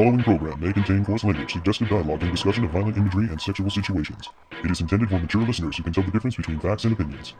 [0.00, 3.68] following program may contain coarse language, suggestive dialogue, and discussion of violent imagery and sexual
[3.68, 4.30] situations.
[4.64, 7.34] It is intended for mature listeners who can tell the difference between facts and opinions.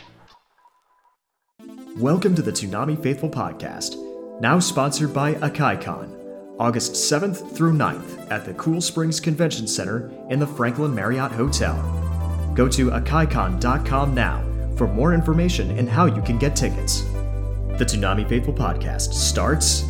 [1.96, 3.96] Welcome to the Toonami Faithful Podcast,
[4.42, 10.38] now sponsored by AkaiCon, August 7th through 9th at the Cool Springs Convention Center in
[10.38, 11.74] the Franklin Marriott Hotel.
[12.54, 14.44] Go to akaicon.com now
[14.76, 17.04] for more information and how you can get tickets.
[17.78, 19.88] The Toonami Faithful Podcast starts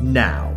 [0.00, 0.51] now.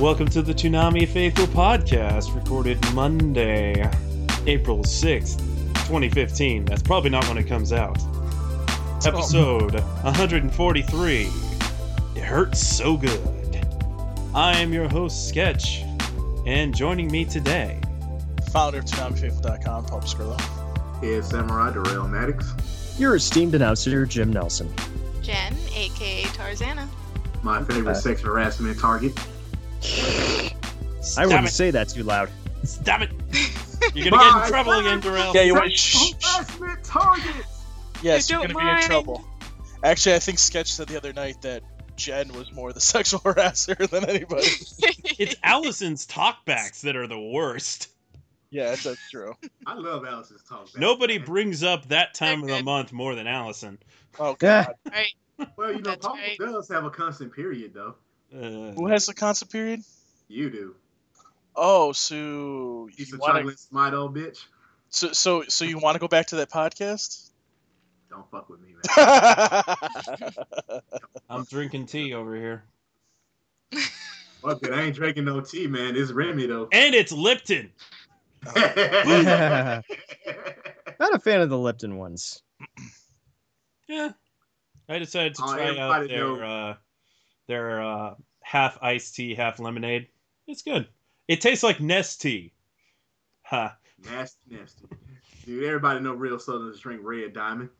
[0.00, 3.90] Welcome to the Toonami Faithful Podcast, recorded Monday,
[4.46, 5.38] April 6th,
[5.86, 6.66] 2015.
[6.66, 7.96] That's probably not when it comes out.
[9.06, 11.20] Episode 143.
[12.14, 13.64] It hurts so good.
[14.34, 15.82] I am your host, Sketch,
[16.46, 17.80] and joining me today,
[18.50, 20.38] founder of ToonamiFaithful.com, Paul Skrillo.
[21.02, 22.52] Head Samurai Darrell Maddox.
[22.98, 24.72] Your esteemed announcer, Jim Nelson.
[25.22, 26.86] Jen, aka Tarzana.
[27.42, 29.12] My favorite Uh, sex harassment target.
[31.18, 31.50] I wouldn't it.
[31.52, 32.30] say that too loud.
[32.64, 33.10] Stop it!
[33.94, 35.32] You're gonna get in trouble again, Darrell.
[35.34, 37.46] Yeah, you want Sex harassment target.
[38.02, 39.24] Yes, You you're gonna be in trouble.
[39.84, 41.62] Actually, I think Sketch said the other night that
[41.96, 44.48] Jen was more the sexual harasser than anybody.
[45.18, 47.88] It's Allison's talkbacks that are the worst.
[48.50, 49.34] yeah, that's true.
[49.64, 50.76] I love Allison's talkbacks.
[50.78, 51.26] Nobody man.
[51.26, 53.78] brings up that time of the month more than Allison.
[54.18, 54.64] Oh Yeah.
[54.66, 54.74] god.
[54.92, 55.48] right.
[55.56, 56.36] Well, you know, That's Paul right.
[56.38, 57.94] does have a constant period, though.
[58.34, 59.80] Uh, Who has the constant period?
[60.28, 60.74] You do.
[61.54, 64.44] Oh, so Piece you of want to chocolate, smart old bitch.
[64.90, 67.30] so so so you want to go back to that podcast?
[68.10, 70.80] Don't fuck with me, man.
[71.30, 72.64] I'm drinking tea over here.
[74.42, 75.96] Fuck it, I ain't drinking no tea, man.
[75.96, 76.68] It's Remy though.
[76.72, 77.72] And it's Lipton.
[78.54, 79.84] Not
[81.14, 82.42] a fan of the Lipton ones.
[83.88, 84.10] Yeah.
[84.88, 86.74] I decided to Oh, try out their uh,
[87.46, 90.08] their uh, half iced tea, half lemonade.
[90.46, 90.86] It's good.
[91.28, 92.52] It tastes like Nestea.
[93.44, 93.76] Ha.
[94.04, 94.86] nasty, nasty.
[95.44, 97.70] Dude, everybody know real Southerners drink Red Diamond.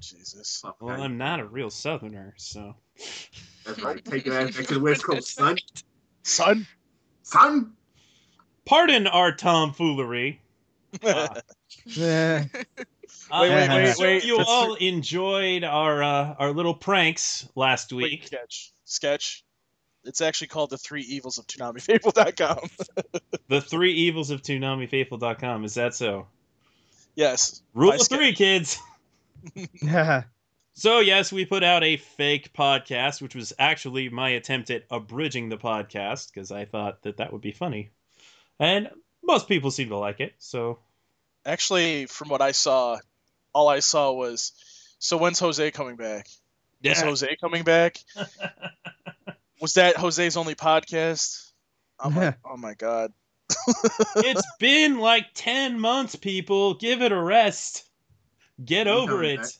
[0.00, 0.60] Jesus.
[0.62, 1.02] Fuck Well, that.
[1.02, 2.74] I'm not a real Southerner, so.
[3.64, 4.04] That's right.
[4.04, 5.56] Take your ass back to the West Coast, son.
[6.22, 6.66] Son.
[7.22, 7.72] Son.
[8.66, 10.40] Pardon our tomfoolery.
[11.02, 11.40] Uh,
[13.32, 14.24] I- wait, I'm wait, sure wait.
[14.24, 18.26] You all enjoyed our uh, our little pranks last Wait, week.
[18.26, 18.72] sketch.
[18.84, 19.44] Sketch.
[20.04, 22.58] It's actually called the Three Evils of ToonamiFaithful.com.
[23.48, 25.64] The three evils of ToonamiFaithful.com.
[25.64, 26.26] Is that so?
[27.14, 27.62] yes.
[27.74, 28.78] Rule By of three, kids.
[30.74, 35.50] So, yes, we put out a fake podcast, which was actually my attempt at abridging
[35.50, 37.90] the podcast because I thought that that would be funny.
[38.58, 38.88] And
[39.22, 40.32] most people seem to like it.
[40.38, 40.78] So,
[41.44, 42.98] Actually, from what I saw,
[43.54, 44.52] all I saw was,
[44.98, 46.26] so when's Jose coming back?
[46.82, 47.00] Is.
[47.00, 47.98] Jose coming back?
[49.60, 51.52] Was that Jose's only podcast?
[52.00, 53.12] Oh my, oh my god.
[54.16, 56.74] it's been like 10 months, people.
[56.74, 57.84] Give it a rest.
[58.64, 59.40] Get He's over it.
[59.40, 59.50] back.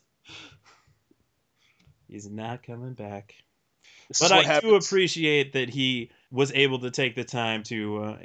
[2.08, 3.34] He's not coming back.
[4.08, 7.62] This But is what I do appreciate that he was able to take the time
[7.64, 8.16] to uh,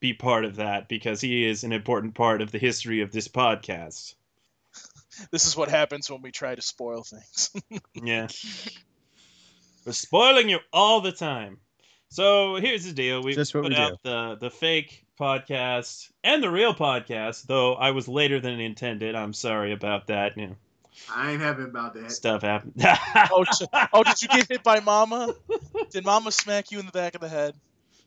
[0.00, 3.28] be part of that because he is an important part of the history of this
[3.28, 4.14] podcast.
[5.30, 7.50] This is what happens when we try to spoil things.
[7.94, 8.28] Yeah.
[9.84, 11.58] We're spoiling you all the time.
[12.10, 13.22] So here's the deal.
[13.22, 17.90] We Just put we out the, the fake podcast and the real podcast, though I
[17.90, 19.14] was later than intended.
[19.14, 20.36] I'm sorry about that.
[20.36, 20.56] You know,
[21.14, 22.12] I ain't happy about that.
[22.12, 22.74] stuff happened.
[23.30, 25.34] oh, sh- oh, did you get hit by Mama?
[25.90, 27.54] Did Mama smack you in the back of the head?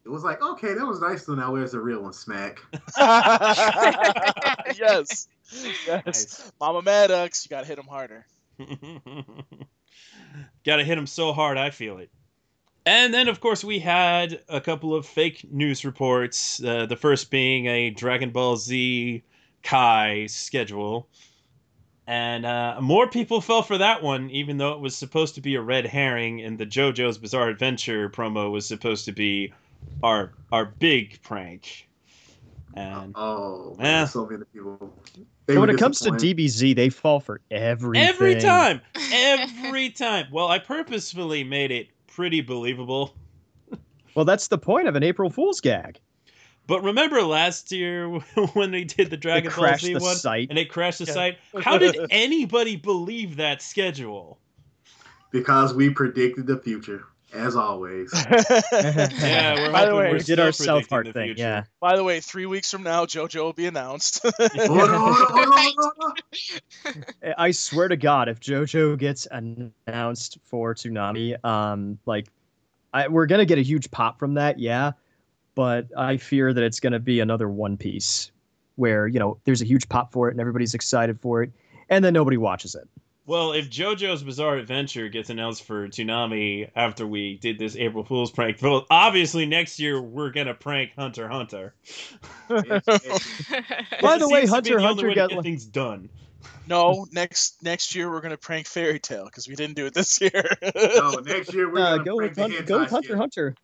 [0.04, 1.26] It was like, okay, that was nice.
[1.26, 2.14] So now where's the real one?
[2.14, 2.60] Smack.
[4.76, 5.28] yes.
[5.86, 6.06] Yes.
[6.06, 6.52] Nice.
[6.60, 8.26] Mama Maddox, you gotta hit him harder.
[10.66, 12.10] Gotta hit him so hard, I feel it.
[12.86, 16.64] And then, of course, we had a couple of fake news reports.
[16.64, 19.24] Uh, the first being a Dragon Ball Z
[19.64, 21.08] Kai schedule.
[22.08, 25.56] And uh, more people fell for that one, even though it was supposed to be
[25.56, 29.54] a red herring, and the JoJo's Bizarre Adventure promo was supposed to be
[30.04, 31.88] our our big prank.
[32.74, 33.84] And Oh, Yeah.
[33.84, 34.06] man, eh.
[34.08, 35.04] so many people.
[35.46, 36.12] They when it comes to.
[36.12, 38.08] DBZ, they fall for everything.
[38.08, 38.82] every time,
[39.14, 40.28] every time.
[40.32, 43.16] Well, I purposefully made it pretty believable.
[44.16, 46.00] Well, that's the point of an April Fool's gag.
[46.68, 48.08] But remember last year
[48.54, 50.48] when we did the Dragon Ball Z one site.
[50.50, 51.14] and it crashed the Yeah.
[51.14, 51.38] site?
[51.62, 54.40] How did anybody believe that schedule?
[55.32, 57.06] because we predicted the future.
[57.34, 58.12] As always.
[58.74, 61.26] Yeah, By the way, we're did our South predicting Park the thing.
[61.28, 61.44] future.
[61.44, 61.64] Yeah.
[61.80, 64.26] By the way, three weeks from now, JoJo will be announced.
[67.38, 72.28] I swear to God, if JoJo gets announced for Toonami, um, like,
[72.94, 74.92] I, we're gonna get a huge pop from that, yeah.
[75.56, 78.32] But I fear that it's gonna be another One Piece,
[78.76, 81.52] where you know there's a huge pop for it and everybody's excited for it,
[81.90, 82.88] and then nobody watches it.
[83.28, 88.32] Well, if JoJo's Bizarre Adventure gets announced for Toonami after we did this April Fool's
[88.32, 91.74] prank, well, obviously next year we're gonna prank Hunter Hunter.
[92.50, 93.46] It's- it's-
[94.02, 96.10] By the way, seems to be Hunter the Hunter way got get like- things done.
[96.68, 100.20] no, next next year we're gonna prank Fairy Tail because we didn't do it this
[100.20, 100.44] year.
[100.76, 103.18] no, next year we're Uh, gonna go prank with the Hunter, go with Hunter skit.
[103.18, 103.56] Hunter.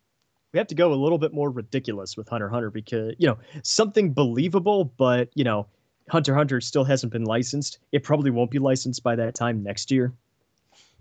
[0.54, 3.38] We have to go a little bit more ridiculous with Hunter Hunter because you know
[3.64, 5.66] something believable, but you know
[6.08, 7.78] Hunter Hunter still hasn't been licensed.
[7.92, 10.12] It probably won't be licensed by that time next year.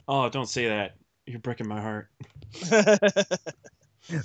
[0.07, 0.95] Oh, don't say that.
[1.25, 2.09] You're breaking my heart.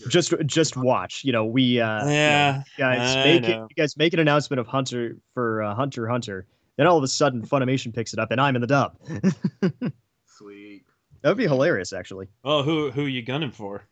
[0.09, 1.25] Just just watch.
[1.25, 2.63] You know we uh, you know, yeah.
[2.79, 6.47] guys I make it, you guys make an announcement of Hunter for uh, Hunter Hunter.
[6.77, 8.97] Then all of a sudden Funimation picks it up and I'm in the dub.
[10.27, 10.85] Sweet.
[11.23, 12.29] That would be hilarious, actually.
[12.45, 13.83] Oh, who who you gunning for?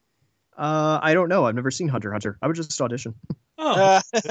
[0.56, 1.46] Uh, I don't know.
[1.46, 2.38] I've never seen Hunter Hunter.
[2.42, 3.14] I would just audition.
[3.62, 4.00] Oh, Uh,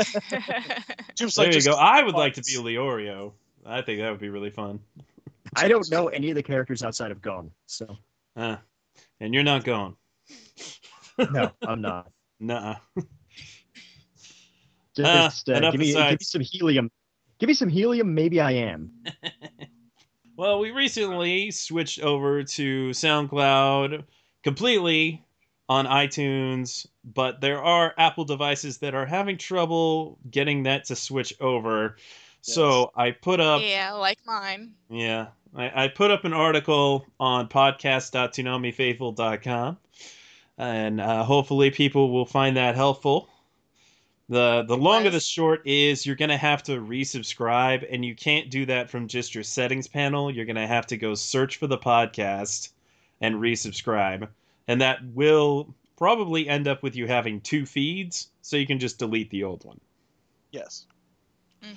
[1.15, 1.75] Jim's there like, you just go.
[1.75, 2.57] I would like to parts.
[2.57, 3.33] be Leorio.
[3.65, 4.79] I think that would be really fun.
[5.55, 7.97] I don't know any of the characters outside of Gon, so
[8.35, 8.57] Uh,
[9.19, 9.95] and you're not going.
[11.31, 12.11] no, I'm not.
[12.39, 12.75] Nuh-uh.
[14.95, 16.91] Just uh, enough give, me, give me some helium.
[17.39, 18.13] Give me some helium.
[18.13, 18.91] Maybe I am.
[20.35, 24.03] Well, we recently switched over to SoundCloud
[24.43, 25.23] completely
[25.69, 31.33] on iTunes, but there are Apple devices that are having trouble getting that to switch
[31.39, 31.95] over.
[32.41, 34.73] So I put up, yeah, like mine.
[34.89, 39.77] yeah, I, I put up an article on podcast.toonamifaithful.com,
[40.57, 43.29] and uh, hopefully people will find that helpful.
[44.29, 48.49] The the long of the short is you're gonna have to resubscribe, and you can't
[48.49, 50.31] do that from just your settings panel.
[50.31, 52.69] You're gonna have to go search for the podcast
[53.21, 54.29] and resubscribe,
[54.69, 58.99] and that will probably end up with you having two feeds, so you can just
[58.99, 59.81] delete the old one.
[60.51, 60.85] yes.
[61.61, 61.73] hmm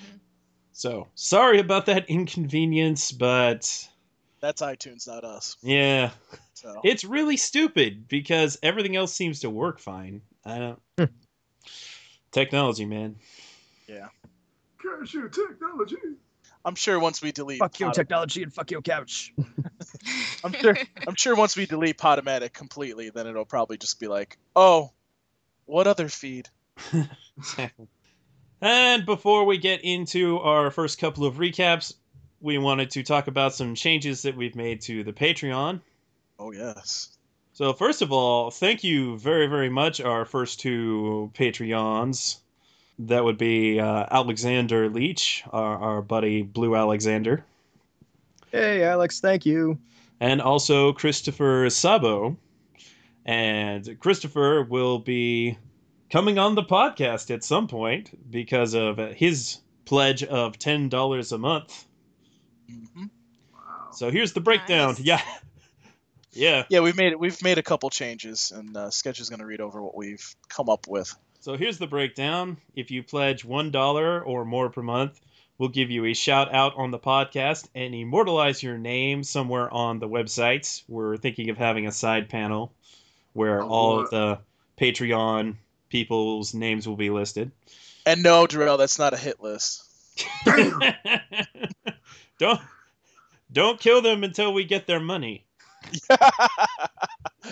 [0.72, 3.88] So sorry about that inconvenience, but
[4.40, 5.56] That's iTunes, not us.
[5.62, 6.10] yeah,
[6.52, 10.20] So it's really stupid because everything else seems to work fine.
[10.44, 10.58] I
[10.98, 11.10] don't.
[12.30, 13.16] Technology, man.
[13.88, 14.08] Yeah.
[14.82, 15.96] Cashew technology.
[16.64, 19.34] I'm sure once we delete Fuck your Pod- technology and fuck your couch.
[20.44, 20.76] I'm sure
[21.06, 24.92] I'm sure once we delete Podomatic completely, then it'll probably just be like, oh,
[25.66, 26.48] what other feed?
[28.62, 31.94] And before we get into our first couple of recaps,
[32.40, 35.80] we wanted to talk about some changes that we've made to the Patreon.
[36.38, 37.08] Oh yes.
[37.54, 42.36] So, first of all, thank you very, very much, our first two Patreons.
[43.06, 47.44] That would be uh, Alexander Leach, our, our buddy Blue Alexander,
[48.50, 49.20] hey, Alex.
[49.20, 49.78] Thank you.
[50.20, 52.36] and also Christopher Sabo.
[53.24, 55.56] And Christopher will be
[56.10, 61.86] coming on the podcast at some point because of his pledge of $10 a month.
[62.68, 63.04] hmm
[63.52, 63.90] Wow.
[63.92, 64.88] So here's the breakdown.
[64.94, 65.00] Nice.
[65.00, 65.22] Yeah.
[66.34, 66.64] Yeah.
[66.70, 67.20] Yeah, we've made it.
[67.20, 70.34] We've made a couple changes, and uh, Sketch is going to read over what we've
[70.48, 71.14] come up with.
[71.42, 72.56] So here's the breakdown.
[72.76, 75.20] If you pledge $1 or more per month,
[75.58, 79.98] we'll give you a shout out on the podcast and immortalize your name somewhere on
[79.98, 80.84] the website.
[80.86, 82.72] We're thinking of having a side panel
[83.32, 84.38] where Oh, all of the
[84.80, 85.56] Patreon
[85.88, 87.50] people's names will be listed.
[88.06, 89.82] And no, Darrell, that's not a hit list.
[92.38, 92.60] don't
[93.50, 95.44] don't kill them until we get their money.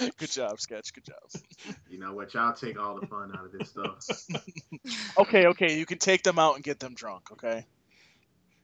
[0.18, 0.92] Good job, Sketch.
[0.92, 1.76] Good job.
[1.88, 2.32] You know what?
[2.34, 4.04] Y'all take all the fun out of this stuff.
[5.18, 7.30] Okay, okay, you can take them out and get them drunk.
[7.32, 7.66] Okay.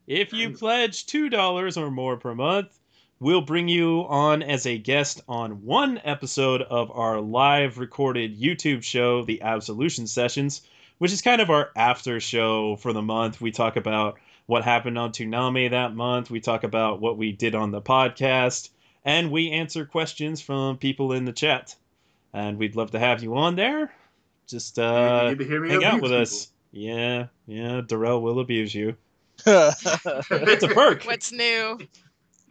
[0.07, 2.79] If you pledge $2 or more per month,
[3.21, 8.83] we'll bring you on as a guest on one episode of our live recorded YouTube
[8.83, 10.63] show, The Absolution Sessions,
[10.99, 13.41] which is kind of our after show for the month.
[13.41, 17.55] We talk about what happened on Toonami that month, we talk about what we did
[17.55, 18.71] on the podcast,
[19.07, 21.77] and we answer questions from people in the chat.
[22.35, 23.95] And we'd love to have you on there.
[24.47, 26.23] Just uh, you get to hear me hang out with people.
[26.23, 26.49] us.
[26.73, 28.97] Yeah, yeah, Darrell will abuse you.
[29.47, 29.83] it's
[30.31, 31.05] It's a perk.
[31.05, 31.79] What's new?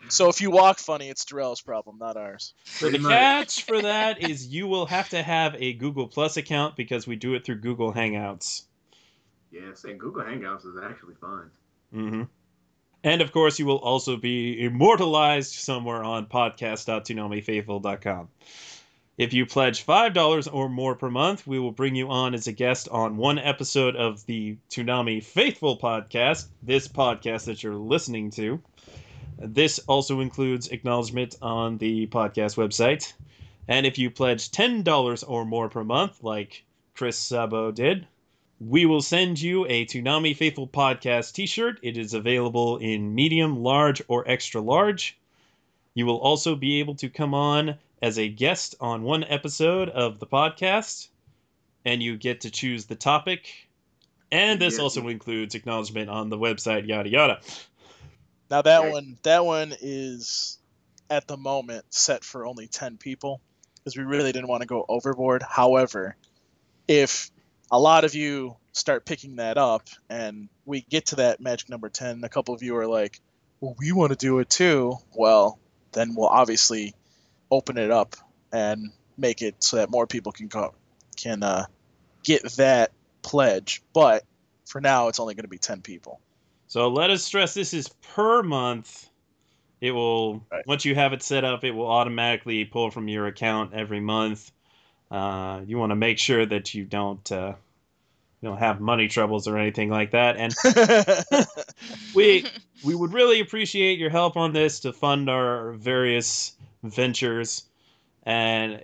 [0.08, 2.54] so if you walk funny, it's Darrell's problem, not ours.
[2.64, 6.76] So the catch for that is you will have to have a Google Plus account
[6.76, 8.64] because we do it through Google Hangouts.
[9.52, 11.52] Yeah, saying Google Hangouts is actually fun.
[11.92, 12.24] hmm
[13.06, 18.30] And of course, you will also be immortalized somewhere on podcast.toonamifaithful.com.
[19.20, 22.52] If you pledge $5 or more per month, we will bring you on as a
[22.52, 28.60] guest on one episode of the Toonami Faithful podcast, this podcast that you're listening to.
[29.38, 33.14] This also includes acknowledgement on the podcast website.
[33.68, 36.64] And if you pledge $10 or more per month, like
[36.96, 38.08] Chris Sabo did,
[38.60, 41.80] we will send you a Toonami Faithful podcast t shirt.
[41.82, 45.18] It is available in medium, large, or extra large.
[45.94, 50.20] You will also be able to come on as a guest on one episode of
[50.20, 51.08] the podcast,
[51.84, 53.68] and you get to choose the topic.
[54.32, 54.84] And this Yeah.
[54.84, 57.42] also includes acknowledgement on the website, yada yada.
[58.50, 58.92] Now that Right.
[58.92, 60.60] one, that one is
[61.10, 63.42] at the moment set for only ten people
[63.76, 65.44] because we really didn't want to go overboard.
[65.44, 66.16] However,
[66.88, 67.32] if
[67.76, 71.90] a lot of you start picking that up and we get to that magic number
[71.90, 73.20] ten, a couple of you are like,
[73.60, 75.60] "Well, we want to do it too." Well,
[75.92, 76.94] then we'll obviously
[77.52, 78.16] open it up
[78.54, 80.50] and make it so that more people can
[81.18, 81.66] can uh,
[82.24, 83.84] get that pledge.
[83.94, 84.24] But
[84.66, 86.22] for now, it's only going to be ten people.
[86.68, 89.10] So let us stress this is per month.
[89.82, 90.66] It will Right.
[90.66, 94.50] once you have it set up, it will automatically pull from your account every month.
[95.12, 97.54] Uh, you want to make sure that you don't uh,
[98.42, 100.38] you don't have money troubles or anything like that.
[100.38, 100.54] And
[102.16, 102.46] we
[102.84, 107.64] we would really appreciate your help on this to fund our various ventures.
[108.24, 108.82] And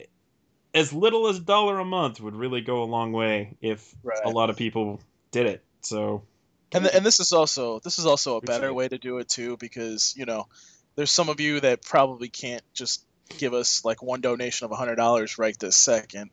[0.73, 4.19] as little as a dollar a month would really go a long way if Right.
[4.23, 4.99] a lot of people
[5.31, 5.63] did it.
[5.81, 6.23] So
[6.71, 9.27] and th- and this is also this is also a better way to do it
[9.27, 10.47] too because you know
[10.95, 13.05] there's some of you that probably can't just
[13.37, 16.29] give us like one donation of hundred dollars right this second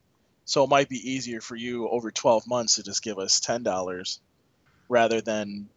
[0.48, 3.62] so it might be easier for you over 12 months to just give us ten
[3.62, 4.18] dollars
[4.88, 5.68] rather than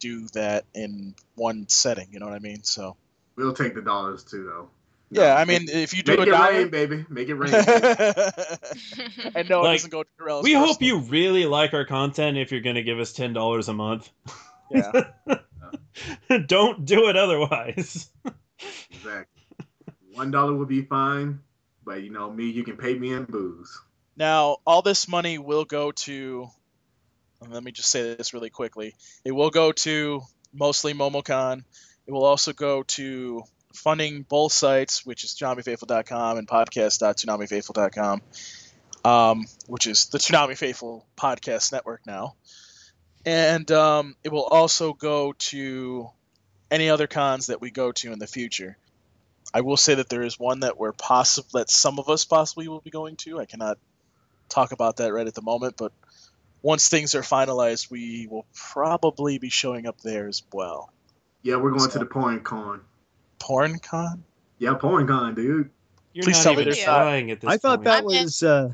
[0.00, 2.96] do that in one setting you know what i mean so
[3.36, 4.68] We'll take the dollars too, though.
[5.10, 7.04] yeah i mean if you do make a it dollar rain, baby.
[7.08, 7.52] Make it rain.
[9.34, 12.36] and no it doesn't go to Corell's we hope personal- you really like our content
[12.36, 14.10] if you're going to give us $10 a month.
[14.70, 14.90] yeah
[16.46, 18.10] Don't do it otherwise.
[18.90, 19.42] exactly.
[20.12, 21.40] One dollar would be fine,
[21.84, 23.80] but you know me, you can pay me in booze.
[24.16, 26.48] Now, all this money will go to.
[27.46, 28.94] Let me just say this really quickly.
[29.24, 30.22] It will go to
[30.54, 31.62] mostly MomoCon.
[32.06, 33.42] It will also go to
[33.74, 38.22] funding both sites, which is ToonamiFaithful.com and podcast.toonamifaithful.com,
[39.04, 42.36] um, which is the Toonami Faithful podcast network now.
[43.26, 46.08] And um, it will also go to
[46.70, 48.78] any other cons that we go to in the future.
[49.52, 52.68] I will say that there is one that we're possible that some of us possibly
[52.68, 53.38] will be going to.
[53.38, 53.78] I cannot
[54.48, 55.92] talk about that right at the moment, but
[56.62, 60.92] once things are finalized, we will probably be showing up there as well.
[61.42, 62.80] Yeah, we're going So- to the porn con.
[63.38, 64.24] Porn con?
[64.58, 65.70] Yeah, porn con, dude.
[66.12, 67.84] You're Please not tell me even there's not- trying at this I thought point.
[67.84, 68.22] that I'm in.
[68.24, 68.68] was uh,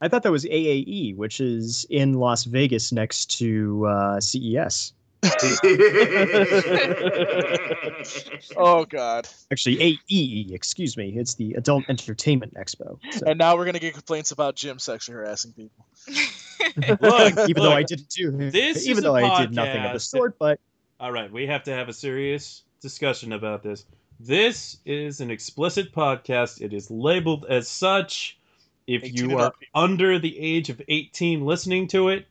[0.00, 4.92] I thought that was AAE, which is in Las Vegas next to uh, CES.
[8.56, 9.28] Oh God!
[9.50, 11.14] Actually, AEE, excuse me.
[11.16, 12.98] It's the Adult Entertainment Expo.
[13.12, 15.86] So, And now we're gonna get complaints about Jim sexually harassing people.
[17.00, 20.00] Look, even though I didn't do this even a though I did nothing of the
[20.00, 20.60] sort, but
[21.00, 23.84] All right, we have to have a serious discussion about this.
[24.20, 26.62] This is an explicit podcast.
[26.62, 28.38] It is labeled as such.
[28.86, 32.26] If you are under the age of 18 listening to it,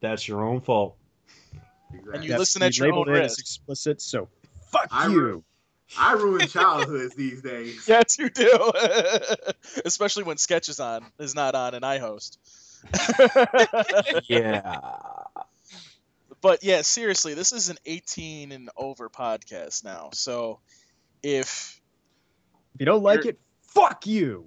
[0.00, 0.96] that's your own fault.
[2.12, 3.40] And you yes, listen we at your labeled own risk.
[3.40, 4.00] explicit.
[4.00, 4.28] So
[4.70, 5.44] fuck I you.
[5.98, 7.84] I ruin childhoods these days.
[7.88, 8.70] Yes, you do.
[9.84, 12.38] Especially when Sketch is on, is not on, and I host.
[14.28, 14.78] Yeah.
[16.40, 20.10] but yeah, seriously, this is an 18 and over podcast now.
[20.12, 20.60] So
[21.22, 21.80] if
[22.74, 24.46] If you don't like it, fuck you.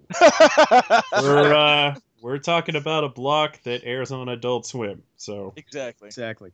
[1.22, 5.04] we're uh, we're talking about a block that airs on Adult Swim.
[5.18, 6.08] So exactly.
[6.08, 6.52] Exactly.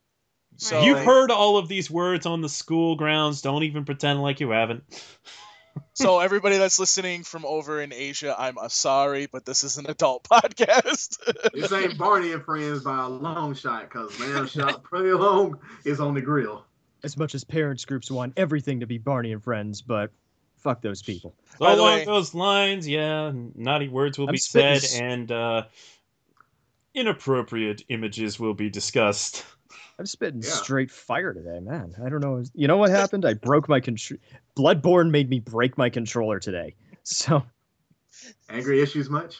[0.57, 3.41] So you've heard all of these words on the school grounds.
[3.41, 4.83] Don't even pretend like you haven't.
[5.93, 10.23] So everybody that's listening from over in Asia, I'm sorry, but this is an adult
[10.29, 11.17] podcast.
[11.53, 15.99] This ain't Barney and Friends by a long shot, because Lamb Shot Pretty Long is
[16.01, 16.65] on the grill.
[17.03, 20.11] As much as parents groups want everything to be Barney and Friends, but
[20.57, 21.33] fuck those people.
[21.51, 25.01] So By the along way- those lines, yeah, naughty words will I'm be spitting said,
[25.03, 25.63] and uh,
[26.93, 29.45] inappropriate images will be discussed.
[29.99, 30.49] I'm spitting Yeah.
[30.49, 31.93] straight fire today, man.
[32.03, 32.41] I don't know.
[32.53, 33.25] You know what happened?
[33.25, 34.17] I broke my control.
[34.57, 36.75] Bloodborne made me break my controller today.
[37.03, 37.43] So
[38.49, 39.37] Angry issues much?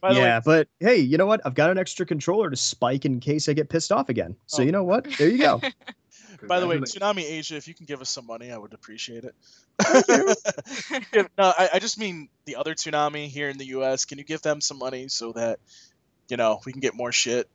[0.00, 1.42] By the way, yeah, but hey, you know what?
[1.44, 4.36] I've got an extra controller to spike in case I get pissed off again.
[4.46, 4.64] So Oh.
[4.64, 5.06] you know what?
[5.18, 5.60] There you go.
[6.48, 9.24] By the way, Toonami Asia, if you can give us some money, I would appreciate
[9.24, 9.34] it.
[11.14, 14.04] no, I, I just mean the other Toonami here in the U.S.
[14.04, 15.58] Can you give them some money so that
[16.28, 17.48] you know we can get more shit?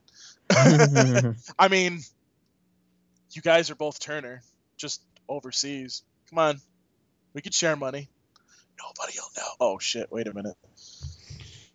[0.51, 1.99] I mean,
[3.31, 4.41] you guys are both Turner,
[4.77, 6.03] just overseas.
[6.29, 6.61] Come on,
[7.33, 8.09] we could share money.
[8.81, 9.51] Nobody'll know.
[9.59, 10.11] Oh shit!
[10.11, 10.55] Wait a minute.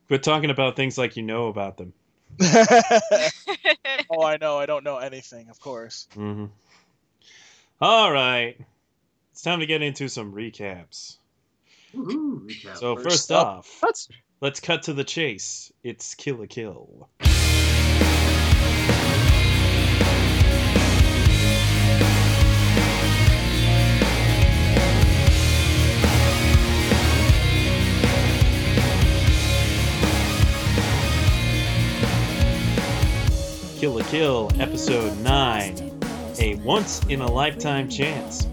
[0.09, 1.93] Quit talking about things like you know about them.
[4.11, 4.59] oh, I know.
[4.59, 6.09] I don't know anything, of course.
[6.15, 6.47] hmm
[7.81, 8.59] All right.
[9.33, 11.17] It's time to get into some recaps.
[11.95, 12.77] Woohoo, recap.
[12.77, 14.09] So First first up- off, That's
[14.41, 15.73] let's cut to the chase.
[15.83, 17.09] It's Kill la Kill.
[34.15, 36.01] Kill Episode 9
[36.39, 38.47] A Once in a Lifetime Chance.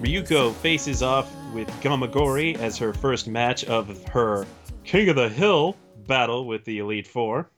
[0.00, 4.46] Ryuko faces off with Gamagori as her first match of her
[4.84, 7.48] King of the Hill battle with the Elite Four.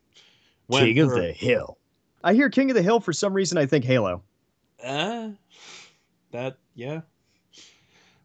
[0.69, 1.77] When King of her- the Hill.
[2.23, 3.59] I hear King of the Hill for some reason.
[3.59, 4.23] I think Halo.
[4.81, 5.31] Uh,
[6.31, 7.01] that, yeah.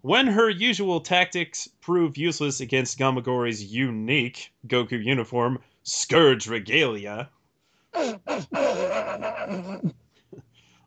[0.01, 7.32] When her usual tactics prove useless against Gamagori's unique Goku uniform, Scourge Regalia.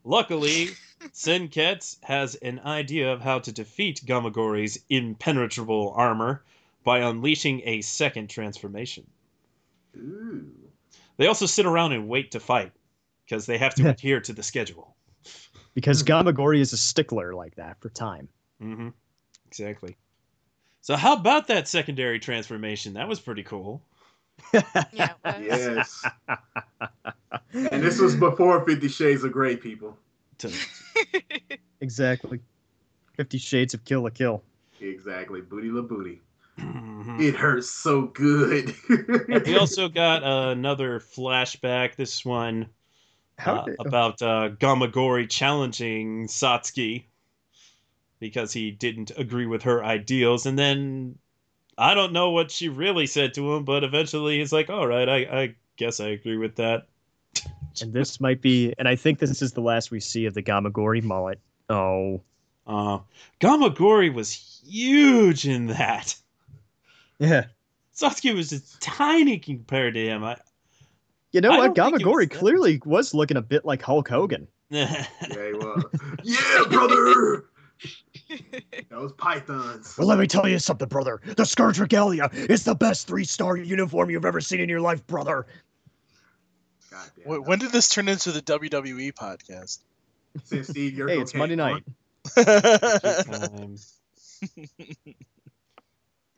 [0.05, 0.71] Luckily,
[1.13, 6.43] Senketsu has an idea of how to defeat Gamagori's impenetrable armor
[6.85, 9.07] by unleashing a second transformation.
[9.97, 10.51] Ooh.
[11.17, 12.73] They also sit around and wait to fight
[13.25, 14.97] because they have to adhere to the schedule.
[15.75, 18.29] Because Gamagori is a stickler like that for time.
[18.63, 18.89] Mm-hmm.
[19.47, 19.97] Exactly.
[20.81, 22.95] So how about that secondary transformation?
[22.95, 23.83] That was pretty cool.
[24.93, 25.13] Yeah.
[25.41, 26.05] Yes.
[27.53, 29.97] and this was before Fifty Shades of Grey, people.
[31.83, 32.41] Exactly.
[33.17, 34.43] Fifty Shades of Kill la Kill.
[34.81, 35.41] Exactly.
[35.41, 36.21] Booty la booty.
[36.59, 37.21] Mhm.
[37.21, 38.75] It hurts so good.
[39.29, 41.97] We also got another flashback.
[41.97, 42.69] This one
[43.45, 47.05] uh, did, about uh, Gamagori challenging Satsuki
[48.19, 51.19] because he didn't agree with her ideals, and then
[51.81, 55.09] I don't know what she really said to him, but eventually he's like, "All right,
[55.09, 56.87] I, I guess I agree with that."
[57.81, 60.43] and this might be, and I think this is the last we see of the
[60.43, 61.41] Gamagori mullet.
[61.71, 62.21] Oh,
[62.67, 62.99] Uh,
[63.41, 66.15] Gamagori was huge in that.
[67.19, 67.47] yeah.
[67.95, 70.25] Satsuki was just tiny compared to him.
[70.25, 70.37] I,
[71.33, 71.75] You know I what?
[71.75, 74.49] don't was Gamagori clearly was looking a bit like Hulk Hogan.
[74.71, 75.85] yeah, he was.
[76.25, 77.45] Yeah, brother.
[78.91, 79.97] Those pythons.
[79.99, 81.21] Well, let me tell you something, brother.
[81.37, 85.47] The Scourge Regalia is the best three-star uniform you've ever seen in your life, brother.
[86.91, 87.45] God damn.
[87.45, 89.79] When did this turn into the WWE podcast?
[90.45, 91.83] Since Steve Urkel Hey, it's Monday night.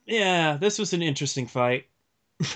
[0.07, 1.87] yeah, this was an interesting fight.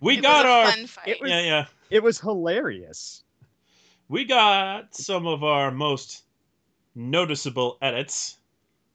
[0.00, 1.08] we It got our fun fight.
[1.08, 3.22] it was- yeah yeah It was hilarious.
[4.08, 6.24] We got some of our most
[6.94, 8.38] noticeable edits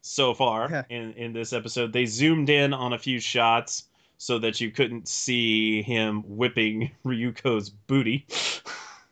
[0.00, 0.82] so far Yeah.
[0.88, 1.92] in in this episode.
[1.92, 3.84] They zoomed in on a few shots
[4.18, 8.26] so that you couldn't see him whipping Ryuko's booty.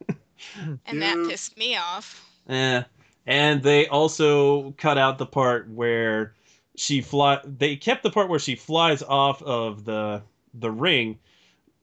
[0.86, 2.24] and that pissed me off.
[2.48, 2.82] Eh.
[3.26, 6.34] And they also cut out the part where
[6.76, 7.40] she fly.
[7.44, 10.22] They kept the part where she flies off of the
[10.54, 11.18] the ring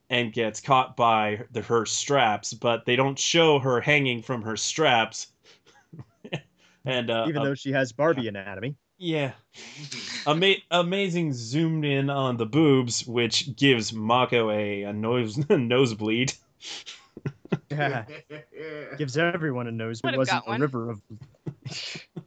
[0.10, 4.56] and gets caught by the, her straps, but they don't show her hanging from her
[4.58, 5.28] straps.
[6.86, 8.76] and uh, Even uh, though she has Barbie anatomy.
[8.98, 9.32] yeah,
[10.26, 16.34] Ama- amazing zoomed in on the boobs, which gives Mako a, a nose nosebleed.
[17.70, 18.06] Yeah.
[18.98, 20.16] Gives everyone a nosebleed.
[20.16, 20.62] It Would've wasn't got a one.
[20.62, 21.02] river of.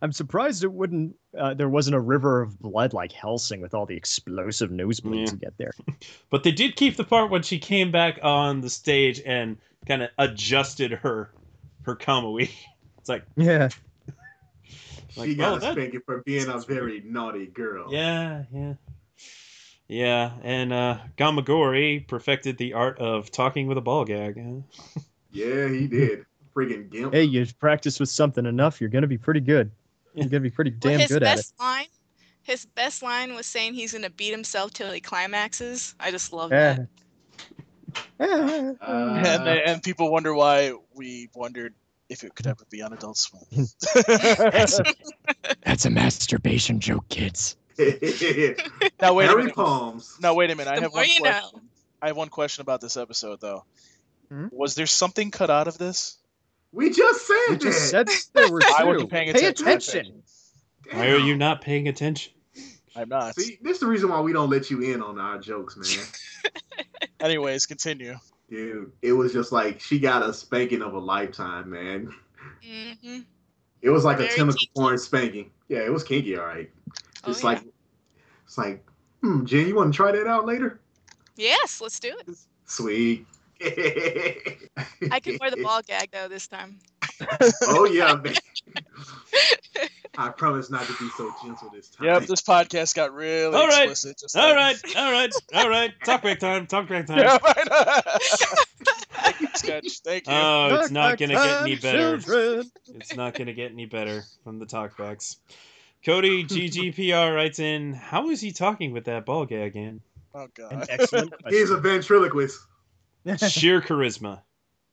[0.00, 1.16] I'm surprised it wouldn't.
[1.36, 5.32] Uh, there wasn't a river of blood like Hellsing with all the explosive nosebleeds Yeah.
[5.32, 5.72] you get there.
[6.30, 10.02] But they did keep the part when she came back on the stage and kind
[10.02, 11.30] of adjusted her
[11.82, 12.50] her kamui.
[12.98, 13.68] It's like, Yeah.
[15.10, 17.92] she Like, got oh, a that- spanking for being a very naughty girl.
[17.92, 18.74] yeah, yeah.
[19.88, 24.40] Yeah, and uh, Gamagori perfected the art of talking with a ball gag.
[25.32, 26.24] Yeah, he did.
[26.54, 27.14] Friggin' gimp.
[27.14, 29.70] Hey, you practice with something enough, you're gonna be pretty good.
[30.14, 31.36] You're gonna be pretty damn his good at it.
[31.36, 31.86] best line,
[32.42, 35.94] his best line was saying he's gonna beat himself till he climaxes.
[35.98, 36.74] I just love Yeah.
[36.74, 36.88] that.
[38.20, 41.74] Uh, and, they, and people wonder why we wondered
[42.08, 43.42] if it could ever be on Adult Swim.
[45.64, 47.56] That's a masturbation joke, kids.
[47.78, 47.86] now
[49.14, 49.54] wait a Harry minute.
[49.54, 50.16] Palms.
[50.20, 50.70] Now wait a minute.
[50.70, 51.24] I The have one question.
[51.24, 51.60] know.
[52.02, 53.64] I have one question about this episode though.
[54.50, 56.16] Was there something cut out of this?
[56.72, 57.60] We just said We that.
[57.60, 58.66] just said there were two.
[58.78, 59.68] I wasn't paying Pay attention.
[59.68, 60.22] attention.
[60.90, 62.32] Why are you not paying attention?
[62.96, 63.34] I'm not.
[63.38, 66.06] See, this is the reason why we don't let you in on our jokes, man.
[67.20, 68.16] Anyways, continue.
[68.50, 72.12] Dude, it was just like she got a spanking of a lifetime, man.
[72.62, 73.20] hmm
[73.80, 74.70] It was like a Very tentacle kinky.
[74.76, 75.50] porn spanking.
[75.68, 76.70] Yeah, it was kinky, all right.
[77.24, 77.50] Oh, It's yeah.
[77.50, 77.62] like,
[78.44, 78.84] it's like,
[79.22, 80.80] hmm, Jen, you want to try that out later?
[81.36, 82.36] Yes, let's do it.
[82.66, 83.26] Sweet.
[85.12, 86.78] I can wear the ball gag though this time.
[87.62, 88.34] oh yeah, man.
[90.18, 92.06] I promise not to be so gentle this time.
[92.06, 93.88] Yep, this podcast got really All right.
[93.88, 94.18] explicit.
[94.18, 94.56] Just All then.
[94.56, 95.92] right, all right, all right.
[96.04, 96.66] Talk break time.
[96.66, 97.18] Talk break time.
[97.18, 97.68] Yeah, right.
[99.22, 99.98] Thank you, Sketch.
[100.04, 100.32] Thank you.
[100.34, 102.18] Oh, it's not gonna get any better.
[102.18, 102.70] children.
[102.94, 105.36] It's not gonna get any better from the talkbacks.
[106.04, 110.00] Cody GGPR writes in, "How is he talking with that ball gag in?
[110.34, 110.86] oh An god.
[110.90, 112.58] excellent He's a ventriloquist.
[113.24, 113.48] question.
[113.48, 114.40] Sheer charisma."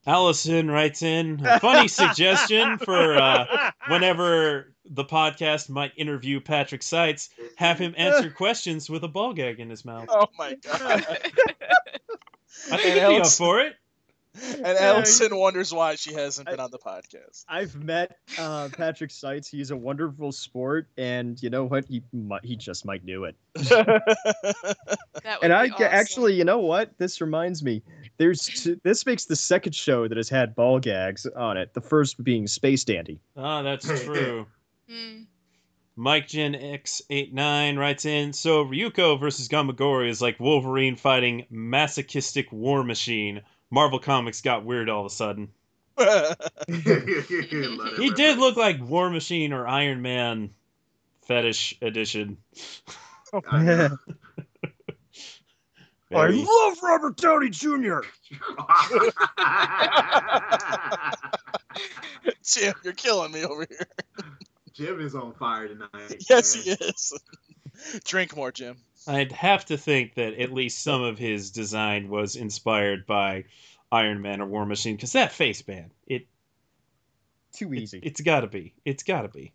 [0.08, 7.30] Allison writes in, a funny suggestion for uh, whenever the podcast might interview Patrick Seitz,
[7.58, 10.06] have him answer questions with a ball gag in his mouth.
[10.10, 10.82] Oh my god.
[12.72, 13.76] I think And he'd be up for it.
[14.56, 17.44] And Allison wonders why she hasn't been on the podcast.
[17.50, 19.50] I've met uh, Patrick Seitz.
[19.50, 21.86] He's a wonderful sport, and you know what?
[21.86, 23.36] He might, he just might do it.
[25.24, 25.88] That would And I be ge- awesome.
[25.92, 26.98] actually, you know what?
[26.98, 27.84] This reminds me.
[28.20, 31.74] There's two, this makes the second show that has had ball gags on it.
[31.74, 33.22] The first being Space Dandy.
[33.36, 34.46] Ah, that's true.
[34.92, 35.26] Mm.
[35.96, 42.84] Mike Gen X89 writes in, so Ryuko versus Gamagori is like Wolverine fighting masochistic war
[42.84, 43.42] machine.
[43.72, 45.50] Marvel Comics got weird all of a sudden.
[46.68, 50.52] He did look like War Machine or Iron Man
[51.24, 52.38] fetish edition.
[53.34, 53.90] I
[56.12, 56.20] know.
[56.22, 58.00] Very- love Robert Downey Jr.
[62.44, 63.88] Jim, you're killing me over here.
[64.74, 66.24] Jim is on fire tonight.
[66.30, 66.64] Yes, man.
[66.80, 67.14] he is.
[68.06, 68.78] Drink more, Jim.
[69.08, 73.46] I'd have to think that at least some of his design was inspired by
[73.92, 76.28] Iron Man or War Machine, because that face, man, it
[77.54, 78.00] Too easy.
[78.04, 78.74] it's got to be.
[78.86, 79.52] It's got to be.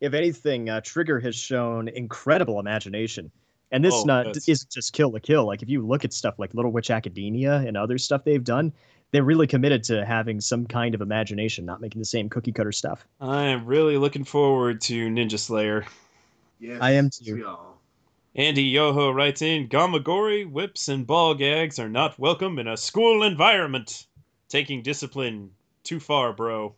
[0.00, 3.30] if anything, uh, Trigger has shown incredible imagination.
[3.72, 5.46] And this Oh, not that's- isn't just kill the kill.
[5.46, 8.72] Like if you look at stuff like Little Witch Academia and other stuff they've done,
[9.10, 12.72] they're really committed to having some kind of imagination, not making the same cookie cutter
[12.72, 13.06] stuff.
[13.20, 15.86] I am really looking forward to Ninja Slayer.
[16.60, 17.36] Yes, I am too.
[17.36, 17.74] y'all.
[18.36, 23.22] Andy Yoho writes in Gamagori, whips, and ball gags are not welcome in a school
[23.22, 24.06] environment.
[24.48, 25.50] Taking discipline
[25.84, 26.74] too far, bro.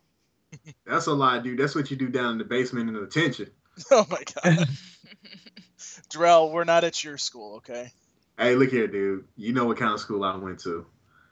[0.86, 1.58] That's a lie, dude.
[1.58, 3.50] That's what you do down in the basement in the detention.
[3.90, 4.68] Oh my god.
[6.10, 7.90] Drell, we're not at your school, okay?
[8.38, 9.24] Hey, look here, dude.
[9.36, 10.86] You know what kind of school I went to.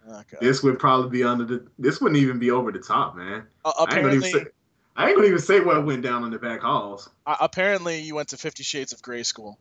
[0.06, 0.24] God.
[0.40, 1.66] This would probably be under the.
[1.78, 3.46] This wouldn't even be over the top, man.
[3.64, 4.50] Uh, I ain't gonna apparently, even say.
[4.96, 7.08] I ain't gonna even say what went down in the back halls.
[7.26, 9.58] uh, apparently, you went to Fifty Shades of Grey school.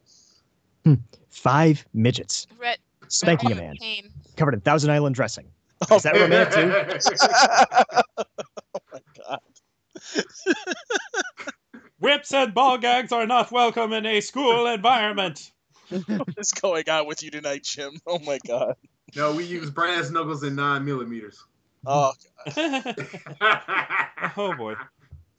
[1.29, 4.11] Five midgets Red, spanking a man pain.
[4.35, 5.47] covered in Thousand Island dressing.
[5.89, 7.23] Oh, Is that romantic too?
[8.75, 9.39] oh my god.
[12.03, 15.49] Whips and ball gags are not welcome in a school environment.
[15.87, 17.93] What is going on with you tonight, Jim?
[18.05, 18.75] Oh my god.
[19.15, 21.41] no, we use brass knuckles and nine millimeters.
[21.85, 22.11] Oh,
[24.35, 24.75] oh boy.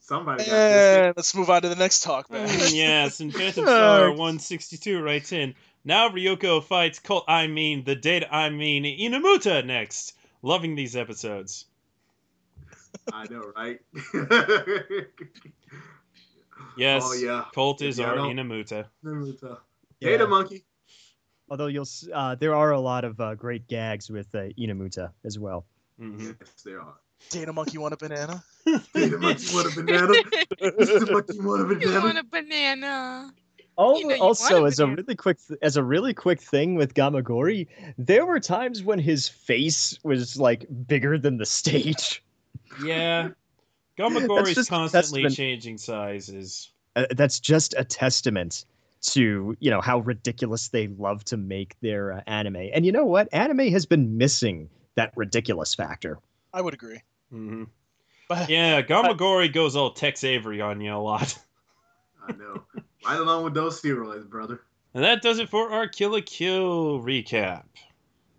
[0.01, 0.97] Somebody got this.
[0.97, 2.49] and let's move on to the next talk, man.
[2.49, 5.55] Mm, yes, and Phantom Star 162 writes in.
[5.85, 10.15] Now Ryuko fights Colt I mean the data I mean Inumuta next.
[10.41, 11.67] Loving these episodes.
[13.13, 13.81] I know, right?
[16.77, 17.03] Yes.
[17.07, 17.45] Oh yeah.
[17.55, 18.87] Colt is Yeah, our don't- Inumuta.
[19.05, 19.59] Naruto.
[20.01, 20.11] Yeah.
[20.11, 20.65] Data monkey.
[21.51, 25.39] Although you'll, uh, there are a lot of uh, great gags with uh, Inumuta as
[25.39, 25.67] well.
[26.01, 26.27] Mm-hmm.
[26.41, 26.95] Yes, there are.
[27.31, 28.43] Dana Monkey want a banana?
[28.95, 30.13] Data monkey want a banana.
[30.61, 31.11] Mr.
[31.13, 32.01] monkey want a You banana.
[32.05, 33.33] want a banana?
[33.77, 36.75] Oh, You know you also, as a really quick, th- as a really quick thing
[36.77, 37.67] with Gamagori,
[37.99, 42.23] there were times when his face was like bigger than the stage.
[42.85, 43.31] Yeah.
[43.97, 45.35] That's is constantly testament.
[45.35, 46.71] changing sizes.
[46.97, 48.65] Uh, that's just a testament
[49.03, 52.57] to you know how ridiculous they love to make their uh, anime.
[52.73, 53.29] And you know what?
[53.33, 56.19] Anime has been missing that ridiculous factor.
[56.53, 57.01] I would agree.
[57.31, 57.65] hmm
[58.29, 61.39] But Yeah, Gamagori goes all Tex Avery on you a lot.
[62.29, 62.63] I know.
[63.05, 64.63] Right along with those steroids, brother.
[64.95, 67.65] And that does it for our Kill la Kill recap.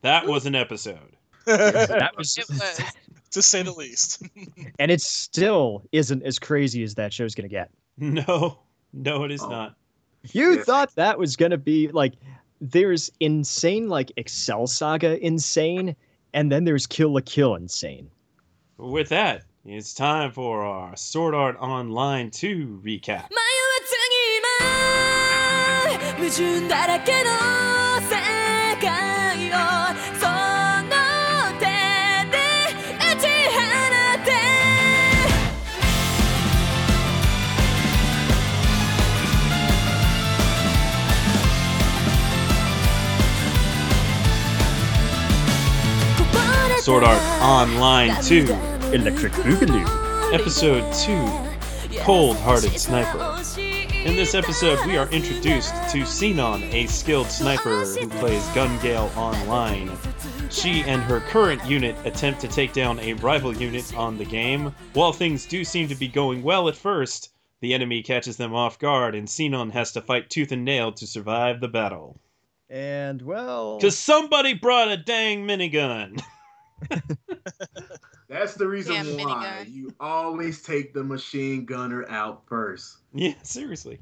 [0.02, 1.18] That was an episode.
[1.46, 2.82] That was, It was.
[3.35, 4.23] to say the least.
[4.79, 7.71] and it still isn't as crazy as that show's gonna get.
[7.99, 8.59] No,
[8.93, 9.49] no, it is Oh.
[9.49, 9.75] not.
[10.33, 10.65] You Yes.
[10.67, 12.15] thought that was gonna be like
[12.61, 15.97] there's insane like Excel Saga insane,
[16.35, 18.09] And then there's Kill la Kill Insane.
[18.77, 23.29] With that, it's time for our Sword Art Online 2 recap.
[23.31, 27.31] 迷わずに今矛盾だらけの
[28.09, 28.15] 世
[28.81, 29.84] 界を
[46.86, 48.44] Sword Art Online 2,
[48.94, 50.32] Electric Boogaloo.
[50.32, 53.42] Episode 2 Cold Hearted Sniper.
[53.60, 59.12] In this episode, we are introduced to Sinon, a skilled sniper who plays Gun Gale
[59.16, 59.98] online.
[60.52, 64.72] She and her current unit attempt to take down a rival unit on the game.
[64.94, 68.78] While things do seem to be going well at first, the enemy catches them off
[68.78, 72.20] guard, and Sinon has to fight tooth and nail to survive the battle.
[72.70, 76.22] And well, Because somebody brought a dang minigun.
[78.30, 79.74] That's the reason Damn why minigun.
[79.74, 82.98] you always take the machine gunner out first.
[83.14, 84.00] Yeah, seriously.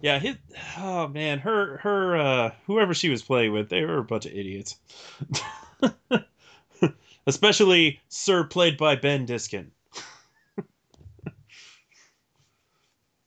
[0.00, 0.36] yeah, his
[0.78, 4.32] oh man, her her uh whoever she was playing with, they were a bunch of
[4.32, 4.76] idiots.
[7.26, 9.72] Especially Sir played by Ben Diskin.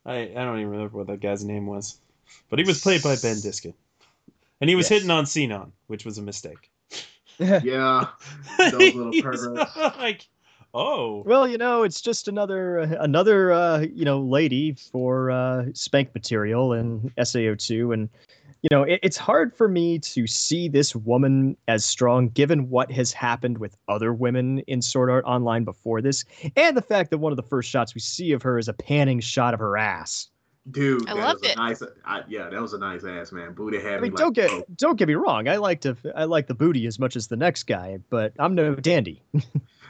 [0.06, 1.98] I I don't even remember what that guy's name was.
[2.48, 3.74] But he was played by Ben Diskin.
[4.60, 5.00] And he was Yes.
[5.00, 6.70] hitting on Sinon, which was a mistake.
[7.38, 8.08] Yeah,
[8.58, 9.74] those little perverts.
[9.96, 10.28] like,
[10.74, 11.22] oh.
[11.24, 16.12] well, you know, it's just another uh, another uh, you know lady for uh, spank
[16.14, 18.10] material in SAO2, and
[18.60, 22.92] you know it, it's hard for me to see this woman as strong given what
[22.92, 27.18] has happened with other women in Sword Art Online before this, and the fact that
[27.18, 29.78] one of the first shots we see of her is a panning shot of her
[29.78, 30.28] ass.
[30.70, 31.08] Dude.
[31.08, 31.56] I that loved was a it.
[31.58, 33.52] Nice, I, yeah, that was a nice ass man.
[33.54, 34.64] Booty had I me mean, like, don't get oh.
[34.76, 35.48] don't get me wrong.
[35.48, 38.54] I like to I like the booty as much as the next guy, but I'm
[38.54, 39.22] no dandy.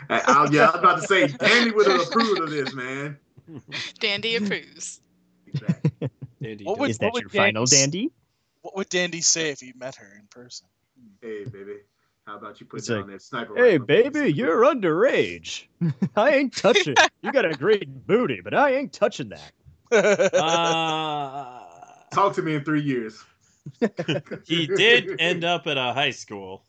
[0.08, 3.16] I, I, yeah, I was about to say, Dandy would have approved of this, man.
[4.00, 5.00] Dandy approves.
[5.46, 5.90] Exactly.
[6.42, 8.10] Dandy What would- Is that would your final Danny's- dandy?
[8.62, 10.66] What would Dandy say if he met her in person?
[11.22, 11.76] Hey, baby,
[12.26, 13.54] how about you put It's down like, that sniper?
[13.56, 13.86] Hey, rifle?
[13.86, 15.64] baby, you're underage.
[16.16, 16.94] I ain't touching.
[17.22, 19.52] you got a great booty, but I ain't touching that.
[19.92, 21.60] Uh,
[22.12, 23.22] Talk to me in three years.
[24.46, 26.64] he did end up at a high school.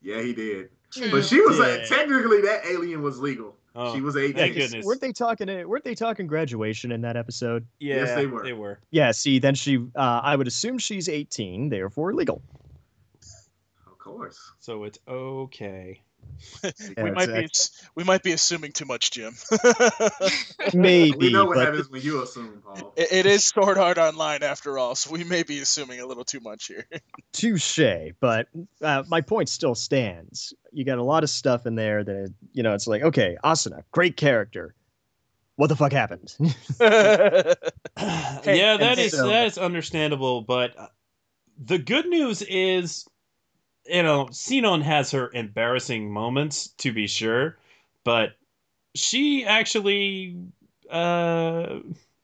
[0.00, 0.70] Yeah, he did.
[0.90, 1.10] True.
[1.10, 1.64] But she was Yeah.
[1.64, 3.56] uh, technically that alien was legal.
[3.76, 4.34] Oh, she was 18.
[4.36, 4.84] thank goodness.
[4.86, 5.48] Weren't they talking?
[5.68, 7.66] Weren't they talking graduation in that episode?
[7.80, 8.44] Yeah, Yes, they were.
[8.44, 8.78] They were.
[8.92, 9.10] Yeah.
[9.10, 9.78] See, then she.
[9.96, 12.40] Uh, I would assume she's 18, therefore legal.
[13.86, 14.38] Of course.
[14.60, 16.00] So it's okay.
[16.62, 17.48] we Yeah, might be
[17.94, 19.34] we might be assuming too much, Jim.
[20.74, 22.92] Maybe, we know what but happens when you assume, Paul.
[22.96, 26.24] It- it is Sword Art Online after all, so we may be assuming a little
[26.24, 26.86] too much here.
[27.32, 27.78] touche.
[28.20, 28.48] But
[28.82, 30.54] uh, my point still stands.
[30.72, 32.74] You got a lot of stuff in there that you know.
[32.74, 34.74] It's like, okay, Asuna, great character.
[35.56, 36.34] What the fuck happened?
[36.80, 37.54] yeah,
[37.96, 40.88] that and is so- that is understandable, but uh,
[41.64, 43.06] the good news is,
[43.86, 47.58] you know, Sinon has her embarrassing moments to be sure,
[48.04, 48.30] but
[48.94, 50.36] she actually,
[50.90, 51.78] uh,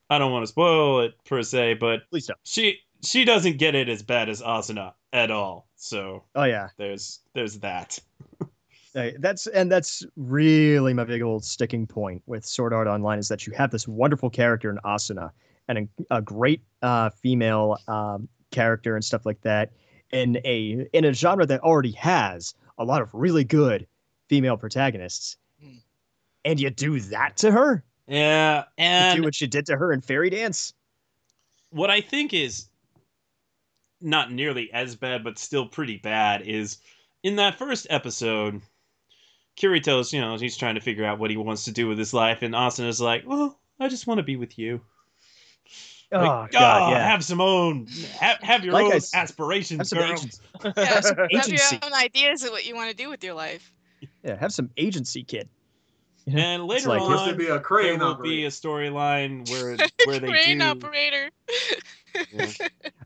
[0.09, 2.39] I don't want to spoil it per se, but Please don't.
[2.43, 5.67] she she doesn't get it as bad as Asuna at all.
[5.75, 7.99] So Oh yeah, there's there's that.
[8.93, 13.47] That's and that's really my big old sticking point with Sword Art Online is that
[13.47, 15.31] you have this wonderful character in Asuna
[15.69, 19.71] and a, a great uh, female um, character and stuff like that
[20.11, 23.87] in a in a genre that already has a lot of really good
[24.27, 25.75] female protagonists, Hmm.
[26.45, 27.83] and you do that to her.
[28.07, 30.73] Yeah, and You do what you did to her in Fairy Dance.
[31.69, 32.67] what I think is
[34.01, 36.77] not nearly as bad, but still pretty bad, is
[37.23, 38.61] in that first episode,
[39.55, 42.13] Kirito's, you know, he's trying to figure out what he wants to do with his
[42.13, 44.81] life, and Asuna's like, well, I just want to be with you.
[46.13, 47.07] Oh Like, God, "Oh, yeah.
[47.09, 47.87] Have some own,
[48.19, 50.11] have, have your Like own s- aspirations, have some girl.
[50.11, 50.41] agency.
[50.63, 53.33] Yeah, Have some have your own ideas of what you want to do with your
[53.33, 53.71] life.
[54.23, 55.47] Yeah, have some agency, kid.
[56.27, 58.23] And later like- Wants to on, be a there crane will operator.
[58.29, 60.65] be a storyline where where they Crane do.
[60.65, 61.29] operator.
[62.33, 62.51] Yeah.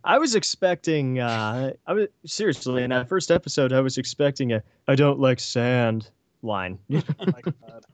[0.04, 1.20] I was expecting.
[1.20, 3.72] Uh, I was seriously in that first episode.
[3.72, 6.10] I was expecting a "I don't like sand"
[6.42, 6.80] line.
[6.92, 7.86] Oh my God.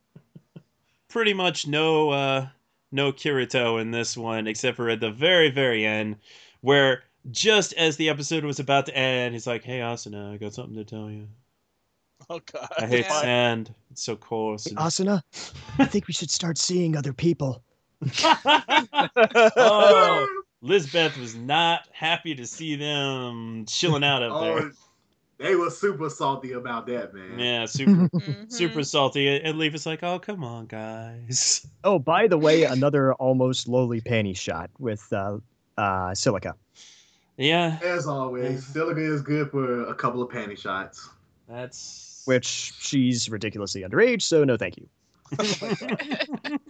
[1.09, 2.47] pretty much no uh
[2.91, 6.17] no Kirito in this one except for at the very very end
[6.61, 10.53] where just as the episode was about to end he's like hey Asuna I got
[10.53, 11.27] something to tell you
[12.29, 12.69] Oh God.
[12.77, 13.21] I hate Yeah.
[13.21, 15.21] sand it's so coarse and- Asuna,
[15.79, 17.63] I think we should start seeing other people.
[19.57, 20.27] oh
[20.61, 24.71] Lisbeth was not happy to see them chilling out up Oh, there
[25.41, 27.39] They were super salty about that, man.
[27.39, 28.09] Yeah, super
[28.49, 29.27] super salty.
[29.27, 34.01] And Leaf is like, "Oh, come on, guys." Oh, by the way, another almost lowly
[34.01, 35.39] panty shot with uh,
[35.79, 36.53] uh, Silica.
[37.37, 41.09] Yeah, As always, Silica is good for a couple of panty shots.
[41.49, 44.87] that's which she's ridiculously underage, so no thank you.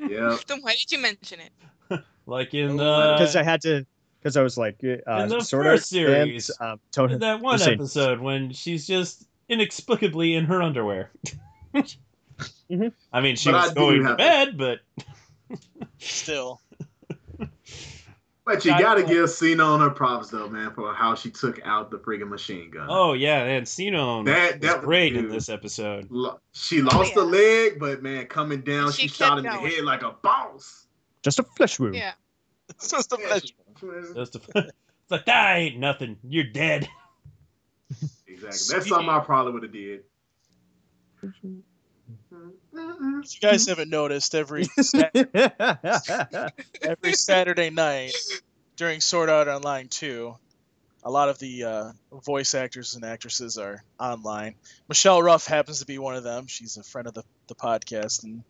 [0.08, 0.38] yeah.
[0.48, 2.02] then why did you mention it?
[2.26, 3.86] like in uh Because the I had to,
[4.22, 7.20] because I was like, uh, In the sort first of series, and, um, Tony, in
[7.22, 7.74] that one Same.
[7.74, 11.12] episode when she's just inexplicably in her underwear.
[12.72, 12.92] Mhm.
[13.14, 14.80] I mean, she But was do going to have- bed, but
[16.00, 16.60] Still,
[18.46, 21.92] But you I- gotta give Sinon her props though, man, for how she took out
[21.92, 22.88] the friggin' machine gun.
[22.90, 26.08] oh yeah, and Sinon That- was that was great in this episode.
[26.10, 27.22] Lo- She lost a yeah.
[27.26, 30.88] leg, but man, coming down, She she, shot kept in the head like a boss.
[31.22, 31.94] just a flesh wound.
[31.96, 32.14] Yeah.
[32.70, 33.28] it's just a Yeah,
[33.82, 34.08] pleasure.
[34.08, 34.72] she- Just a, it's
[35.12, 36.18] like that ain't nothing.
[36.24, 36.88] You're dead.
[38.28, 38.76] Exactly.
[38.76, 40.04] That's something I probably would have did.
[42.74, 45.14] You guys haven't noticed, every Sat-
[46.82, 48.16] every Saturday night
[48.78, 50.36] during Sword Art Online 2,
[51.04, 51.92] a lot of the uh,
[52.26, 54.56] voice actors and actresses are online.
[54.88, 56.48] Michelle Ruff happens to be one of them.
[56.48, 58.24] She's a friend of the, the podcast.
[58.24, 58.44] And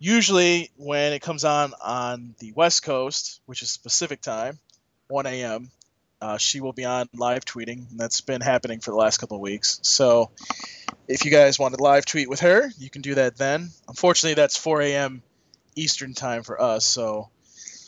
[0.00, 4.58] usually, when it comes on on the West Coast, which is Pacific time,
[5.08, 5.70] 1 a.m.,
[6.20, 7.88] uh, she will be on live tweeting.
[7.90, 9.78] And that's been happening for the last couple of weeks.
[9.82, 10.30] So
[11.06, 13.70] if you guys want to live tweet with her, you can do that then.
[13.88, 15.22] Unfortunately, that's 4 a.m.
[15.76, 16.84] Eastern time for us.
[16.84, 17.30] So,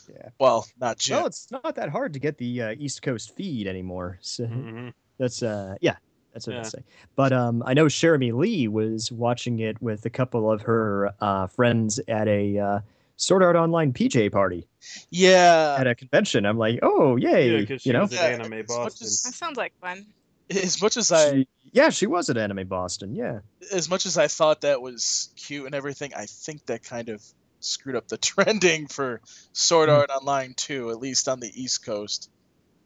[0.09, 0.29] Yeah.
[0.39, 1.17] well, not Jim.
[1.17, 4.17] well, it's not that hard to get the uh, East Coast feed anymore.
[4.21, 4.93] So Mhm.
[5.17, 5.97] that's uh, yeah,
[6.33, 6.59] that's what Yeah.
[6.61, 6.83] I'd say.
[7.15, 11.47] But um, I know Cherami Leigh was watching it with a couple of her uh,
[11.47, 12.79] friends at a uh,
[13.17, 14.67] Sword Art Online PJ party
[15.09, 16.45] yeah, at a convention.
[16.45, 18.01] I'm like, oh Yeah, yay, because she you know.
[18.01, 19.05] was Yeah, at Anime Boston.
[19.05, 20.05] as- That sounds like fun.
[20.49, 23.15] as much as I She- yeah, she was at Anime Boston.
[23.15, 23.39] Yeah.
[23.71, 27.23] as much as I thought that was cute and everything, I think that kind of
[27.59, 29.21] screwed up the trending for
[29.53, 29.95] Sword Hmm.
[29.95, 32.29] Art Online too, at least on the East Coast.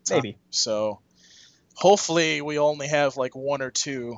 [0.10, 0.38] Maybe.
[0.52, 1.00] So
[1.78, 4.18] hopefully we only have like one or two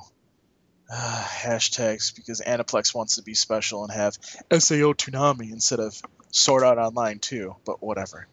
[0.92, 4.14] uh, hashtags because Aniplex wants to be special and have
[4.50, 5.94] SAO Toonami instead of
[6.30, 7.54] Sword Art Online too.
[7.64, 8.26] but whatever.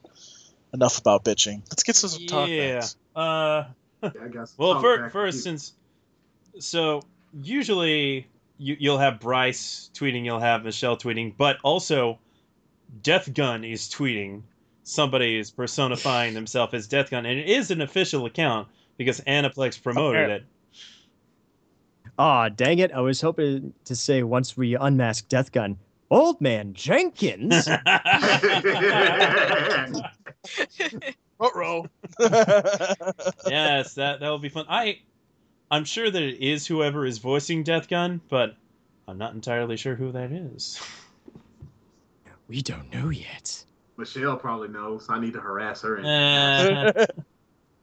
[0.73, 1.61] Enough about bitching.
[1.69, 2.75] Let's get to some talk Yeah.
[2.79, 2.95] backs.
[3.15, 3.65] Uh,
[4.01, 5.73] Yeah, I got some well, talk fir- first, since
[6.59, 7.01] so
[7.41, 12.17] usually you, you'll have Bryce tweeting, you'll have Michelle tweeting, but also
[13.03, 14.43] Death Gun is tweeting.
[14.83, 19.81] Somebody is personifying themselves as Death Gun, and it is an official account because Aniplex
[19.81, 20.45] promoted it.
[22.19, 22.91] Ah, dang it.
[22.91, 25.77] I was hoping to say once we unmask Death Gun,
[26.09, 27.67] Old Man Jenkins.
[31.39, 31.85] Ruh-roh.
[32.19, 34.65] yes, that that will be fun.
[34.67, 34.99] I
[35.69, 38.55] I'm sure that it is whoever is voicing Death Gun, but
[39.07, 40.81] I'm not entirely sure who that is.
[42.47, 43.63] we don't know yet.
[43.97, 45.07] Michelle probably knows.
[45.09, 45.97] I need to harass her.
[45.97, 46.07] And
[46.97, 47.05] Eh,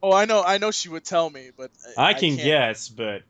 [0.05, 0.43] oh, I know.
[0.43, 2.43] I know she would tell me, but I can can't.
[2.43, 3.23] guess, but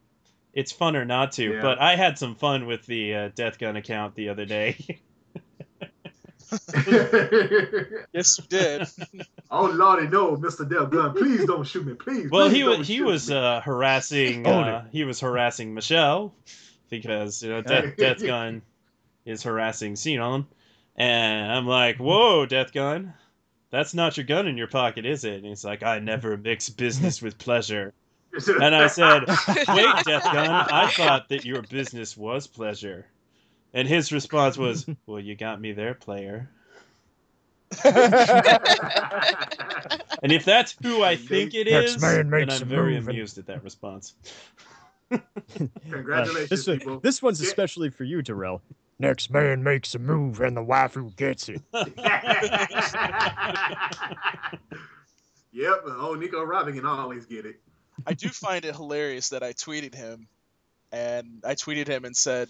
[0.53, 1.55] it's funner not to.
[1.55, 1.63] Yeah.
[1.63, 5.01] But I had some fun with the uh, Death Gun account the other day.
[8.13, 8.87] Yes, you did.
[9.51, 10.69] oh lordy, no, Mr.
[10.69, 12.31] Del Gun, please don't shoot me, please.
[12.31, 16.33] well, please he was he was uh, harassing uh, he was harassing Michelle
[16.91, 18.63] because you know Death, Death Gun
[19.25, 20.47] is harassing Sinon,
[20.95, 23.15] and I'm like, whoa, Death Gun.
[23.75, 25.35] That's not your gun in your pocket, is it?
[25.35, 27.93] And he's like, I never mix business with pleasure.
[28.49, 29.25] And I said,
[29.69, 33.07] Wait, Death Gun, I thought that your business was pleasure.
[33.73, 36.49] And his response was, Well, you got me there, player.
[40.23, 43.39] And if that's who I think it is, Next is, then I'm very move amused
[43.39, 44.15] at that response.
[45.11, 45.19] Uh,
[45.91, 47.01] Congratulations, this, one- people.
[47.01, 48.63] this one's especially for you, Darrell.
[48.99, 51.61] Next man makes a move and the waifu gets it.
[55.53, 55.83] yep.
[55.87, 57.61] Oh, Nico Robin can always get it.
[58.07, 60.29] I do find it hilarious that I tweeted him,
[60.93, 62.49] and I tweeted him and said,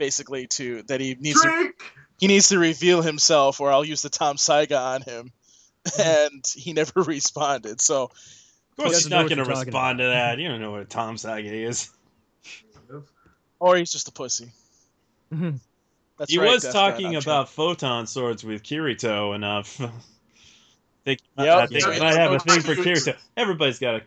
[0.00, 1.72] basically to that he needs to
[2.18, 5.32] he needs to reveal himself, or I'll use the Tom Saiga on him,
[5.98, 7.80] and he never responded.
[7.80, 8.10] So Of
[8.76, 10.38] course, he's doesn't know not what going to you're respond to that.
[10.38, 11.90] You don't know what a Tom Saget is.
[13.60, 14.50] or he's just a pussy.
[15.32, 15.60] Mhm.
[16.18, 19.76] That's he right, was Death talking I'm about photon swords with Kirito enough.
[21.04, 21.92] think, Yep, I think yeah.
[21.94, 23.16] he have a thing for Kirito.
[23.36, 24.02] Everybody's got a.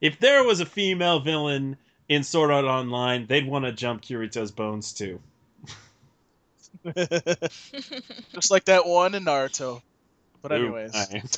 [0.00, 1.76] If there was a female villain
[2.08, 5.20] in Sword Art Online, they'd want to jump Kirito's bones too.
[6.84, 9.82] just like that one in Naruto.
[10.42, 11.36] But anyways, alright.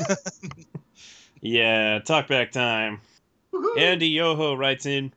[1.40, 3.00] yeah, talk back time.
[3.52, 3.78] Woohoo.
[3.78, 5.12] Andy Yoho writes in,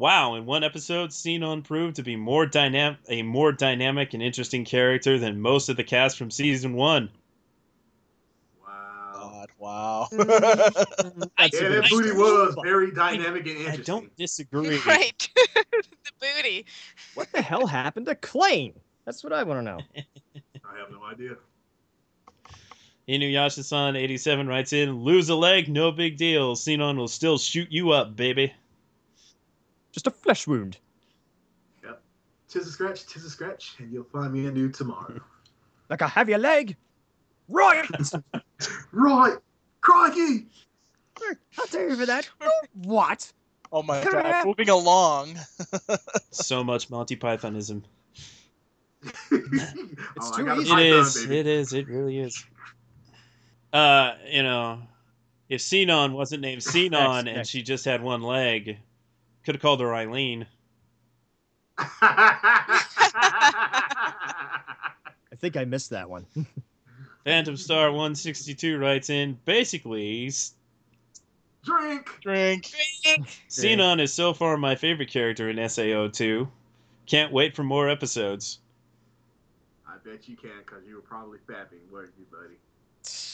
[0.00, 4.64] "Wow, in one episode, Sinon proved to be more dynamic, a more dynamic and interesting
[4.64, 7.10] character than most of the cast from season one."
[8.66, 9.10] Wow.
[9.12, 10.08] God, wow.
[10.10, 11.22] Mm-hmm.
[11.38, 13.80] I, Yeah, that booty don't- was very dynamic and interesting.
[13.82, 14.80] I don't disagree.
[14.86, 15.28] right.
[15.36, 15.84] the
[16.18, 16.64] booty.
[17.14, 18.72] What the hell happened to Klein?
[19.04, 19.78] That's what I want to know.
[20.64, 21.36] I have no idea.
[23.06, 26.56] Inuyasha-san 87 writes in, "Lose a leg, no big deal.
[26.56, 28.54] Sinon will still shoot you up, baby."
[29.92, 30.78] Just a flesh wound.
[31.84, 32.00] Yep.
[32.48, 35.20] Tis a scratch, tis a scratch, and you'll find me anew tomorrow.
[35.88, 36.76] Like I have your leg.
[37.48, 37.84] Right.
[38.92, 39.36] right,
[39.80, 40.46] crikey!
[41.58, 42.30] I'll tell you for that.
[42.74, 43.32] What?
[43.72, 44.46] oh my god.
[44.46, 45.36] Moving along.
[46.30, 47.82] So much Monty Pythonism.
[49.04, 49.42] oh, too
[50.32, 50.70] I got a easy.
[50.70, 51.14] It python, is.
[51.26, 51.38] baby.
[51.38, 51.72] It is.
[51.72, 52.44] It really is.
[53.72, 54.82] Uh, you know,
[55.48, 57.48] if Sinon wasn't named Sinon and next.
[57.48, 58.78] she just had one leg,
[59.44, 60.46] could have called her Eileen.
[61.78, 62.82] I
[65.38, 66.26] think I missed that one.
[67.24, 70.54] Phantom Star 162 writes in, basically, S-
[71.64, 72.18] Drink.
[72.22, 72.70] Drink.
[73.04, 73.42] Drink.
[73.48, 76.48] Sinon is so far my favorite character in SAO2.
[77.06, 78.60] Can't wait for more episodes.
[79.86, 82.54] I bet you can, cause you were probably fapping, weren't you, buddy?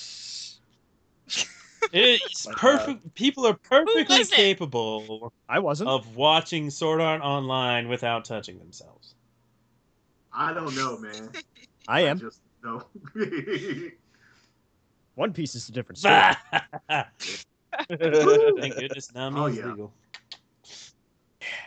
[1.92, 2.60] It's My God.
[2.60, 3.14] perfect.
[3.14, 5.88] People are perfectly capable I wasn't.
[5.88, 9.14] of watching Sword Art Online without touching themselves.
[10.32, 11.30] I don't know, man.
[11.88, 12.18] I am.
[12.18, 12.84] just know.
[15.14, 16.32] One Piece is a different story.
[17.88, 19.66] Thank goodness Nami Oh, is yeah.
[19.66, 19.92] legal.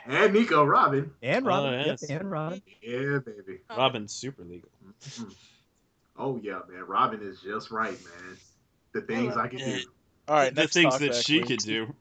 [0.06, 1.12] and Nico Robin.
[1.24, 1.74] And Robin.
[1.74, 2.62] Oh, Yep, and Robin.
[2.82, 3.60] Yeah, baby.
[3.76, 4.70] Robin's super legal.
[5.08, 5.34] Mhm.
[6.18, 6.84] Oh yeah, man.
[6.86, 8.38] Robin is just right, man.
[8.94, 9.80] The things I can do
[10.30, 11.48] All right, the next things talk that she please.
[11.48, 11.96] could do.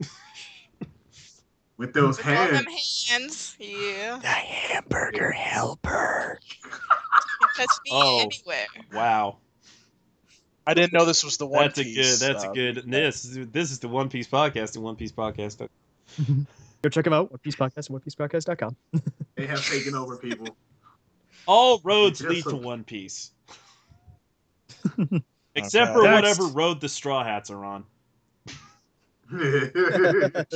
[1.79, 3.07] with those With all them hands.
[3.09, 3.57] hands.
[3.59, 4.19] Yeah.
[4.21, 6.39] The hamburger helper.
[7.57, 8.21] Touch me Oh.
[8.21, 8.67] anywhere.
[8.93, 9.39] Wow,
[10.67, 11.95] I didn't know this was the one that's a good.
[11.95, 12.19] piece.
[12.21, 12.85] That's a uh, good.
[12.87, 15.67] This this is the One Piece podcast and One Piece podcast.
[16.83, 17.31] Go check them out.
[17.33, 18.77] One Piece Podcast and OnePiecePodcast.com.
[19.35, 20.49] They have taken over people.
[21.47, 23.31] All roads Just lead to One Piece,
[25.55, 25.93] except Okay.
[25.93, 26.15] for Next.
[26.15, 27.85] whatever road the Straw Hats are on.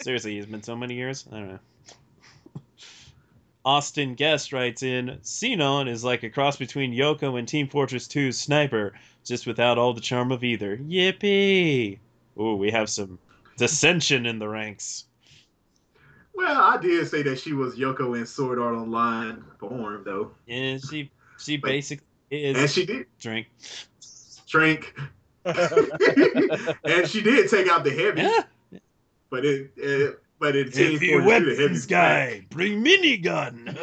[0.00, 1.26] Seriously, it's been so many years.
[1.30, 1.58] I don't know.
[3.64, 8.36] Austin Guest writes in Sinon is like a cross between Yoko and Team Fortress 2's
[8.38, 8.92] Sniper,
[9.24, 10.76] just without all the charm of either.
[10.78, 11.98] Yippee!
[12.40, 13.18] Ooh, we have some
[13.58, 15.04] dissension in the ranks.
[16.34, 20.78] well, I did say that she was Yoko in Sword Art Online form, though, Yeah,
[20.78, 23.46] she she basically and is she did drink.
[24.48, 24.98] drink,
[26.84, 28.42] and she did take out the heavy, Yeah.
[29.30, 33.74] but it, it but in Team Heavy Fortress 2, the weapons heavy's guy, bring minigun.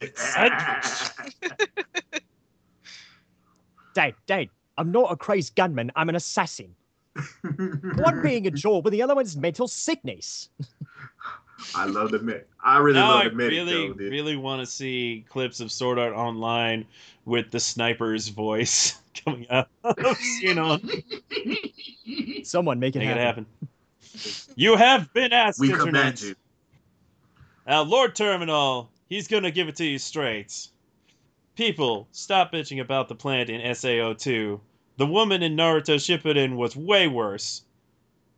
[3.94, 4.48] Dad, Dad,
[4.78, 5.90] I'm not a crazed gunman.
[5.96, 6.74] I'm an assassin.
[7.96, 10.50] One being a jaw, but the other one's mental sickness.
[11.74, 12.44] I love the med.
[12.62, 13.94] I really now love I the medic really, though.
[13.94, 14.10] dude.
[14.12, 16.84] really want to see clips of Sword Art Online
[17.24, 19.70] with the sniper's voice coming up.
[20.40, 20.78] you know,
[22.42, 23.46] Someone make it Make happen.
[23.62, 24.48] it happen.
[24.54, 25.86] You have been asked, we Internet.
[25.86, 26.34] command you.
[27.66, 30.68] Now, Lord Terminal, he's gonna give it to you straight.
[31.56, 34.60] People, stop bitching about the plant in SAO2.
[34.98, 37.62] The woman in Naruto Shippuden was way worse.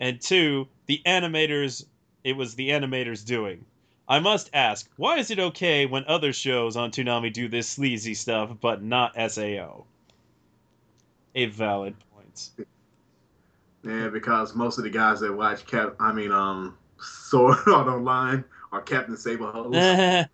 [0.00, 1.84] And two, the animators,
[2.24, 3.64] it was the animators doing.
[4.08, 8.14] I must ask, why is it okay when other shows on Toonami do this sleazy
[8.14, 9.84] stuff, but not SAO?
[11.34, 12.50] A valid point.
[13.84, 18.44] Yeah, because most of the guys that watch Cap, I mean, um, Sword Art Online
[18.72, 19.74] are Captain Sable hoes.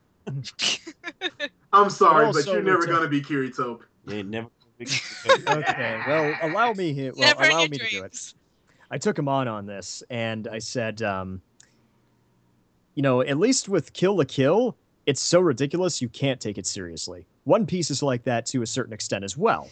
[1.72, 3.80] I'm sorry, but you're never gonna be Kirito.
[4.07, 4.49] you never.
[4.80, 7.12] Okay, well, allow me here.
[7.16, 8.35] Well, Never allow your me to do it.
[8.91, 11.43] I took him on on this, and I said, um,
[12.95, 14.77] you know, at least with Kill la Kill,
[15.07, 17.27] it's so ridiculous you can't take it seriously.
[17.45, 19.69] One Piece is like that to a certain extent as well.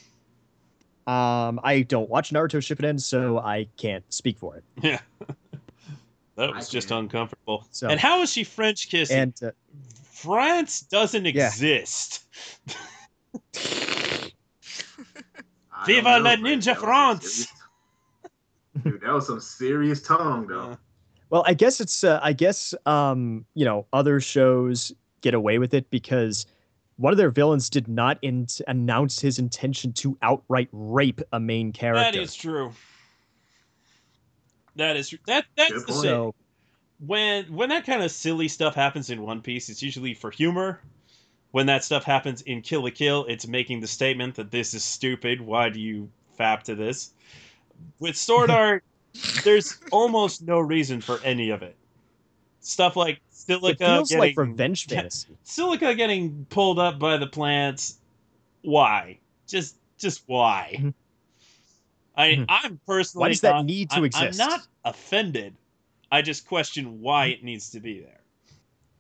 [1.07, 4.65] Um, I don't watch Naruto Shippuden, so I can't speak for it.
[4.83, 5.01] Yeah.
[6.37, 7.03] That I was just can't.
[7.03, 7.67] uncomfortable.
[7.73, 9.19] So- and how is she French kissing?
[9.19, 9.51] And uh,
[10.11, 11.49] France doesn't Yeah.
[11.49, 12.25] exist.
[13.55, 14.31] I
[15.87, 17.47] Viva la Ninja That was some France!
[18.83, 20.79] Dude, that was some serious tongue, though.
[21.33, 25.73] Well, I guess it's uh, I guess um, you know, other shows get away with
[25.73, 26.45] it because
[26.97, 31.73] one of their villains did not in- announce his intention to outright rape a main
[31.73, 32.13] character.
[32.13, 32.75] that is true.
[34.77, 36.03] That is that that's Good the point.
[36.03, 36.11] thing.
[36.11, 36.35] So
[36.99, 40.81] when when that kind of silly stuff happens in One Piece, it's usually for humor.
[41.53, 44.85] When that stuff happens in Kill la Kill, it's making the statement that this is
[44.85, 45.41] stupid.
[45.41, 47.15] Why do you fap to this?
[47.99, 48.85] With Sword Art,
[49.45, 51.77] there's almost no reason for any of it.
[52.61, 55.29] Stuff like it Silica feels getting like revenge fantasy.
[55.43, 57.99] Silica getting pulled up by the plants.
[58.63, 59.19] Why?
[59.49, 60.77] Just just why?
[60.79, 60.95] Mhm.
[62.17, 62.47] I Mhm.
[62.49, 64.41] I'm personally Why does that need to I'm- exist?
[64.41, 65.55] I'm not offended.
[66.11, 68.21] I just question why it needs to be there.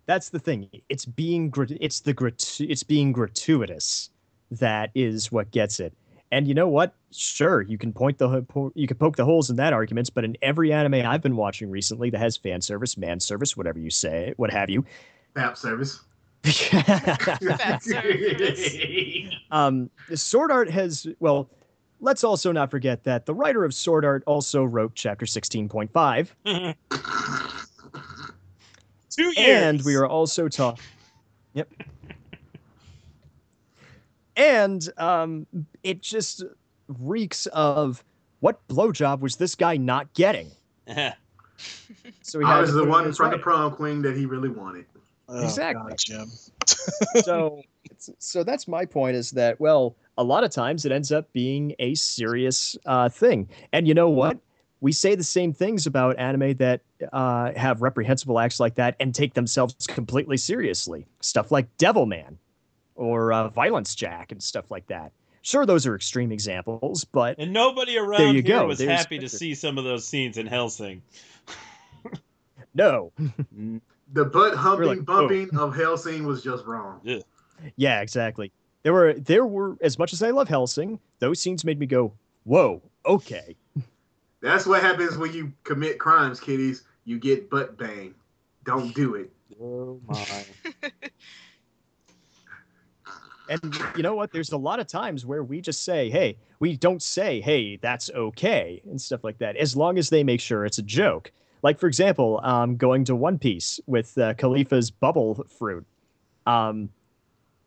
[0.06, 0.68] That's the thing.
[0.88, 4.10] It's being it's the gratu- it's being gratuitous
[4.50, 5.92] that is what gets it.
[6.32, 6.94] And you know what?
[7.12, 10.34] Sure, you can point the you can poke the holes in that arguments, but in
[10.40, 14.32] every anime I've been watching recently that has fan service, man service, whatever you say,
[14.38, 14.84] what have you,
[15.36, 16.00] App service.
[16.42, 18.76] Fat service.
[19.50, 21.50] um, Sword Art has well.
[22.00, 25.92] Let's also not forget that the writer of Sword Art also wrote Chapter sixteen point
[25.92, 26.64] five, Two
[29.18, 29.34] years.
[29.36, 30.82] and we are also talking.
[31.52, 31.68] Yep.
[34.36, 35.46] And um,
[35.82, 36.44] it just
[36.88, 38.02] reeks of
[38.40, 40.50] what blowjob was this guy not getting?
[42.22, 43.40] So he I had was the one from the writing.
[43.40, 44.86] prom queen that he really wanted.
[45.28, 45.90] Oh, Exactly.
[45.90, 46.30] God, Jim.
[47.22, 47.62] so
[48.18, 51.74] so that's my point is that well a lot of times it ends up being
[51.78, 54.38] a serious uh, thing and you know what
[54.80, 56.80] we say the same things about anime that
[57.12, 62.36] uh, have reprehensible acts like that and take themselves completely seriously stuff like devilman
[63.02, 67.52] or uh, violence jack and stuff like that sure those are extreme examples but and
[67.52, 68.66] nobody around There here go.
[68.66, 71.02] was There's happy to see some of those scenes in Hellsing.
[72.74, 73.12] no
[74.14, 77.00] The butt humping, like, bumping of Hellsing was just wrong.
[77.76, 81.78] yeah exactly there were there were as much as i love Hellsing those scenes made
[81.78, 82.12] me go
[82.44, 83.56] whoa okay
[84.42, 86.82] That's what happens when you commit crimes, kiddies.
[87.04, 88.12] You get butt bang.
[88.64, 89.30] Don't do it.
[89.62, 90.24] Oh my.
[93.52, 94.32] And you know what?
[94.32, 98.10] There's a lot of times where we just say, hey, we don't say, hey, that's
[98.10, 101.30] okay, and stuff like that, as long as they make sure it's a joke.
[101.62, 105.84] Like, for example, um, going to One Piece with uh, Kalifa's bubble fruit.
[106.46, 106.88] Um,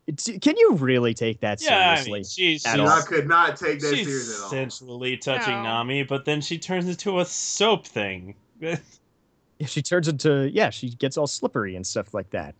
[0.07, 2.11] it's, can you really take that Yeah, I seriously?
[2.11, 2.89] mean, she's, At And all.
[2.89, 4.49] I could not take that she's serious at all.
[4.49, 5.63] sensually touching No.
[5.63, 8.35] Nami, but then she turns into a soap thing.
[9.65, 12.55] she turns into, yeah, she gets all slippery and stuff like that.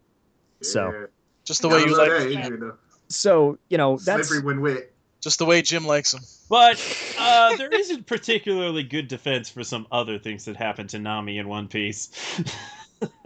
[0.62, 1.06] So- Yeah.
[1.44, 2.78] Just the way you love like, that either, though.
[3.08, 4.28] So, you know, that's.
[4.30, 4.92] Slippery when wet.
[5.22, 6.22] just the way Jim likes them.
[6.50, 6.80] But
[7.20, 11.48] uh, there isn't particularly good defense for some other things that happen to Nami in
[11.48, 12.10] One Piece.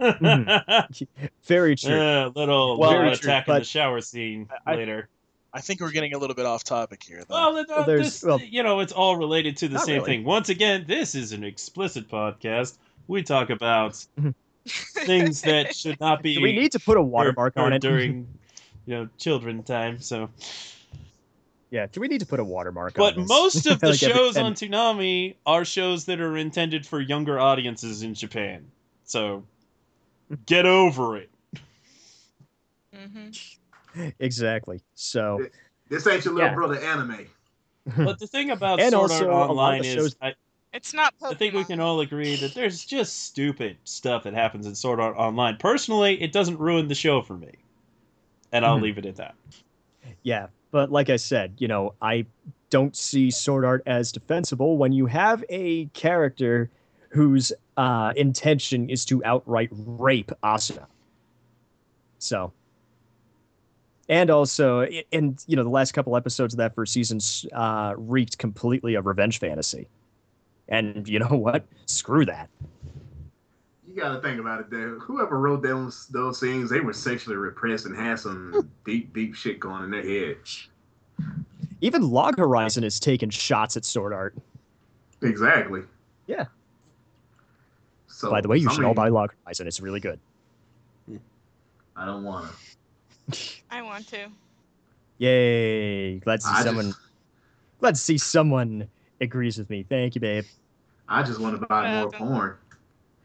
[1.44, 1.94] Very true.
[1.98, 5.08] Uh, little Well, little very true, attack in the shower scene I- later.
[5.52, 7.34] I think we're getting a little bit off topic here, though.
[7.54, 10.06] Well, uh, there's- this, well- you know, it's all related to the same really.
[10.18, 10.24] thing.
[10.24, 12.78] Once again, this is an explicit podcast.
[13.08, 14.34] We talk about Mhm.
[14.94, 17.82] things that should not be Do we need to put a watermark heard on it?
[17.82, 18.28] during,
[18.86, 20.00] you know, children time.
[20.00, 20.30] So,
[21.70, 23.28] yeah, do we need to put a watermark but on this?
[23.28, 27.38] most of the Like shows and- on Toonami are shows that are intended for younger
[27.38, 28.64] audiences in Japan.
[29.04, 29.44] So,
[30.46, 31.30] get over it.
[32.94, 33.30] Mm-hmm.
[34.20, 34.80] Exactly.
[34.94, 35.44] So,
[35.88, 36.54] This ain't your little Yeah.
[36.54, 37.26] brother anime.
[37.96, 40.34] But the thing about And Sword also, Art Online the is, shows- I,
[40.72, 41.30] It's not Pokemon.
[41.32, 45.00] I think we can all agree that there's just stupid stuff that happens in Sword
[45.00, 45.56] Art Online.
[45.56, 47.50] Personally, it doesn't ruin the show for me.
[48.52, 48.82] And I'll Mhm.
[48.82, 49.34] leave it at that.
[50.22, 52.26] Yeah, but like I said, you know, I
[52.70, 56.70] don't see Sword Art as defensible when you have a character
[57.10, 60.86] whose uh, intention is to outright rape Asuna.
[62.18, 62.52] So,
[64.08, 67.18] and also, and you know, the last couple episodes of that first season
[67.52, 69.88] uh, reeked completely of revenge fantasy.
[70.68, 71.64] And you know what?
[71.86, 72.48] Screw that.
[73.90, 75.00] You got to think about it, though.
[75.00, 78.60] Whoever wrote those those scenes, they were sexually repressed and had some hmm.
[78.84, 80.36] deep, deep shit going in their head.
[81.80, 84.36] Even Log Horizon has taken shots at Sword Art.
[85.22, 85.82] Exactly.
[86.26, 86.44] Yeah.
[88.06, 89.66] So By the way, you I should all buy Log Horizon.
[89.66, 90.20] It's really good.
[91.96, 92.48] I don't want
[93.32, 93.38] to.
[93.70, 94.28] I want to.
[95.18, 96.18] Yay!
[96.20, 96.86] Glad to see I someone.
[96.86, 96.98] just,
[97.80, 98.88] Glad to see someone
[99.20, 99.82] agrees with me.
[99.82, 100.44] Thank you, babe.
[101.08, 102.28] I just want to buy more Welcome.
[102.28, 102.56] porn.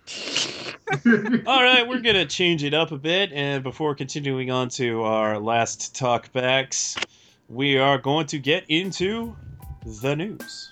[1.47, 3.31] All right, we're going to change it up a bit.
[3.33, 7.03] And before continuing on to our last talkbacks,
[7.49, 9.36] we are going to get into
[10.01, 10.71] the news.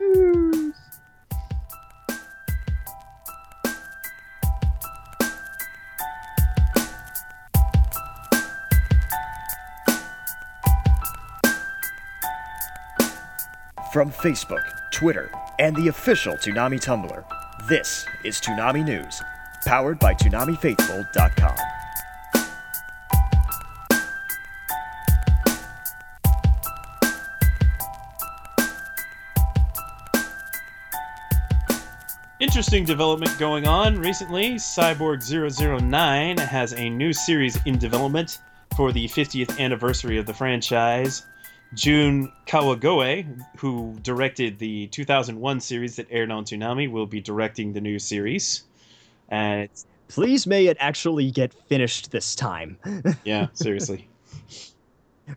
[0.00, 0.74] News.
[13.92, 17.24] From Facebook, Twitter, and the official Toonami Tumblr,
[17.68, 19.20] This is Toonami News,
[19.64, 21.56] powered by ToonamiFaithful.com.
[32.42, 34.56] Interesting development going on recently.
[34.56, 38.40] Cyborg 009 has a new series in development
[38.76, 41.24] for the 50th anniversary of the franchise.
[41.74, 47.80] Jun Kawagoe, who directed the 2001 series that aired on Toonami, will be directing the
[47.80, 48.64] new series.
[49.32, 52.76] And it's, Please may it actually get finished this time.
[53.24, 54.06] yeah, seriously.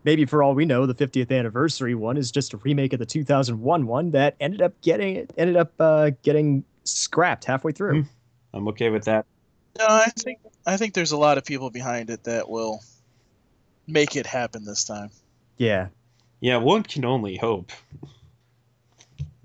[0.04, 3.06] Maybe for all we know, the 50th anniversary one is just a remake of the
[3.06, 8.02] 2001 one that ended up getting ended up uh, getting scrapped halfway through.
[8.02, 8.08] Hmm.
[8.52, 9.24] I'm okay with that.
[9.78, 12.80] No, I think I think there's a lot of people behind it that will
[13.86, 15.10] make it happen this time.
[15.56, 15.88] Yeah,
[16.40, 17.72] Yeah, one can only hope.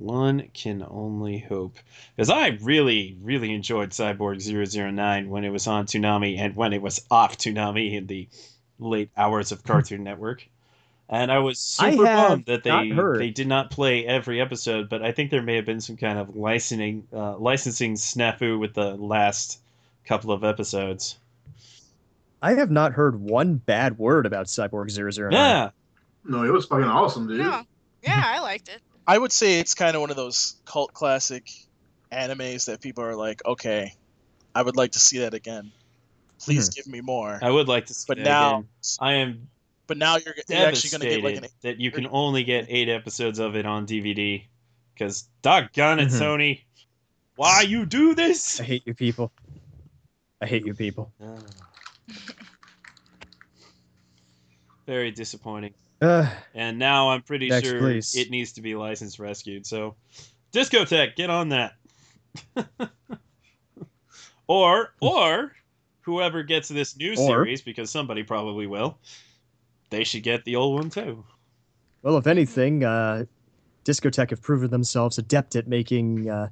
[0.02, 1.78] One can only hope.
[2.16, 6.82] Because I really, really enjoyed Cyborg 009 when it was on Toonami and when it
[6.82, 8.28] was off Toonami in the
[8.80, 10.48] late hours of Cartoon Network.
[11.08, 15.04] And I was super have bummed that they they did not play every episode, but
[15.04, 18.96] I think there may have been some kind of licensing uh, licensing snafu with the
[18.96, 19.60] last
[20.06, 21.18] couple of episodes.
[22.42, 25.32] I have not heard one bad word about Cyborg 009.
[25.32, 25.70] Yeah,
[26.24, 27.40] No, it was fucking awesome, dude.
[27.40, 27.64] No.
[28.02, 28.82] Yeah, I liked it.
[29.12, 31.46] I would say it's kind of one of those cult classic
[32.14, 33.92] animes that people are like, okay,
[34.56, 35.74] I would like to see that again.
[36.42, 37.38] Please give me more.
[37.42, 38.68] I would like to see But that now, again.
[39.02, 39.50] I am
[39.88, 42.46] but now you're, you're actually going to get like devastated an that you can only
[42.46, 44.46] get eight episodes of it on DVD.
[44.94, 46.22] Because doggone it, Mhm.
[46.22, 46.62] Sony,
[47.36, 48.62] why you do this?
[48.62, 49.30] I hate you people.
[50.40, 51.12] I hate you people.
[54.88, 55.74] Very disappointing.
[56.02, 58.16] Uh, And now I'm pretty Next, sure please.
[58.16, 59.66] it needs to be licensed rescued.
[59.68, 59.96] So,
[60.52, 61.74] Discotek, get on that.
[64.48, 65.52] or or
[66.02, 68.98] whoever gets this new Or- series, because somebody probably will,
[69.90, 71.24] they should get the old one too.
[72.02, 73.26] well, if anything, uh,
[73.86, 76.50] Discotek have proven themselves adept at making uh,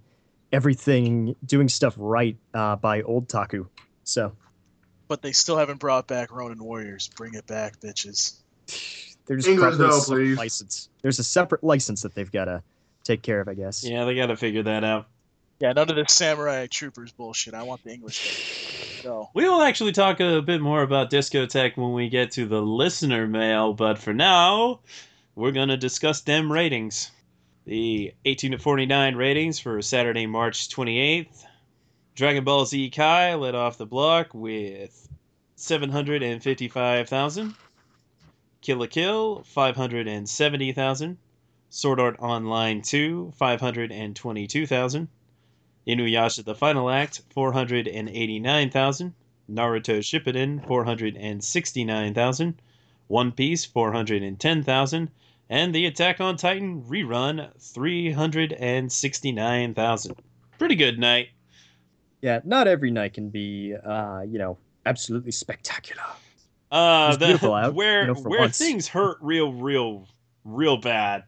[0.52, 3.66] everything, doing stuff right uh, by old Taku.
[4.04, 4.34] So
[5.08, 7.10] but they still haven't brought back Ronin Warriors.
[7.18, 8.36] Bring it back, bitches.
[9.30, 10.38] there's English probably a though, separate please.
[10.38, 10.90] license.
[11.02, 12.62] There's a separate license that they've got to
[13.04, 13.84] take care of, I guess.
[13.84, 15.08] Yeah, they got to figure that out.
[15.60, 17.54] Yeah, none of this samurai troopers bullshit.
[17.54, 19.00] I want the English.
[19.04, 22.62] So We will actually talk a bit more about Discotek when we get to the
[22.62, 24.80] listener mail, but for now,
[25.36, 27.12] we're going to discuss them ratings.
[27.66, 31.44] The 18 to 49 ratings for Saturday, March 28th.
[32.16, 35.08] Dragon Ball Z Kai led off the block with
[35.56, 37.54] 755,000.
[38.62, 41.18] Kill la Kill, 570,000.
[41.70, 45.08] Sword Art Online 2, 522,000.
[45.88, 49.14] Inuyasha The Final Act, 489,000.
[49.50, 52.62] Naruto Shippuden, 469,000.
[53.08, 55.10] One Piece, 410,000.
[55.50, 60.16] And the Attack on Titan rerun, 369,000.
[60.58, 61.30] Pretty good night.
[62.22, 66.04] Yeah, not every night can be, uh, you know, absolutely spectacular.
[66.72, 68.58] Uh, It's the, beautiful out, where you know, where once.
[68.58, 70.08] things hurt real, real,
[70.46, 71.24] real bad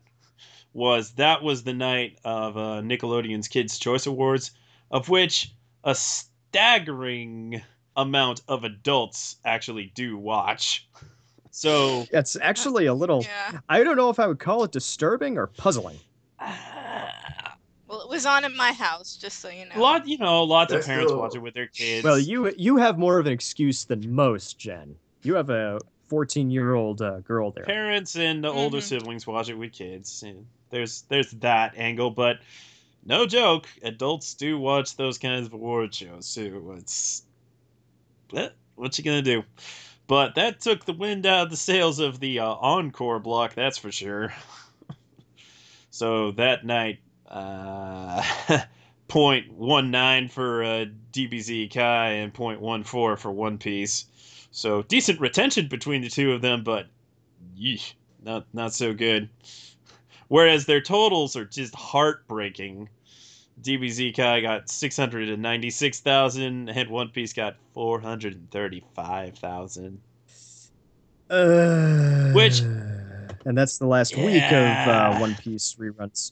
[0.74, 4.52] was that was the night of uh, Nickelodeon's Kids Choice Awards,
[4.92, 7.62] of which a staggering
[7.98, 10.88] amount of adults actually do watch.
[11.54, 13.24] So, It's actually a little.
[13.24, 13.60] Yeah.
[13.68, 15.98] I don't know if I would call it disturbing or puzzling.
[17.88, 19.82] Well, it was on at my house, just so you know.
[19.82, 22.06] lot you know, lots of parents still- watch it with their kids.
[22.06, 24.96] Well, you you have more of an excuse than most, Jen.
[25.24, 27.64] You have a 14 year old uh, girl there.
[27.66, 28.84] parents and the older Mhm.
[28.84, 30.24] siblings watch it with kids.
[30.24, 32.40] And there's there's that angle, but
[33.06, 36.76] no joke, adults do watch those kinds of award shows too.
[36.78, 37.24] It's
[38.36, 39.44] eh, what you gonna do?
[40.08, 43.78] But that took the wind out of the sails of the uh, encore block, that's
[43.78, 44.34] for sure.
[45.90, 48.22] so that night, uh,
[49.08, 54.06] 0.19 for uh, DBZ Kai and 0.14 for One Piece.
[54.52, 56.88] So decent retention between the two of them, but
[57.58, 57.94] yeesh,
[58.24, 59.30] not not so good.
[60.28, 62.90] Whereas their totals are just heartbreaking.
[63.62, 68.34] DBZ Kai got six hundred and ninety six thousand, and One Piece got four hundred
[68.34, 70.02] and thirty five thousand.
[71.30, 72.62] Uh, Which-
[73.44, 76.32] and that's the last week of uh, One Piece reruns,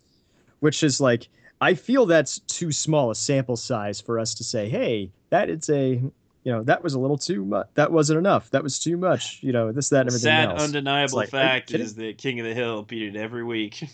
[0.60, 1.30] which is like
[1.62, 5.70] I feel that's too small a sample size for us to say, hey, that is
[5.70, 6.02] a
[6.50, 7.68] you know that was a little too much.
[7.76, 8.50] That wasn't enough.
[8.50, 9.38] That was too much.
[9.44, 11.86] You know this, that, and everything Sad, It's undeniable like, fact kidding?
[11.86, 13.84] is that King of the Hill beat it every week.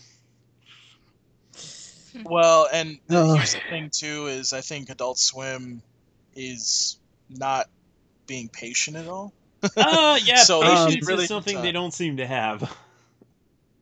[2.24, 3.36] Well, and the, Ugh.
[3.36, 5.82] here's the thing too is I think Adult Swim
[6.34, 6.98] is
[7.28, 7.66] not
[8.26, 9.34] being patient at all.
[9.62, 11.62] Uh, yeah, So patience should really is something try.
[11.62, 12.74] they don't seem to have.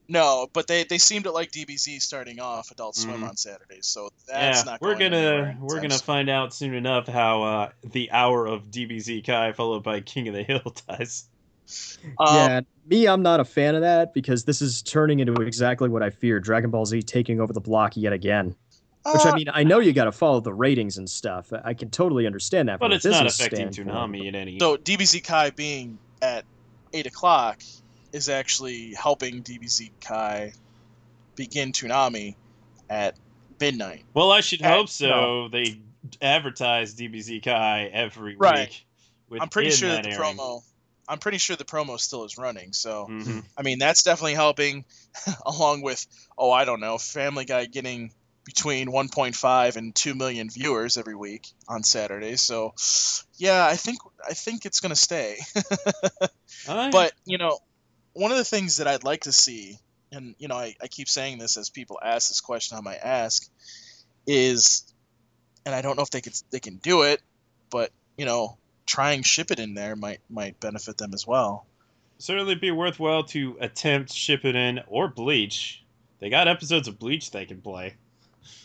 [0.07, 3.29] No, but they they seem to like DBZ starting off Adult Swim Mhm.
[3.31, 4.81] on Saturdays, so that's yeah, not.
[4.83, 8.71] we're going gonna anytime we're gonna find out soon enough how uh, the hour of
[8.71, 11.25] DBZ Kai followed by King of the Hill ties.
[12.19, 15.89] Um, yeah, me, I'm not a fan of that because this is turning into exactly
[15.89, 18.55] what I feared Dragon Ball Z taking over the block yet again.
[19.07, 21.51] Which, uh, I mean, I know you got to follow the ratings and stuff.
[21.65, 22.79] I can totally understand that.
[22.79, 24.13] But from a it's not affecting standpoint.
[24.13, 24.59] Toonami in any.
[24.59, 26.45] So DBZ Kai being at
[26.93, 27.63] eight o'clock
[28.15, 30.53] is actually helping DBZ Kai
[31.37, 32.37] begin Toonami
[32.89, 33.17] at
[33.61, 34.05] midnight.
[34.15, 35.07] well, I should Uh, hope so.
[35.09, 35.49] no.
[35.49, 35.81] They
[36.23, 38.69] advertise DBZ Kai every Right.
[39.31, 39.41] week.
[39.43, 40.37] I'm pretty sure that that the airing.
[40.37, 40.63] promo.
[41.09, 42.73] I'm pretty sure the promo still is running.
[42.73, 43.45] So Mhm.
[43.59, 44.85] I mean that's definitely helping,
[45.47, 46.07] along with
[46.39, 48.13] oh I don't know Family Guy getting
[48.45, 52.43] between 1.5 and 2 million viewers every week on Saturdays.
[52.43, 52.75] So
[53.37, 53.99] yeah, I think
[54.29, 55.39] I think it's gonna stay.
[56.69, 57.59] I- but you know
[58.15, 59.79] one of the things that i'd like to see
[60.13, 63.01] and you know i, I keep saying this as people ask this question i might
[63.03, 63.49] ask
[64.27, 64.85] is
[65.67, 67.21] and i don't know if they could they can do it
[67.71, 68.57] but you know
[68.87, 71.67] trying Shippuden there might might benefit them as well
[72.19, 75.83] certainly be worthwhile to attempt Shippuden or Bleach.
[76.21, 77.95] They got episodes of Bleach they can play.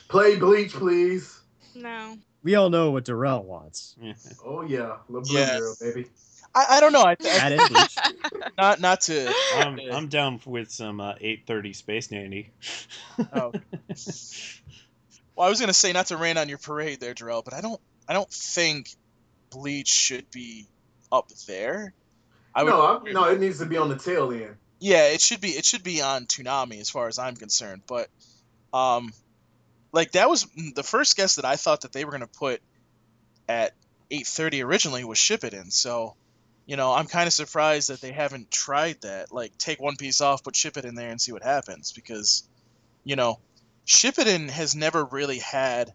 [0.08, 1.40] Play Bleach, please.
[1.76, 2.18] No.
[2.44, 3.96] We all know what Darrell wants.
[4.02, 4.14] Yeah.
[4.46, 5.60] Oh yeah, little blue Yeah.
[5.60, 6.06] girl, baby.
[6.60, 7.98] I, I don't know I, I, That is
[8.58, 12.52] not not to I'm, I'm down with some uh, 830 Space Dandy.
[13.34, 13.52] oh.
[15.36, 17.62] well i was gonna say not to rain on your parade there Jarrell, but i
[17.62, 18.90] don't i don't think
[19.50, 20.68] bleach should be
[21.12, 21.94] up there
[22.54, 24.56] i would no, I, no, it needs to be on the tail end.
[24.80, 27.84] Yeah, it should be it should be on Toonami as far as I'm concerned.
[27.86, 28.10] But
[28.74, 29.12] um
[29.92, 32.62] like that was the first guess that I thought that they were gonna put
[33.48, 33.74] at
[34.10, 35.72] eight thirty originally was Shippuden.
[35.72, 36.16] So,
[36.70, 39.32] you know, I'm kinda surprised that they haven't tried that.
[39.32, 42.48] Like take one piece off, put Shippuden there and see what happens because,
[43.04, 43.40] you know,
[43.88, 45.92] Shippuden has never really had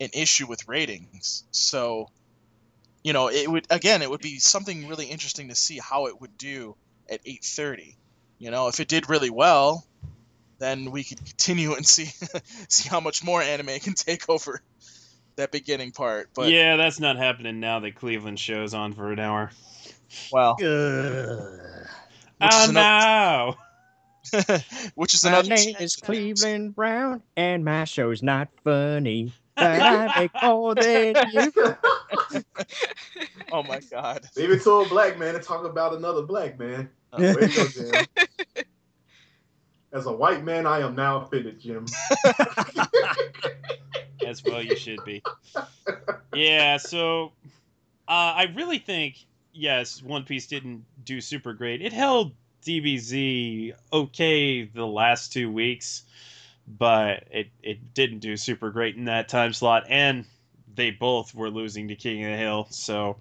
[0.00, 1.44] an issue with ratings.
[1.50, 2.08] So
[3.04, 6.18] you know, it would again, it would be something really interesting to see how it
[6.18, 6.76] would do
[7.10, 7.94] at 8:30.
[8.38, 9.86] You know, if it did really well,
[10.58, 12.06] then we could continue and see
[12.70, 14.62] see how much more anime can take over
[15.36, 16.30] that beginning part.
[16.34, 19.50] But yeah, that's not happening now that Cleveland show's on for an hour.
[20.32, 21.58] Well, Ugh.
[22.38, 23.56] which oh is another, no!
[24.94, 30.20] which is My another name is Cleveland Brown, and my show's not funny, but I
[30.20, 31.52] make more than you.
[33.52, 34.26] Oh my god.
[34.36, 36.90] Leave it to a black man to talk about another black man.
[37.12, 38.62] Uh, Way to go,
[39.92, 41.86] As a white man, I am now offended, Jim.
[44.26, 45.22] As well, you should be.
[46.34, 47.32] Yeah, so
[48.08, 49.16] uh, I really think
[49.56, 51.82] yes, One Piece didn't do super great.
[51.82, 52.32] It held
[52.64, 56.02] DBZ okay the last two weeks,
[56.66, 60.24] but it it didn't do super great in that time slot, and
[60.74, 63.16] they both were losing to King of the Hill, so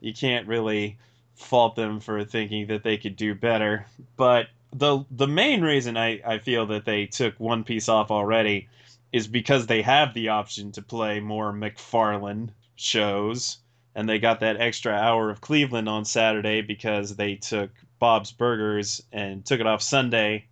[0.00, 0.98] you can't really
[1.34, 3.86] fault them for thinking that they could do better.
[4.16, 8.68] But the the main reason I, I feel that they took One Piece off already
[9.12, 13.58] is because they have the option to play more MacFarlane shows,
[13.94, 19.02] and they got that extra hour of Cleveland on Saturday because they took Bob's Burgers
[19.12, 20.46] and took it off Sunday,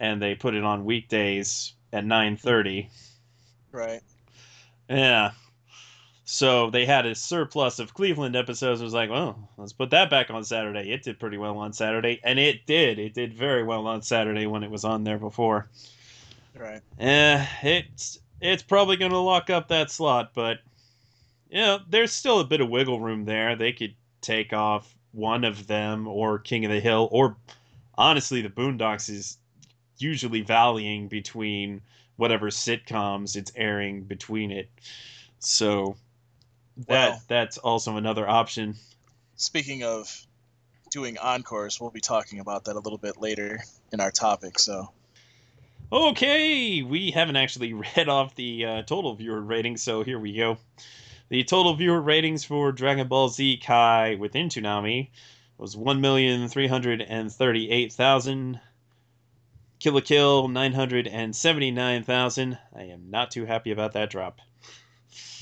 [0.00, 2.90] and they put it on weekdays at nine thirty.
[3.72, 4.02] Right.
[4.88, 5.32] Yeah.
[6.26, 8.80] So they had a surplus of Cleveland episodes.
[8.80, 10.90] It was like, well, let's put that back on Saturday.
[10.90, 12.98] It did pretty well on Saturday, and it did.
[12.98, 15.68] It did very well on Saturday when it was on there before.
[16.58, 16.80] Right.
[16.98, 20.60] Eh, it's it's probably going to lock up that slot, but
[21.48, 23.56] you know, there's still a bit of wiggle room there.
[23.56, 27.36] They could take off one of them or King of the Hill, or
[27.96, 29.38] honestly, the Boondocks is
[29.98, 31.80] usually valying between
[32.16, 34.68] whatever sitcoms it's airing between it.
[35.38, 35.96] So
[36.88, 38.76] that that's also another option.
[39.36, 40.26] Speaking of
[40.90, 44.58] doing encores, we'll be talking about that a little bit later in our topic.
[44.58, 44.90] So
[45.92, 50.58] Okay, we haven't actually read off the uh, total viewer rating, so here we go.
[51.28, 55.10] The total viewer ratings for Dragon Ball Z Kai within Toonami
[55.56, 58.60] was 1,338,000.
[59.78, 62.58] Kill la Kill, 979,000.
[62.74, 64.40] I am not too happy about that drop.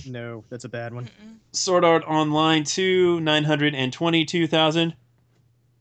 [0.07, 1.07] No, that's a bad one.
[1.07, 1.39] Mm-mm.
[1.53, 4.95] Sword Art Online 2, 922,000.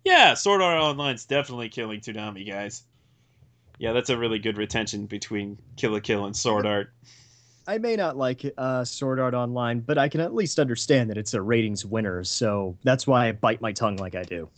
[0.04, 2.84] Yeah, Sword Art Online's definitely killing Toonami, guys.
[3.78, 6.91] Yeah, that's a really good retention between Kill la Kill and Sword Art.
[7.72, 11.17] I may not like uh, Sword Art Online, but I can at least understand that
[11.17, 12.22] it's a ratings winner.
[12.26, 14.49] So that's why I bite my tongue like I do.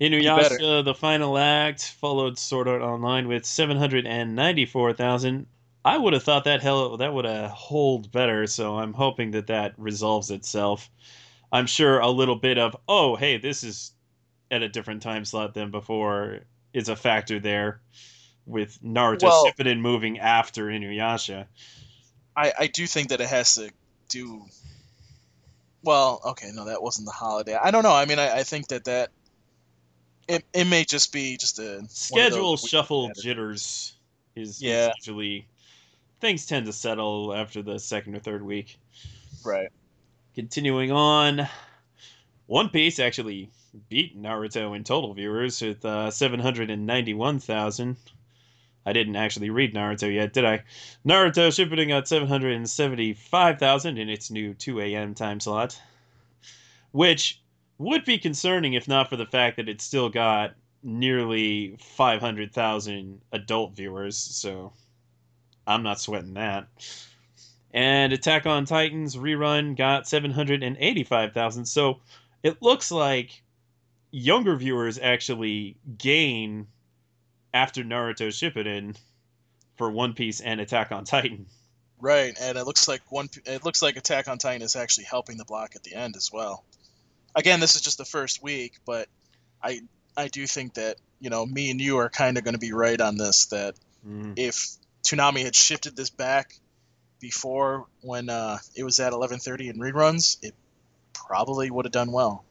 [0.00, 5.46] Inuyasha, the final act, followed Sword Art Online with 794,000.
[5.84, 9.48] I would have thought that hell that would have hold better, so I'm hoping that
[9.48, 10.90] that resolves itself.
[11.52, 13.92] I'm sure a little bit of oh hey this is
[14.50, 16.38] at a different time slot than before
[16.72, 17.82] is a factor there,
[18.46, 21.44] with Naruto Well- Shippuden moving after Inuyasha.
[22.36, 23.70] I, I do think that it has to
[24.08, 24.44] do.
[25.82, 27.54] Well, okay, no, that wasn't the holiday.
[27.54, 27.92] I don't know.
[27.94, 29.10] I mean, I, I think that that
[30.28, 33.94] it, it may just be just a Schedule shuffle jitters
[34.36, 34.92] is, Yeah.
[34.96, 35.46] usually
[36.20, 38.78] things tend to settle after the second or third week.
[39.44, 39.68] Right.
[40.34, 41.48] Continuing on,
[42.46, 43.50] One Piece actually
[43.88, 47.96] beat Naruto in total viewers with uh, 791,000.
[48.84, 50.62] I didn't actually read Naruto yet, did I?
[51.06, 55.14] Naruto Shippuden got 775,000 in its new 2 a.m.
[55.14, 55.80] time slot,
[56.90, 57.40] which
[57.78, 63.76] would be concerning if not for the fact that it still got nearly 500,000 adult
[63.76, 64.72] viewers, so
[65.66, 66.68] I'm not sweating that.
[67.72, 71.64] And Attack on Titans rerun got 785,000.
[71.64, 72.00] So
[72.42, 73.42] it looks like
[74.10, 76.66] younger viewers actually gain
[77.54, 78.96] after Naruto Shippuden
[79.76, 81.46] for One Piece and Attack on Titan.
[82.00, 83.28] Right, and it looks like one.
[83.46, 86.30] It looks like Attack on Titan is actually helping the block at the end as
[86.32, 86.64] well.
[87.34, 89.08] Again, this is just the first week, but
[89.62, 89.80] I
[90.16, 92.72] I do think that you know me and you are kind of going to be
[92.72, 93.46] right on this.
[93.46, 93.74] That
[94.04, 94.34] Mm.
[94.36, 94.66] if
[95.04, 96.58] Toonami had shifted this back
[97.20, 100.54] before when uh, it was at 11:30 in reruns, it
[101.12, 102.44] probably would have done well.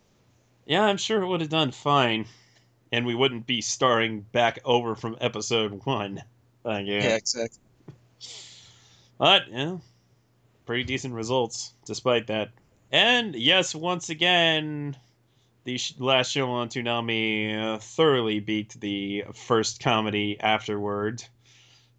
[0.65, 2.25] Yeah, I'm sure it would have done fine.
[2.91, 6.21] And we wouldn't be starting back over from episode one.
[6.65, 7.03] Uh, yeah.
[7.03, 7.59] Yeah, exactly.
[9.17, 9.77] But, yeah,
[10.65, 12.49] pretty decent results despite that.
[12.91, 14.97] And yes, once again,
[15.63, 21.23] the last show on Toonami uh, thoroughly beat the first comedy afterward,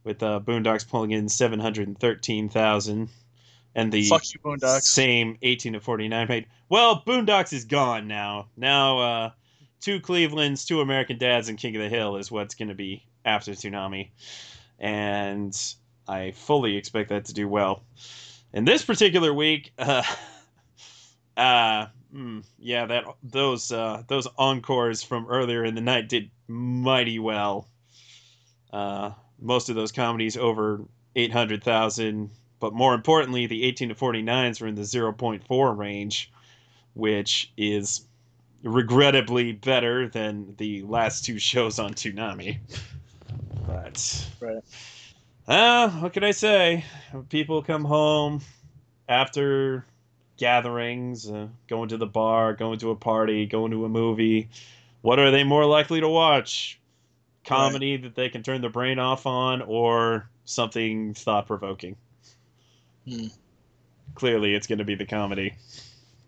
[0.05, 3.09] with uh, Boondocks pulling in 713,000.
[3.75, 4.83] And the Fuck you, Boondocks.
[4.83, 6.47] same 18 to 49 made.
[6.69, 8.49] Well, Boondocks is gone now.
[8.57, 9.31] Now, uh,
[9.83, 13.05] two Clevelands, two American Dads, and King of the Hill is what's going to be
[13.25, 14.11] after Toonami.
[14.79, 15.55] And
[16.09, 17.85] I fully expect that to do well.
[18.55, 20.03] In this particular week, uh,
[21.37, 27.19] uh, mm, yeah, that those uh, those encores from earlier in the night did mighty
[27.19, 27.69] well.
[28.73, 29.11] Uh,
[29.41, 30.85] most of those comedies over
[31.17, 32.31] eight hundred thousand,
[32.61, 36.31] but more importantly, the eighteen to forty nines were in the zero point four range,
[36.95, 38.07] which is
[38.63, 42.59] regrettably better than the last two shows on Toonami.
[43.67, 44.63] But Right.
[45.49, 46.85] uh, what can I say?
[47.29, 48.43] People come home
[49.09, 49.85] after
[50.37, 54.49] gatherings, uh, going to the bar, going to a party, going to a movie.
[55.03, 56.79] What are they more likely to watch?
[57.45, 61.97] Comedy that they can turn their brain off on, or something thought provoking?
[63.09, 63.27] Hmm.
[64.15, 65.55] Clearly, it's going to be the comedy.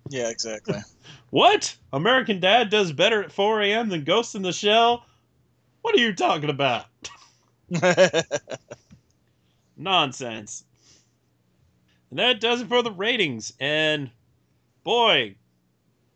[0.08, 0.78] Yeah, exactly.
[1.30, 1.76] What?
[1.92, 3.88] American Dad does better at 4 a.m.
[3.88, 5.04] than Ghost in the Shell?
[5.82, 6.86] What are you talking about?
[9.76, 10.64] Nonsense.
[12.10, 13.52] And that does it for the ratings.
[13.58, 14.10] And
[14.84, 15.34] boy,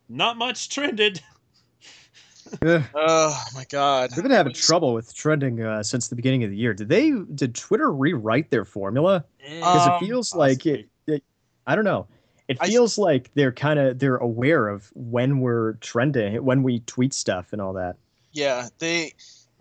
[0.08, 1.20] not much trended.
[2.62, 2.82] Ugh.
[2.94, 4.10] oh my god.
[4.14, 6.74] We've been having trouble with trending uh, since the beginning of the year.
[6.74, 7.10] Did they?
[7.34, 9.24] Did Twitter rewrite their formula?
[9.38, 11.24] Because Um, it feels like it, it.
[11.66, 12.06] I don't know.
[12.48, 16.80] It I- feels like they're kind of they're aware of when we're trending, when we
[16.80, 17.96] tweet stuff and all that.
[18.32, 19.12] Yeah, they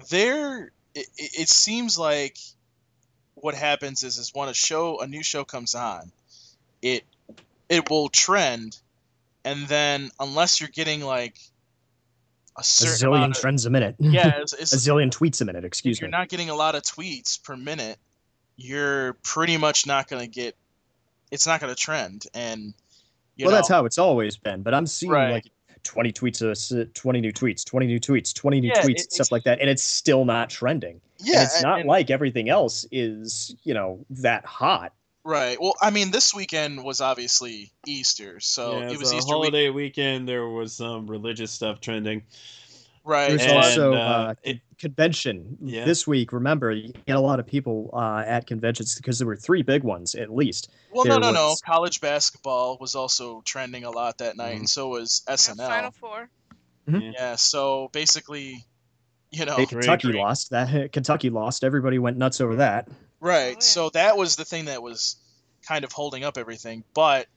[0.09, 2.37] they're it, it seems like
[3.35, 6.11] what happens is is when a show a new show comes on,
[6.81, 7.03] it
[7.69, 8.77] it will trend
[9.43, 11.35] and then unless you're getting like
[12.57, 13.95] a A zillion of, trends a minute.
[13.99, 15.59] yeah, it's, a zillion tweets a minute.
[15.63, 16.11] if Excuse you're me.
[16.17, 17.97] not getting a lot of tweets per minute,
[18.55, 20.55] you're pretty much not going to get
[21.31, 22.73] it's not going to trend and
[23.35, 24.63] you well, know, that's how it's always been.
[24.63, 25.31] But I'm seeing Right.
[25.31, 25.45] like
[25.83, 29.13] 20 tweets, a s- 20 new tweets, 20 new tweets, 20 new Yeah, tweets, it-
[29.13, 30.99] stuff like that, and it's still not trending.
[31.19, 34.93] yeah, and it's and- not and- like everything else is, you know, that hot.
[35.23, 35.61] right.
[35.61, 39.27] Well, I mean, this weekend was obviously Easter, so yeah, it was a Easter week,
[39.27, 40.27] holiday weekend.
[40.27, 42.23] There was some religious stuff trending.
[43.07, 43.29] Right?
[43.29, 45.85] There's And, also uh, uh, it- convention Yeah.
[45.85, 46.31] this week.
[46.31, 49.83] Remember, you had a lot of people uh, at conventions because there were three big
[49.83, 50.69] ones at least.
[50.91, 51.47] Well, no, there no, no.
[51.49, 54.59] was- College basketball was also trending a lot that night, Mhm.
[54.59, 55.67] and so was Yeah, SNL.
[55.67, 56.29] Final Four.
[56.87, 58.63] Yeah, so basically,
[59.29, 60.21] You know, Hey, Kentucky great.
[60.21, 60.51] lost.
[60.51, 61.65] That Kentucky lost.
[61.65, 62.87] Everybody went nuts over that.
[63.19, 63.55] Right.
[63.55, 63.59] yeah.
[63.59, 65.17] So that was the thing that was
[65.67, 66.85] kind of holding up everything.
[66.93, 67.27] But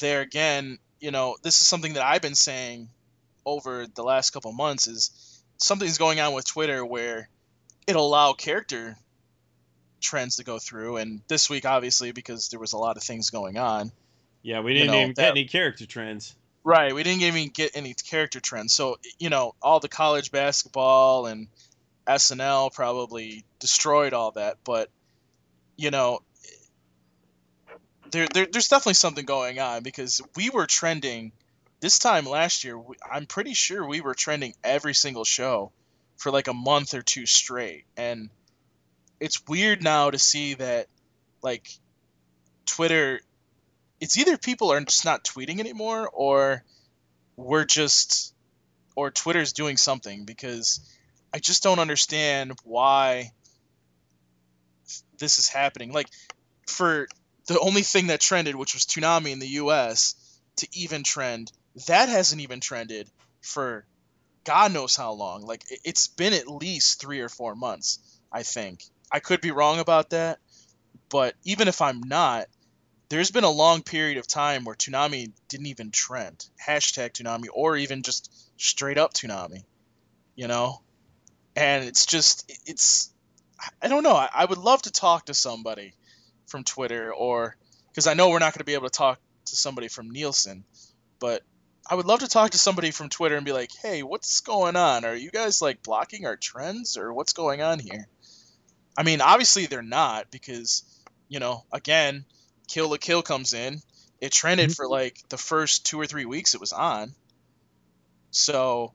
[0.00, 2.88] there again, you know, this is something that I've been saying
[3.44, 7.28] over the last couple months is something's going on with Twitter where
[7.86, 8.96] it'll allow character
[10.00, 13.30] trends to go through and this week obviously because there was a lot of things
[13.30, 13.92] going on.
[14.42, 16.34] Yeah, we didn't know, even that- get any character trends.
[16.62, 18.74] Right, we didn't even get any character trends.
[18.74, 21.48] So, you know, all the college basketball and
[22.06, 24.90] SNL probably destroyed all that, but
[25.76, 26.20] you know,
[28.10, 31.32] there, there there's definitely something going on because we were trending
[31.80, 32.78] this time last year.
[32.78, 35.72] we- I'm pretty sure we were trending every single show
[36.16, 38.30] for like a month or two straight, and
[39.18, 40.88] it's weird now to see that
[41.42, 41.68] like
[42.66, 43.20] Twitter
[44.00, 46.64] it's either people are just not tweeting anymore or
[47.36, 48.34] we're just
[48.96, 50.80] or Twitter's doing something because
[51.32, 53.32] I just don't understand why
[55.18, 55.92] this is happening.
[55.92, 56.08] Like
[56.66, 57.08] for
[57.46, 60.14] the only thing that trended, which was Toonami in the US,
[60.56, 61.52] to even trend,
[61.86, 63.08] that hasn't even trended
[63.42, 63.84] for
[64.44, 65.42] God knows how long.
[65.42, 67.98] Like it- it's been at least three or four months,
[68.32, 68.84] I think.
[69.12, 70.38] I could be wrong about that,
[71.08, 72.46] but even if I'm not,
[73.08, 76.46] there's been a long period of time where Toonami didn't even trend.
[76.64, 79.64] Hashtag Toonami or even just straight up Toonami.
[80.36, 80.80] You know?
[81.56, 83.10] And it's just it's
[83.82, 84.14] I don't know.
[84.14, 85.92] I, I would love to talk to somebody
[86.46, 87.56] from Twitter or
[87.88, 90.64] because I know we're not going to be able to talk to somebody from Nielsen,
[91.18, 91.42] but
[91.90, 94.76] I would love to talk to somebody from Twitter and be like, "Hey, what's going
[94.76, 95.04] on?
[95.04, 98.06] Are you guys like blocking our trends or what's going on here?"
[98.96, 100.84] I mean, obviously they're not because,
[101.28, 102.24] you know, again,
[102.68, 103.82] Kill la Kill comes in.
[104.20, 104.74] It trended mm-hmm.
[104.74, 107.12] for like the first two or three weeks it was on.
[108.30, 108.92] So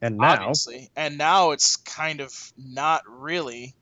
[0.00, 3.74] And now, obviously, and now it's kind of not really.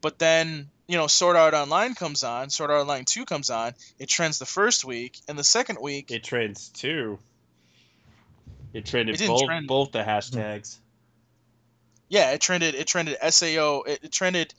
[0.00, 2.50] But then you know, Sword Art Online comes on.
[2.50, 3.74] Sword Art Online Two comes on.
[4.00, 7.20] It trends the first week, and the second week, It trends too.
[8.72, 9.66] It trended It both trend.
[9.66, 10.78] both the hashtags.
[12.08, 12.74] yeah, it trended.
[12.74, 13.82] It trended Sao.
[13.82, 14.54] It, it trended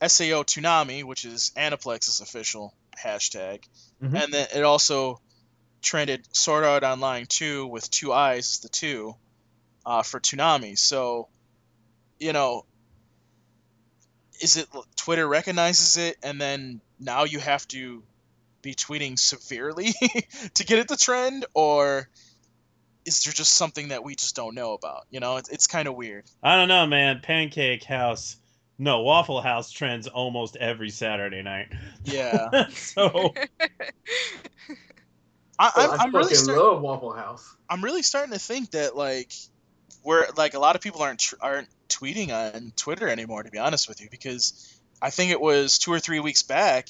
[0.00, 3.64] Sao Toonami, which is Aniplex's official hashtag,
[4.02, 4.22] Mhm.
[4.24, 5.20] and then it also
[5.82, 9.14] trended Sword Art Online 2 with two eyes, the two,
[9.84, 10.78] uh, for Toonami.
[10.78, 11.28] So,
[12.18, 12.64] you know,
[14.40, 18.02] is it Twitter recognizes it, and then now you have to
[18.62, 19.92] be tweeting severely
[20.54, 22.08] to get it to trend, or
[23.06, 25.06] is there just something that we just don't know about?
[25.10, 26.24] You know, it's, it's kind of weird.
[26.42, 27.20] I don't know, man.
[27.22, 28.36] Pancake House,
[28.78, 31.68] no Waffle House trends almost every Saturday night.
[32.04, 33.32] Yeah, so
[35.58, 37.56] I, I'm, I I'm really start, love Waffle House.
[37.70, 39.32] I'm really starting to think that like
[40.02, 43.42] we're like a lot of people aren't tr- aren't tweeting on Twitter anymore.
[43.42, 46.88] To be honest with you, because I think it was two or three weeks back,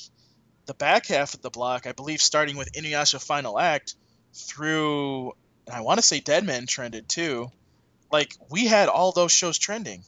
[0.66, 3.94] the back half of the block, I believe, starting with Inuyasha Final Act
[4.34, 5.32] through,
[5.66, 7.48] and I want to say Dead Men trended too.
[8.12, 10.04] Like we had all those shows trending,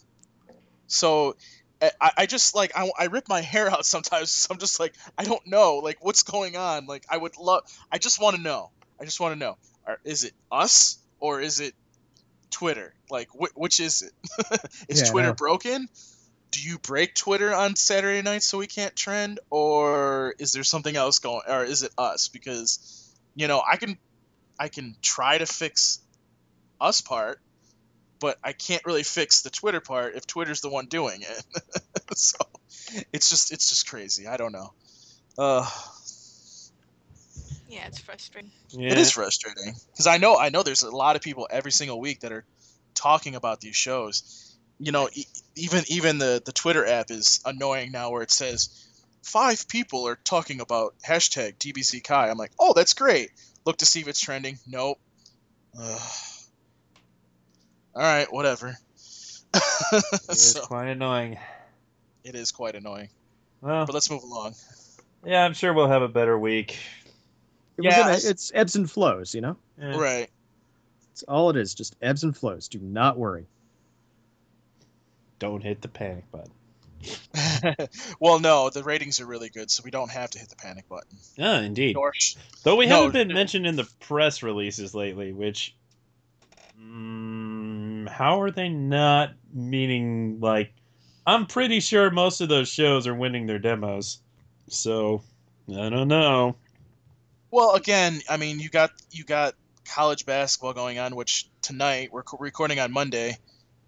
[0.87, 1.35] so.
[1.81, 4.33] I, I just like I, I rip my hair out sometimes.
[4.33, 6.87] 'cause I'm just like I don't know like what's going on.
[6.87, 7.63] Like I would love.
[7.93, 8.73] I just want to know.
[9.01, 9.55] I just want to know.
[9.87, 11.75] Are, is it us or is it
[12.51, 12.95] Twitter?
[13.11, 14.13] Like, wh- which is it?
[14.89, 15.35] is Yeah, Twitter know.
[15.35, 15.89] broken?
[16.53, 20.97] Do you break Twitter on Saturday night so we can't trend, or is there something
[20.97, 21.43] else going?
[21.49, 22.29] Or is it us?
[22.29, 23.99] Because you know, I can,
[24.59, 26.01] I can try to fix
[26.81, 27.39] us part,
[28.21, 31.45] but I can't really fix the Twitter part if Twitter's the one doing it.
[32.17, 32.39] so
[33.13, 34.27] it's just, it's just crazy.
[34.27, 34.73] I don't know.
[35.39, 35.69] Uh,
[37.69, 38.51] Yeah, it's frustrating.
[38.71, 38.93] yeah.
[38.93, 42.01] It is frustrating because I know I know there's a lot of people every single
[42.01, 42.45] week that are
[42.95, 44.57] talking about these shows.
[44.79, 48.71] You know, e- even even the the Twitter app is annoying now, where it says
[49.23, 52.31] five people are talking about hashtag DBZ Kai.
[52.31, 53.31] I'm like, oh, that's great.
[53.69, 54.59] Look to see if it's trending.
[54.67, 54.99] Nope.
[55.79, 56.01] Ugh.
[57.95, 58.75] All right, whatever.
[59.93, 61.37] It is so quite annoying.
[62.25, 63.11] it is quite annoying.
[63.61, 64.55] Well, But let's move along.
[65.27, 66.79] yeah, I'm sure we'll have a better week.
[67.77, 69.35] We're Yeah, gonna- it's ebbs and flows.
[69.35, 69.99] You know, Yeah.
[69.99, 70.31] Right.
[71.13, 71.75] it's all it is.
[71.75, 72.69] Just ebbs and flows.
[72.69, 73.47] Do not worry.
[75.39, 76.53] Don't hit the panic button.
[78.21, 80.89] well, no, the ratings are really good, so we don't have to hit the panic
[80.89, 81.17] button.
[81.39, 81.95] Ah, indeed.
[81.95, 82.13] Nor
[82.63, 85.75] Though we No, haven't been mentioned in the press releases lately, which.
[86.81, 90.73] Mm, how are they not meaning, like.
[91.27, 94.19] I'm pretty sure most of those shows are winning their demos.
[94.69, 95.23] So,
[95.69, 96.57] I don't know.
[97.51, 102.23] Well, again, I mean, you got you got college basketball going on, which tonight we're
[102.39, 103.37] recording on Monday.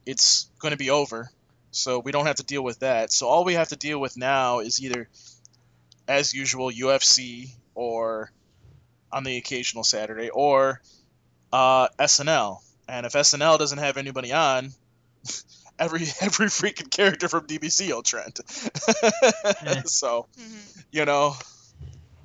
[0.07, 1.31] it's going to be over.
[1.71, 3.13] So we don't have to deal with that.
[3.13, 5.09] So all we have to deal with now is either,
[6.09, 8.31] as usual, UFC or
[9.13, 10.81] on the occasional Saturday or
[11.53, 12.59] uh, SNL.
[12.89, 14.71] And if SNL doesn't have anybody on,
[15.79, 18.37] every every freaking character from DBZ will trend.
[19.87, 20.83] so Mhm.
[20.91, 21.35] you know,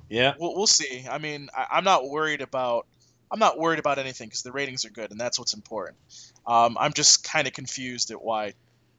[0.08, 0.34] Yeah.
[0.38, 1.06] we'll, we'll see.
[1.08, 2.86] I mean, I, I'm not worried about
[3.30, 5.96] I'm not worried about anything because the ratings are good and that's what's important.
[6.46, 8.54] Um, I'm just kind of confused at why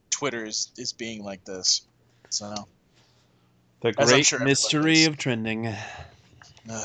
[0.10, 1.82] Twitter is, is being like this.
[2.30, 2.68] So
[3.82, 5.74] The great sure mystery of trending.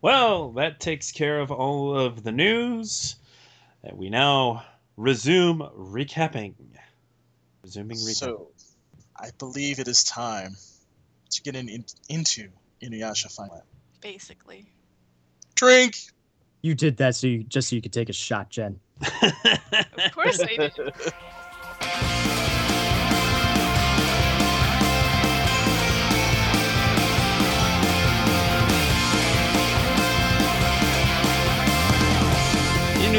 [0.00, 3.16] Well, that takes care of all of the news.
[3.82, 4.64] And we now
[4.96, 6.54] resume recapping.
[7.64, 8.14] Resuming recapping.
[8.14, 8.48] so
[9.16, 10.56] I believe it is time
[11.30, 12.48] to get in, in, into
[12.82, 13.60] Inuyasha finally.
[14.00, 14.70] Basically.
[15.54, 15.96] Drink.
[16.62, 18.78] You did that so you just so you could take a shot, Jen.
[19.00, 20.72] Of course I did.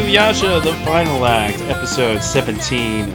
[0.09, 3.07] Inuyasha, the final act, episode 17.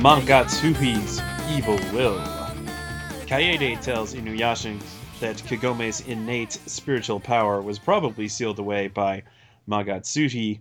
[0.00, 1.20] Magatsuhi's
[1.56, 2.18] Evil Will.
[3.26, 4.80] Kaede tells Inuyasha
[5.20, 9.22] that Kagome's innate spiritual power was probably sealed away by
[9.68, 10.60] Magatsuhi,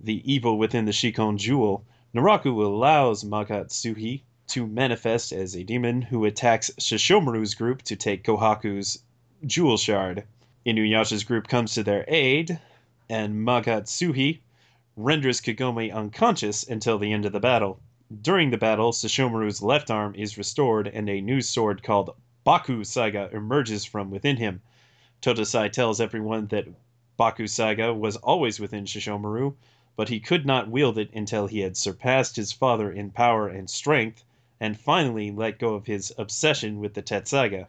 [0.00, 1.84] the evil within the Shikon jewel.
[2.14, 9.02] Naraku allows Magatsuhi to manifest as a demon who attacks Sesshomaru's group to take Kohaku's
[9.46, 10.24] jewel shard.
[10.66, 12.60] Inuyasha's group comes to their aid,
[13.08, 14.40] and Magatsuhi
[14.94, 17.80] renders Kagome unconscious until the end of the battle.
[18.20, 23.32] During the battle, Sesshomaru's left arm is restored and a new sword called Baku Saiga
[23.32, 24.60] emerges from within him.
[25.22, 26.68] Totosai tells everyone that
[27.16, 29.54] Baku Saiga was always within Sesshomaru,
[29.96, 33.68] but he could not wield it until he had surpassed his father in power and
[33.68, 34.24] strength,
[34.60, 37.66] and finally let go of his obsession with the Tetsusaiga.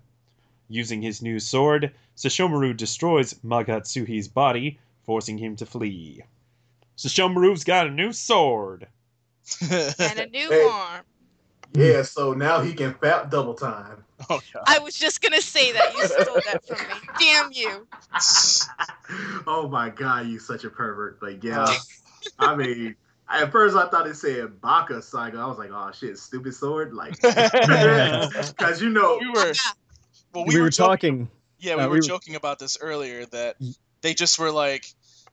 [0.70, 6.24] Using his new sword, Sesshomaru destroys Magatsuhi's body, forcing him to flee.
[6.98, 8.88] Sesshomaru's got a new sword.
[9.62, 10.64] And a new Hey.
[10.70, 11.04] arm.
[11.76, 14.04] Yeah, so now he can fap double time.
[14.30, 14.64] oh god.
[14.68, 15.96] I was just gonna say that.
[15.98, 16.94] You stole that from me.
[17.20, 17.88] Damn you.
[19.48, 21.22] oh my god, you such a pervert.
[21.22, 21.74] Like, yeah.
[22.40, 22.96] I mean,
[23.30, 25.38] at first I thought it said Baka Saga.
[25.40, 26.94] I was like, oh shit, stupid sword.
[26.94, 29.54] Like, because you know, we were
[30.34, 31.30] well, We, were, talking.
[31.60, 33.56] Yeah, we uh, were we were- joking about this earlier that
[34.02, 34.86] they just were like,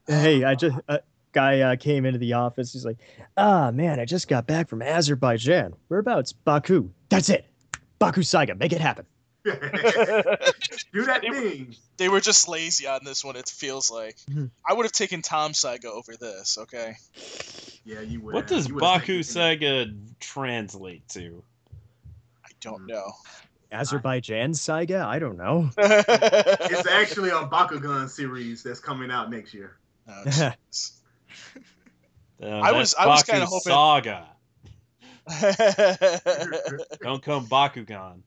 [0.07, 1.01] Hey, I just a
[1.33, 2.73] guy uh, came into the office.
[2.73, 2.99] He's like,
[3.37, 5.75] "Ah, man, I just got back from Azerbaijan.
[5.89, 6.33] Whereabouts?
[6.33, 6.91] Baku.
[7.09, 7.47] That's it.
[7.99, 8.59] Baku Saiga.
[8.59, 9.07] Make it happen."
[9.45, 11.77] do that They- thing.
[11.97, 13.37] they were just lazy on this one.
[13.37, 14.51] It feels like Mhm.
[14.69, 16.59] I would have taken Tom Saga over this.
[16.59, 16.97] Okay.
[17.85, 18.35] Yeah, you would.
[18.35, 19.87] What does Baku Saga
[20.21, 21.43] translate to?
[22.45, 23.13] I don't know.
[23.73, 25.05] Azerbaijan Saga?
[25.09, 25.71] I don't know.
[25.79, 29.77] It's actually a Bakugan series that's coming out next year.
[30.09, 30.25] Oh.
[32.43, 34.27] Uh, I was- that's I was kinda hoping- Saga.
[37.03, 38.23] Don't come Bakugan.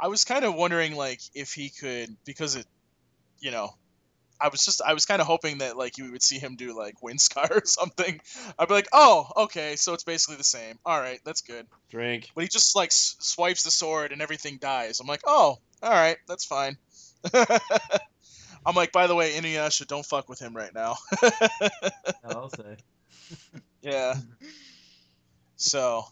[0.00, 2.66] I was kind of wondering like if he could because it,
[3.40, 3.70] you know,
[4.40, 6.76] I was just I was kind of hoping that like you would see him do
[6.76, 8.20] like Windscar or something.
[8.58, 10.78] I'd be like, oh, okay, so it's basically the same.
[10.86, 11.66] All right, that's good.
[11.90, 12.30] Drink.
[12.34, 15.00] But he just like s- swipes the sword and everything dies.
[15.00, 16.78] I'm like, oh, all right, that's fine.
[18.66, 20.96] I'm like, by the way, Inuyasha, don't fuck with him right now.
[22.24, 22.76] I'll say.
[23.82, 24.14] yeah.
[25.56, 26.04] So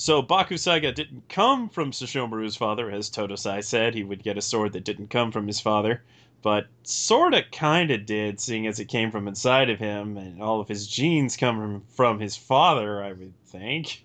[0.00, 3.96] So Baku Saiga didn't come from Sesshomaru's father, as Totosai said.
[3.96, 6.04] He would get a sword that didn't come from his father.
[6.40, 10.68] But sorta kinda did, seeing as it came from inside of him, and all of
[10.68, 14.04] his genes come from, from his father, I would think.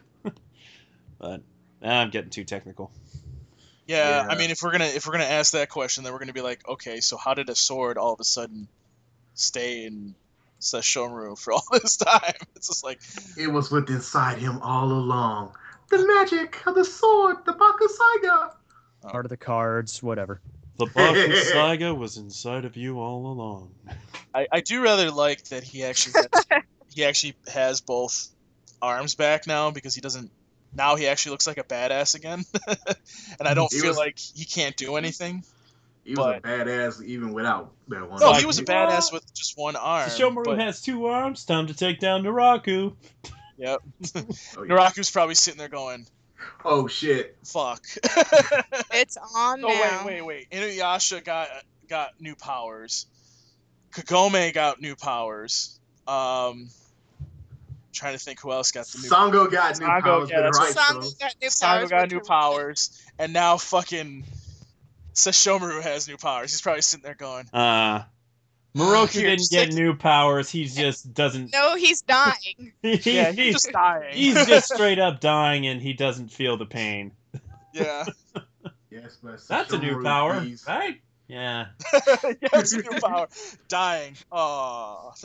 [1.19, 1.41] but
[1.83, 2.91] I'm getting too technical.
[3.85, 6.33] yeah, I mean, if we're gonna if we're gonna ask that question, then we're gonna
[6.33, 8.67] be like, okay, so how did a sword all of a sudden
[9.35, 10.15] stay in
[10.59, 12.33] Sesshomaru for all this time?
[12.55, 12.99] It's just like,
[13.37, 15.53] It was with inside him all along.
[15.93, 18.53] The magic of the sword, the Baku Saiga.
[19.05, 20.41] Uh, Part of the cards, whatever.
[20.77, 23.71] The Baku Saiga was inside of you all along.
[24.33, 26.45] I, I do rather like that he actually has,
[26.95, 28.27] he actually has both
[28.81, 30.31] arms back now because he doesn't
[30.75, 32.43] now he actually looks like a badass again,
[33.39, 35.43] and I don't He feel was- like he can't do anything.
[36.03, 38.19] He was But- a badass even without that one.
[38.19, 38.69] No, Like, he was a what?
[38.69, 40.09] badass with just one arm.
[40.09, 41.45] Sesshomaru but- has two arms.
[41.45, 42.93] Time to take down Naraku.
[43.57, 43.79] Yep.
[44.15, 44.75] Oh, yeah.
[44.75, 46.05] Naraku's probably sitting there going,
[46.65, 47.37] Oh shit.
[47.45, 47.85] "Fuck."
[48.93, 50.05] It's on oh now.
[50.05, 50.49] wait, wait, wait.
[50.51, 51.47] Inuyasha got
[51.89, 53.05] got new powers.
[53.91, 55.79] Kagome got new powers.
[56.07, 56.69] Um,
[57.93, 60.75] trying to think who else got the new Sango got new Sango, powers, yeah, right,
[60.75, 61.59] Sango so- got new powers.
[61.61, 64.23] Sango got new powers, and now fucking
[65.13, 66.51] Sesshomaru has new powers.
[66.51, 68.03] He's probably sitting there going, Uh,
[68.75, 70.49] Miroku didn't get stick- new powers.
[70.49, 71.53] He just doesn't.
[71.53, 72.73] No, he's dying.
[72.81, 76.57] he- "Yeah, he- he's just dying." he's just straight up dying, and he doesn't feel
[76.57, 77.11] the pain.
[77.73, 78.05] yeah,
[78.89, 80.99] Yes, but That's a new Sesshomaru power, bees- right?
[81.27, 81.67] Yeah.
[81.93, 81.99] yeah,
[82.53, 83.27] it's a new power.
[83.67, 84.15] Dying.
[84.31, 85.13] Oh.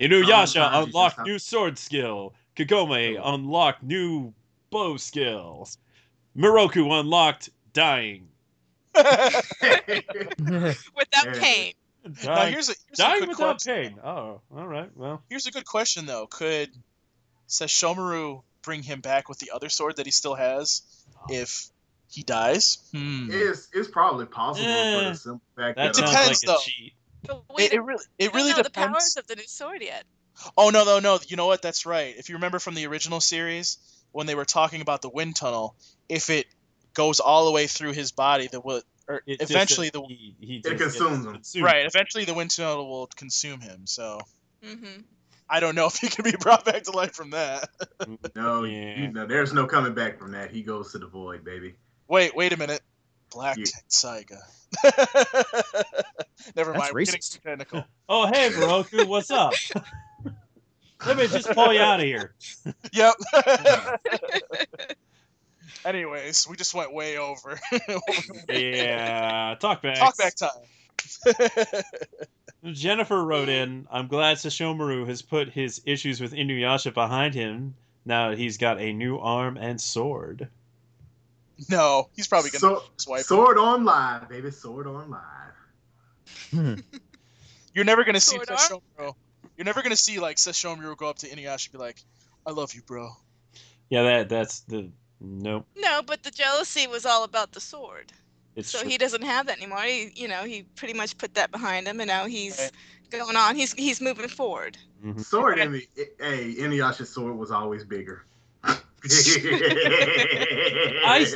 [0.00, 2.34] Inuyasha Um, unlocked new sword skill.
[2.56, 4.32] Kagome unlocked new
[4.70, 5.78] bow skills.
[6.36, 8.28] Miroku unlocked dying.
[10.38, 11.32] Without Yeah.
[11.40, 11.72] pain.
[12.24, 13.74] now here's a, here's a good without question.
[13.74, 13.98] pain.
[14.04, 14.90] Oh, all right.
[14.96, 16.26] Well, Here's a good question though.
[16.26, 16.70] Could
[17.48, 20.82] Sesshomaru bring him back with the other sword that he still has
[21.30, 21.68] if
[22.10, 22.78] he dies?
[22.92, 23.28] Hmm.
[23.30, 26.58] It's it's probably possible for Eh, the simple fact that that depends, like a though.
[26.62, 26.92] cheat.
[27.26, 29.16] But we It, it really, it don't really know the powers depends.
[29.16, 30.04] of the new sword yet.
[30.56, 31.18] Oh no, no, no!
[31.26, 31.62] You know what?
[31.62, 32.14] That's right.
[32.16, 33.78] If you remember from the original series,
[34.12, 35.74] when they were talking about the wind tunnel,
[36.08, 36.46] if it
[36.98, 40.02] goes all the way through his body, the will, or It just eventually says the
[40.02, 41.32] he, he It just gets consumes him.
[41.32, 41.64] consumed.
[41.64, 43.86] right, eventually the wind tunnel will consume him.
[43.86, 44.18] So
[44.62, 45.00] hmm
[45.48, 47.68] I don't know if he can be brought back to life from that.
[48.36, 49.00] no, Yeah.
[49.00, 50.50] you know, there's no coming back from that.
[50.50, 51.76] He goes to the void, baby.
[52.08, 52.82] Wait, wait a minute.
[53.30, 53.66] Black Yeah.
[53.88, 54.38] Saiga.
[56.56, 56.94] Never That's mind.
[56.94, 57.32] We're getting racist.
[57.32, 57.84] too technical.
[58.10, 59.52] Oh, hey, Miroku, what's up?
[61.06, 62.34] Let me just pull you out of here.
[62.92, 63.14] Yep.
[65.84, 67.58] Anyways, we just went way over.
[68.50, 69.96] Yeah, talk back.
[69.98, 71.82] Talk back time.
[72.72, 77.74] Jennifer wrote in, I'm glad Sesshomaru has put his issues with Inuyasha behind him
[78.04, 80.48] now that he's got a new arm and sword.
[81.70, 83.20] no, he's probably gonna So, just wipe.
[83.20, 83.24] it.
[83.26, 84.50] sword on live, baby.
[84.50, 85.54] Sword on live.
[86.50, 86.74] Hmm.
[87.74, 88.58] You're never gonna see Sword arm?
[88.58, 89.14] Sesshomaru.
[89.56, 92.02] You're never gonna see like Sesshomaru go up to Inuyasha and be like,
[92.46, 93.10] "I love you, bro."
[93.90, 94.90] Yeah, that that's the
[95.20, 95.66] nope.
[95.76, 98.12] No, but the jealousy was all about the sword.
[98.56, 98.88] It's so true.
[98.90, 99.82] he doesn't have that anymore.
[99.82, 102.70] He, you know, he pretty much put that behind him, and now he's Right.
[103.10, 103.54] going on.
[103.56, 104.76] He's he's moving forward.
[105.04, 105.24] Mhm.
[105.24, 105.86] Sword in the
[106.20, 108.24] hey, Inuyasha's sword was always bigger.
[108.64, 108.76] I,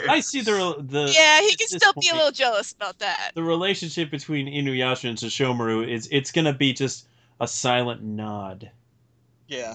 [0.08, 3.30] I see the the yeah, he can this still be a little jealous about that.
[3.36, 7.06] the relationship between Inuyasha and Sesshomaru is it's gonna be just
[7.40, 8.68] a silent nod.
[9.46, 9.74] Yeah.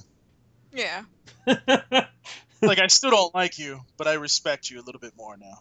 [0.73, 1.03] Yeah.
[2.61, 5.59] Like I still don't like you, but I respect you a little bit more now.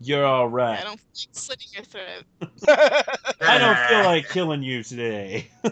[0.00, 0.78] You're all right.
[0.78, 2.24] I don't feel like slitting your throat.
[3.40, 5.48] I don't feel like killing you today.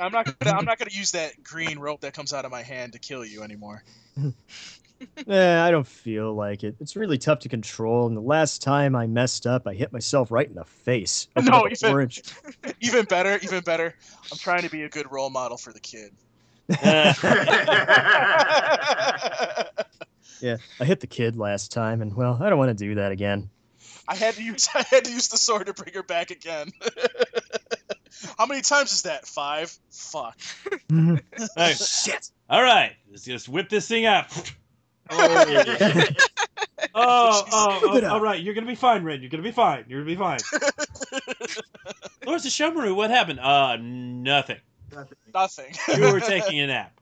[0.00, 2.62] I'm not gonna I'm not gonna use that green rope that comes out of my
[2.62, 3.82] hand to kill you anymore.
[5.26, 6.76] Eh, I don't feel like it.
[6.80, 8.06] It's really tough to control.
[8.06, 11.28] And the last time I messed up, I hit myself right in the face.
[11.36, 12.22] No, even- orange.
[12.80, 13.94] Even better, even better.
[14.32, 16.12] I'm trying to be a good role model for the kid.
[20.44, 23.12] Yeah, I hit the kid last time, and well, I don't want to do that
[23.12, 23.48] again.
[24.06, 26.70] I had to use I had to use the sword to bring her back again.
[28.38, 29.26] How many times is that?
[29.26, 29.74] Five?
[29.90, 30.38] Fuck.
[31.56, 32.30] Hey, Shit.
[32.50, 34.30] all right, let's just whip this thing up.
[35.08, 35.44] Oh,
[36.94, 38.12] Oh, oh, Whip it oh, out.
[38.12, 38.40] all right.
[38.40, 39.22] You're gonna be fine, Rin.
[39.22, 39.86] You're gonna be fine.
[39.88, 40.38] You're gonna be fine.
[40.50, 41.56] where's
[42.26, 43.40] Lord Sesshomaru, what happened?
[43.40, 44.58] Uh, nothing.
[45.32, 45.74] nothing.
[45.96, 47.00] You were taking a nap.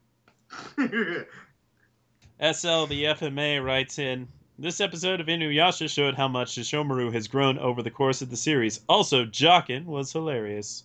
[2.42, 4.26] SL the FMA writes in.
[4.58, 8.36] This episode of Inuyasha showed how much Sesshomaru has grown over the course of the
[8.36, 8.80] series.
[8.88, 10.82] Also, Jaken was hilarious.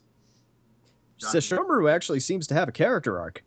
[1.20, 3.44] Sesshomaru actually seems to have a character arc.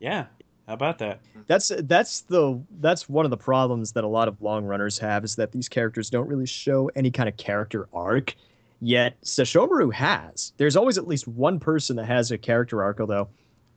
[0.00, 0.26] Yeah,
[0.66, 1.20] how about that?
[1.46, 5.22] That's that's the that's one of the problems that a lot of long runners have
[5.22, 8.34] is that these characters don't really show any kind of character arc.
[8.80, 10.52] Yet Sesshomaru has.
[10.56, 12.98] There's always at least one person that has a character arc.
[12.98, 13.28] Although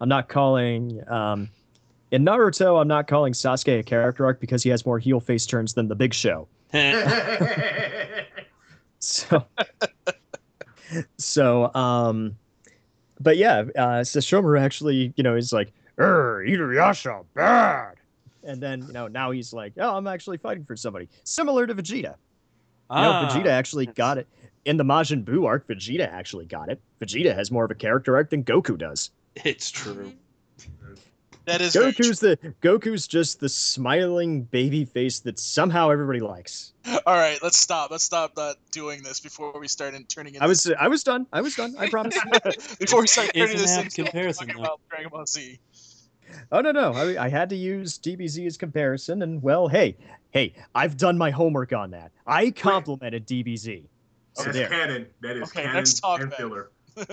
[0.01, 1.49] I'm not calling um,
[2.13, 5.47] in Naruto, I'm not calling Sasuke a character arc because he has more heel face
[5.47, 6.47] turns than the Big Show.
[8.99, 9.45] So,
[11.17, 12.37] so, um,
[13.19, 17.95] but yeah, uh, Sesshomaru actually, you know, is like, "Er, Inuyasha, bad,"
[18.45, 21.75] and then you know now he's like, "Oh, I'm actually fighting for somebody," similar to
[21.75, 21.95] Vegeta.
[21.95, 22.15] You know,
[22.89, 24.27] Ah, Vegeta actually got it
[24.63, 25.67] in the Majin Buu arc.
[25.67, 26.79] Vegeta actually got it.
[27.01, 29.11] Vegeta has more of a character arc than Goku does.
[29.43, 30.13] It's true.
[31.45, 36.73] That is Goku's the Goku's just the smiling baby face that somehow everybody likes.
[37.05, 37.91] All right, let's stop.
[37.91, 40.35] Let's stop not doing this before we start in, turning.
[40.39, 41.27] I was I was done.
[41.33, 41.75] I was done.
[41.77, 42.17] I promise.
[42.79, 45.59] before we start It's turning an this into comparison, talking about Dragon Ball Z.
[46.51, 46.93] Oh no no!
[46.93, 49.97] I, I had to use DBZ as comparison, and well, hey,
[50.31, 52.11] hey, I've done my homework on that.
[52.25, 53.85] I complimented DBZ.
[54.35, 54.69] So That's there.
[54.69, 55.07] canon.
[55.21, 56.71] That is Okay, canon let's talk and filler.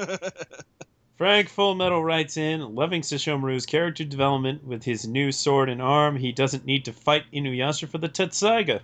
[1.20, 6.16] Frank Full Metal writes in, loving Sesshomaru's character development with his new sword and arm.
[6.16, 8.80] He doesn't need to fight Inuyasha for the Tetsusaiga.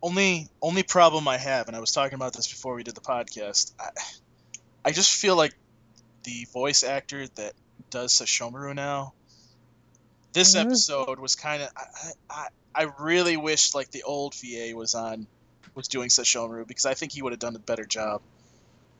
[0.00, 3.00] Only only problem I have, and I was talking about this before we did the
[3.00, 3.72] podcast.
[3.80, 3.88] I,
[4.84, 5.54] I just feel like
[6.22, 7.54] the voice actor that
[7.90, 9.12] does Sesshomaru now.
[10.34, 10.66] This Mhm.
[10.66, 15.26] episode was kind of I, I I really wish like the old VA was on
[15.74, 18.22] was doing Sesshomaru because I think he would have done a better job.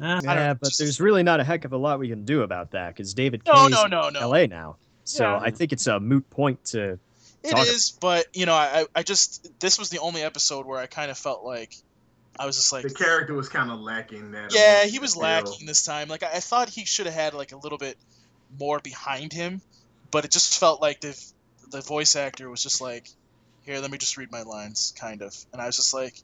[0.00, 2.42] Ah, Yeah, but just- there's really not a heck of a lot we can do
[2.42, 4.28] about that because David No, Kaye's no, no, no.
[4.28, 4.76] LA now.
[5.04, 5.38] So Yeah.
[5.42, 6.98] I think it's a moot point to.
[7.42, 10.78] It Talk- is, but you know, I I just this was the only episode where
[10.80, 11.74] I kind of felt like
[12.38, 14.52] I was just like The character was kind of lacking that.
[14.54, 15.22] Yeah, he was feel.
[15.22, 16.08] lacking this time.
[16.08, 17.96] Like I, I thought he should have had like a little bit
[18.58, 19.60] more behind him,
[20.10, 21.16] but it just felt like the
[21.70, 23.08] the voice actor was just like,
[23.62, 26.14] "Here, let me just read my lines," kind of, and I was just like,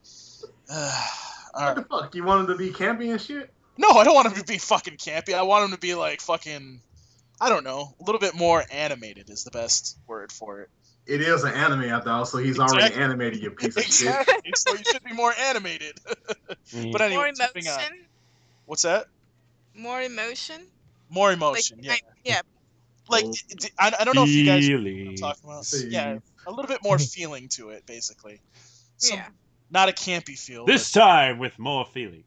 [0.71, 1.07] uh,
[1.55, 1.75] all What right.
[1.77, 2.15] the fuck?
[2.15, 3.51] You wanted to be campy and shit?
[3.77, 5.35] "No, I don't want him to be fucking campy.
[5.35, 6.81] I want him to be like fucking,
[7.41, 10.71] I don't know, a little bit more animated is the best word for it."
[11.07, 14.57] It is an anime, I thought, so he's already animated, you piece of shit.
[14.57, 15.97] So you should be more animated.
[16.73, 16.93] mm.
[16.93, 17.75] but anyway, More moving on.
[17.79, 18.05] emotion.
[18.65, 19.07] What's that?
[19.75, 20.63] More emotion.
[21.11, 21.79] More Like, emotion.
[21.83, 21.93] yeah.
[21.93, 22.41] I- yeah.
[23.11, 23.33] Like Oh.
[23.79, 25.67] I, I don't know if you guys know what I'm talking about.
[25.67, 25.89] See.
[25.89, 28.41] Yeah, a little bit more feeling to it, basically.
[28.97, 29.27] Some, Yeah.
[29.71, 30.65] Not a campy feel.
[30.65, 32.25] This time with more feeling.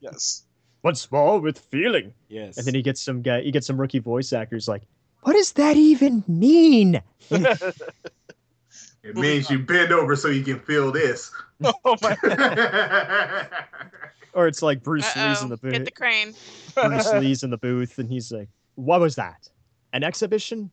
[0.00, 0.44] yes.
[0.82, 2.14] What's more with feeling?
[2.28, 2.56] Yes.
[2.56, 3.42] And then he gets some guy.
[3.42, 4.82] He gets some rookie voice actors like,
[5.22, 7.02] what does that even mean?
[9.04, 11.30] It means you bend over so you can feel this.
[11.64, 12.16] oh my.
[14.34, 15.72] Or it's like Bruce Lee's in the booth.
[15.72, 16.32] Get the crane.
[16.74, 19.48] Bruce Lee's in the booth, and he's like, "What was that?
[19.92, 20.70] An exhibition?"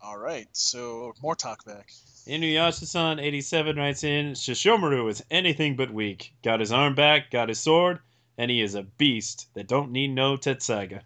[0.00, 0.46] All right.
[0.52, 1.90] So more talk back.
[2.28, 6.34] Inuyasha-san 87 writes in, Sesshomaru is anything but weak.
[6.44, 8.00] Got his arm back, got his sword,
[8.36, 11.00] and he is a beast that don't need no Tetsusaiga.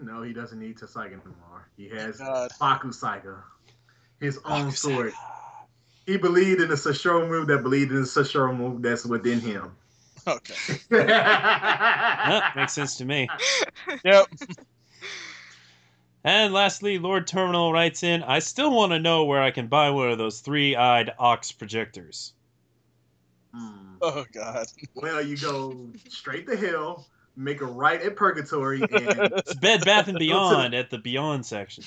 [0.00, 1.68] no, he doesn't need Tsuga anymore.
[1.76, 2.50] He has God.
[2.60, 3.42] Baku Saiga,
[4.20, 5.12] his own sword.
[6.06, 9.72] He believed in the Sashoro move that believed in the Sashoro move that's within him.
[10.26, 10.54] Okay.
[10.90, 13.28] That makes sense to me.
[14.04, 14.26] Yep.
[16.28, 19.88] And lastly, Lord Terminal writes in, I still want to know where I can buy
[19.88, 22.34] one of those three-eyed ox projectors.
[23.54, 23.94] Hmm.
[24.02, 24.66] Oh God.
[24.94, 30.10] Well, you go straight to hell, make a right at Purgatory, and It's Bed Bath
[30.14, 31.84] & Beyond at the Beyond section.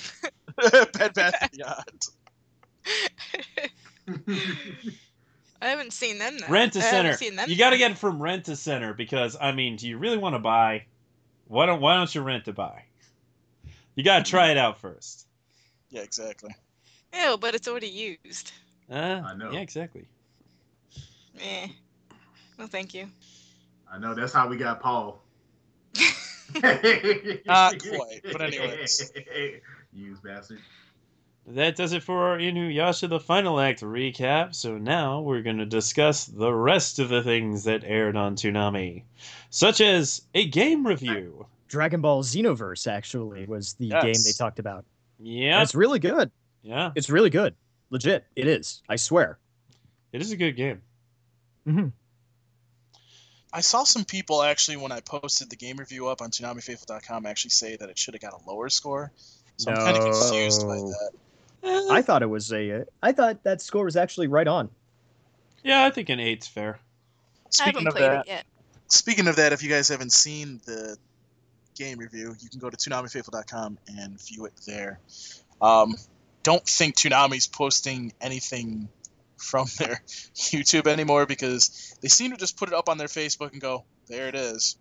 [0.58, 2.08] Bed Bath and Beyond.
[5.62, 6.48] I haven't seen them though.
[6.48, 7.14] Rent a I haven't center.
[7.14, 9.88] seen them You got to get it from Rent a Center because I mean, do
[9.88, 10.86] you really want to buy?
[11.48, 12.86] Why don't Why don't you rent to buy?
[13.96, 15.28] You got to try it out first.
[15.90, 16.56] Yeah, exactly.
[17.14, 18.52] Ew, but it's already used.
[18.90, 19.52] Uh, I know.
[19.52, 20.08] Yeah, exactly.
[21.40, 21.68] Eh.
[22.58, 23.08] No, thank you.
[23.92, 25.22] I know that's how we got Paul.
[27.46, 29.12] Not quite, but anyways.
[29.94, 30.60] Use bastard.
[31.48, 34.54] That does it for our Inuyasha the Final Act recap.
[34.54, 39.04] So now we're going to discuss the rest of the things that aired on Toonami,
[39.50, 41.48] such as a game review.
[41.72, 44.04] Dragon Ball Xenoverse actually was the Yes.
[44.04, 44.84] game they talked about.
[45.20, 46.30] Yeah, It's really good.
[46.62, 47.56] yeah, It's really good.
[47.90, 48.26] Legit.
[48.36, 48.82] It is.
[48.90, 49.40] I swear.
[50.12, 50.82] it is a good game.
[51.66, 51.88] Mm-hmm.
[53.54, 57.52] I saw some people actually when I posted the game review up on ToonamiFaithful.com actually
[57.52, 59.12] say that it should have got a lower score.
[59.58, 61.88] So I'm kind of confused by that.
[61.92, 62.86] I thought it was a.
[63.04, 64.70] I thought that score was actually right on.
[65.64, 66.80] yeah, I think an eight's fair.
[67.62, 68.46] I haven't of played that, it yet.
[68.88, 70.98] speaking of that, if you guys haven't seen the
[71.82, 75.00] game review, you can go to ToonamiFaithful.com and view it there.
[75.62, 75.96] Um,
[76.44, 78.90] don't think Toonami's posting anything
[79.38, 80.02] from their
[80.36, 83.84] YouTube anymore because they seem to just put it up on their Facebook and go,
[84.08, 84.78] "There it is."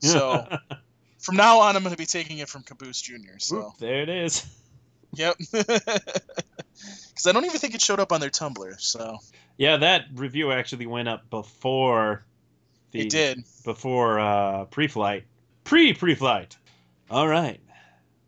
[0.00, 0.46] So
[1.18, 3.38] from now on, I'm going to be taking it from Caboose Jr.
[3.38, 4.46] So Oop, there it is.
[5.14, 8.80] yep, because I don't even think it showed up on their Tumblr.
[8.80, 9.18] So
[9.56, 12.24] Yeah, that review actually went up before
[12.92, 13.44] the it did.
[13.64, 15.24] before uh, pre-flight,
[15.66, 16.56] pre pre-flight.
[17.10, 17.60] All right,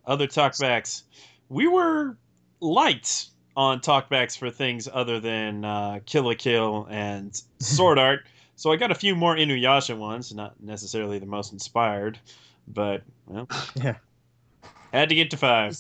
[0.07, 1.03] other talkbacks.
[1.49, 2.17] We were
[2.61, 8.71] light on talkbacks for things other than uh, Kill la Kill and Sword Art, so
[8.71, 10.35] I got a few more Inuyasha ones.
[10.35, 12.19] Not necessarily the most inspired,
[12.69, 13.95] but well, Yeah.
[14.93, 15.77] had to get to five.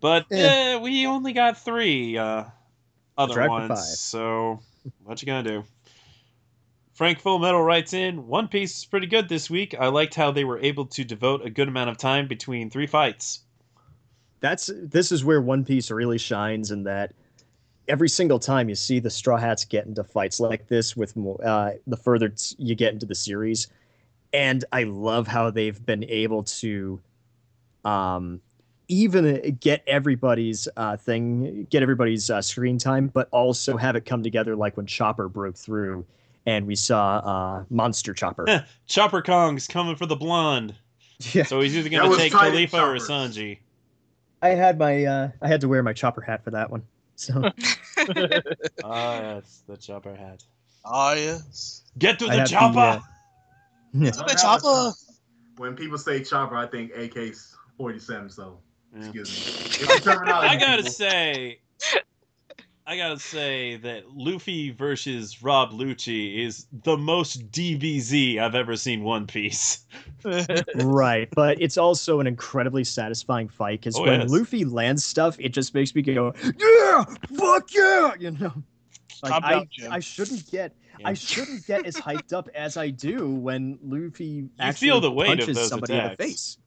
[0.00, 0.74] But Eh.
[0.74, 2.44] uh, we only got three uh,
[3.18, 3.98] other Tried ones.
[3.98, 4.60] So
[5.04, 5.64] what you gonna do?
[7.02, 9.74] Frank Full Metal writes in, One Piece is pretty good this week.
[9.76, 12.86] I liked how they were able to devote a good amount of time between three
[12.86, 13.40] fights.
[14.38, 17.12] That's this is where One Piece really shines in that
[17.88, 21.72] every single time you see the Straw Hats get into fights like this, with uh,
[21.88, 23.66] the further you get into the series,
[24.32, 27.00] and I love how they've been able to,
[27.84, 28.40] um,
[28.86, 34.22] even get everybody's uh, thing, get everybody's uh, screen time, but also have it come
[34.22, 36.06] together like when Chopper broke through,
[36.46, 38.64] and we saw uh, Monster Chopper.
[38.86, 40.74] Chopper Kong's coming for the blonde.
[41.32, 43.58] yeah, So he's either going to take Kalifa or Sanji.
[44.42, 46.82] I had my uh, I had to wear my Chopper hat for that one.
[47.16, 47.34] So
[48.84, 50.42] Ah, that's the Chopper hat.
[50.84, 51.82] Ah, yes.
[51.98, 52.78] Get to I the have the, chopper!
[52.78, 53.00] uh,
[53.94, 54.10] yeah.
[54.10, 54.92] To the chopper.
[55.58, 57.34] When people say chopper, I think AK
[57.76, 58.28] forty seven.
[58.30, 58.58] So
[58.92, 59.00] Yeah.
[59.02, 59.84] excuse me.
[59.84, 60.90] It's a terminology, I gotta people.
[60.92, 61.60] say,
[62.92, 69.02] I gotta say that Luffy versus Rob Lucci is the most DBZ I've ever seen
[69.02, 69.86] One Piece.
[70.74, 74.30] right, but it's also an incredibly satisfying fight because Oh, when yes.
[74.30, 77.04] Luffy lands stuff, it just makes me go, "Yeah,
[77.34, 78.52] fuck yeah!" You know,
[79.22, 83.30] like I, down, I shouldn't get, I shouldn't get as hyped up as I do
[83.30, 86.58] when Luffy actually feel the punches those somebody in the face.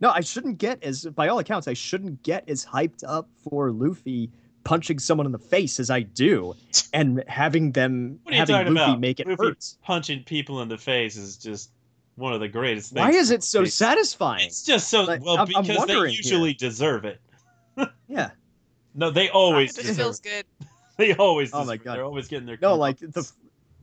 [0.00, 3.72] No, I shouldn't get as, by all accounts, I shouldn't get as hyped up for
[3.72, 4.30] Luffy
[4.64, 6.54] punching someone in the face as I do,
[6.92, 9.00] and having them What are you having Luffy about?
[9.00, 9.74] make it Luffy hurt.
[9.82, 11.70] Punching people in the face is just
[12.16, 13.00] one of the greatest things.
[13.00, 13.74] Why is it so One Piece.
[13.74, 14.46] satisfying?
[14.46, 16.68] It's just so Like, well I'm- I'm because they wondering usually here.
[16.68, 17.20] deserve it.
[18.08, 18.30] Yeah.
[18.94, 19.96] No, they It always just deserve.
[20.04, 20.44] feels good.
[20.96, 21.50] They always.
[21.54, 21.94] Oh my God.
[21.96, 22.58] They're always getting their.
[22.60, 23.30] No, like the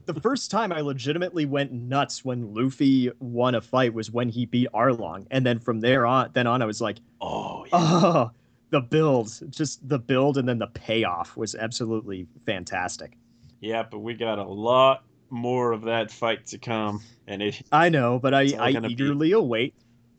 [0.04, 4.44] the first time I legitimately went nuts when Luffy won a fight was when he
[4.44, 7.70] beat Arlong, and then from there on, then on, I was like, Oh yeah.
[7.72, 8.30] oh,
[8.70, 13.16] the build, just the build, and then the payoff was absolutely fantastic.
[13.60, 17.88] Yeah, but we got a lot more of that fight to come, and it I
[17.88, 19.74] know, but I, I gonna be- eagerly await.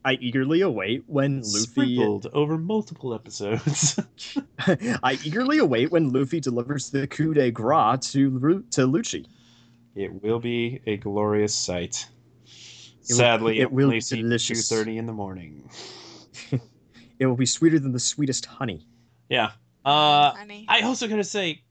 [0.06, 1.50] I eagerly await when Luffy.
[1.60, 4.00] sprinkled over multiple episodes.
[5.04, 9.26] I eagerly await when Luffy delivers the coup de grace to to Lucci.
[9.96, 12.08] it will be a glorious sight.
[13.10, 14.70] will- Sadly, it it, will only be two delicious.
[14.70, 15.70] thirty in the morning.
[17.20, 18.86] It will be sweeter than the sweetest honey.
[19.30, 19.52] Yeah.
[19.86, 20.66] Uh, Honey.
[20.68, 21.62] I also gotta say,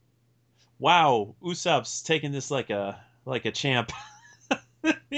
[0.78, 3.92] wow, Usopp's taking this like a like a champ.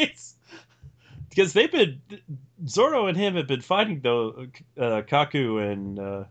[1.29, 2.01] because they've been
[2.67, 6.25] Zoro and him have been fighting though uh, Kaku and uh,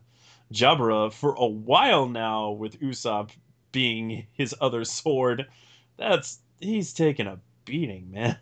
[0.54, 3.32] Jabra for a while now with Usopp
[3.72, 5.48] being his other sword.
[5.98, 8.38] That's he's taking a beating, man.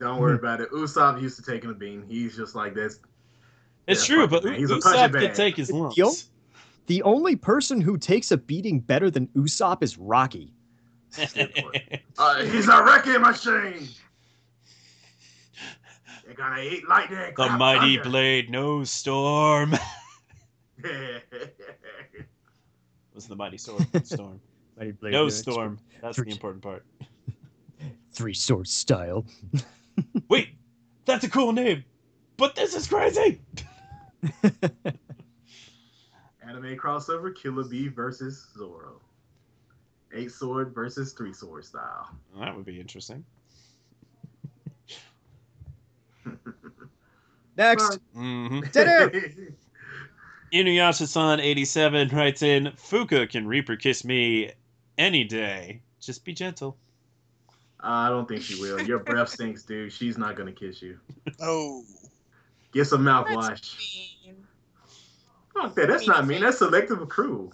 [0.00, 0.70] Don't worry about it.
[0.70, 2.04] Usopp used to taking a bean.
[2.08, 3.00] He's just like this.
[3.88, 4.58] It's Yeah, true, but it, man.
[4.60, 5.34] He's Usopp punching can bag.
[5.34, 5.76] take his Yo.
[5.78, 6.28] lumps.
[6.86, 10.52] The only person who takes a beating better than Usopp is Rocky.
[11.18, 13.88] Uh, he's a wrecking machine.
[16.24, 17.18] They're gonna eat lightning.
[17.18, 18.10] the crap mighty thunder.
[18.10, 19.72] blade, no storm.
[23.14, 24.40] was the mighty sword storm.
[24.78, 25.78] Mighty Blade No Blade, storm.
[26.00, 26.84] That's Three- the important part.
[28.12, 29.24] Three sword style.
[30.28, 30.50] Wait,
[31.04, 31.84] that's a cool name,
[32.36, 33.40] but this is crazy.
[36.46, 39.00] Anime crossover: Killer Bee versus Zoro.
[40.12, 42.08] Eight sword versus three sword style.
[42.38, 43.24] That would be interesting.
[47.56, 47.98] Next.
[48.14, 48.60] hmm
[50.52, 54.50] Inuyasha-san 87 writes in, Fuka can Reaper kiss me
[54.96, 55.82] any day.
[56.00, 56.78] Just be gentle.
[57.80, 58.80] I don't think she will.
[58.80, 59.92] Your breath stinks, dude.
[59.92, 60.98] She's not gonna kiss you.
[61.40, 61.84] Oh.
[62.72, 63.78] Get some That's mouthwash.
[64.26, 64.46] mean.
[65.54, 65.88] Fuck that.
[65.88, 66.40] That's not mean.
[66.42, 67.52] That's selective cruel.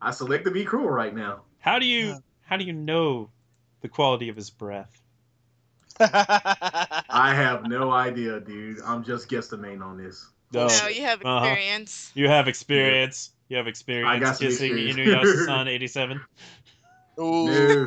[0.00, 1.42] I select to be cruel right now.
[1.58, 3.30] How do you how do you know
[3.80, 5.00] the quality of his breath?
[6.00, 8.78] I have no idea, dude.
[8.84, 10.28] I'm just guesstimating on this.
[10.52, 10.66] No.
[10.66, 11.46] No, you have Uh-huh.
[11.46, 12.10] experience.
[12.14, 13.30] You have experience.
[13.48, 15.28] You have experience I experience got some kissing experience.
[15.30, 16.20] Inuyasha-san 87.
[17.20, 17.86] Ooh.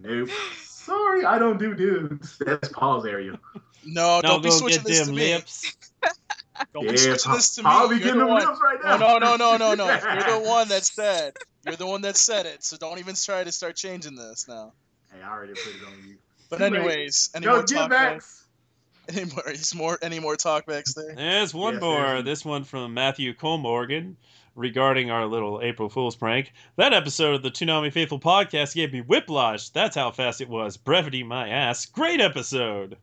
[0.00, 0.28] Nope.
[0.64, 2.38] Sorry, I don't do dudes.
[2.38, 3.38] That's Paul's area.
[3.86, 5.34] No, Now don't be switching get this to me.
[5.34, 5.76] lips.
[6.72, 7.64] Don't be switching this to me.
[7.68, 8.46] Paul be You're getting the them one.
[8.46, 8.96] lips right now.
[8.96, 9.84] no, no, no, no, no.
[9.88, 11.34] You're the one that said.
[11.66, 12.64] You're the one that said it.
[12.64, 14.72] So don't even try to start changing this now.
[15.12, 16.16] Hey, I already put it on you.
[16.48, 16.74] But Too late.
[16.76, 18.44] anyways, any Go more get talk Max.
[19.08, 19.48] Any more?
[19.50, 19.98] Is more?
[20.02, 21.14] Any more talkbacks there?
[21.14, 22.00] There's one Yes, more.
[22.00, 24.16] there's- This one from Matthew Colmorgan
[24.56, 26.52] regarding our little April Fool's prank.
[26.76, 29.68] That episode of the Toonami Faithful podcast gave me whiplash.
[29.68, 30.76] That's how fast it was.
[30.78, 31.84] Brevity, my ass.
[31.86, 32.96] Great episode.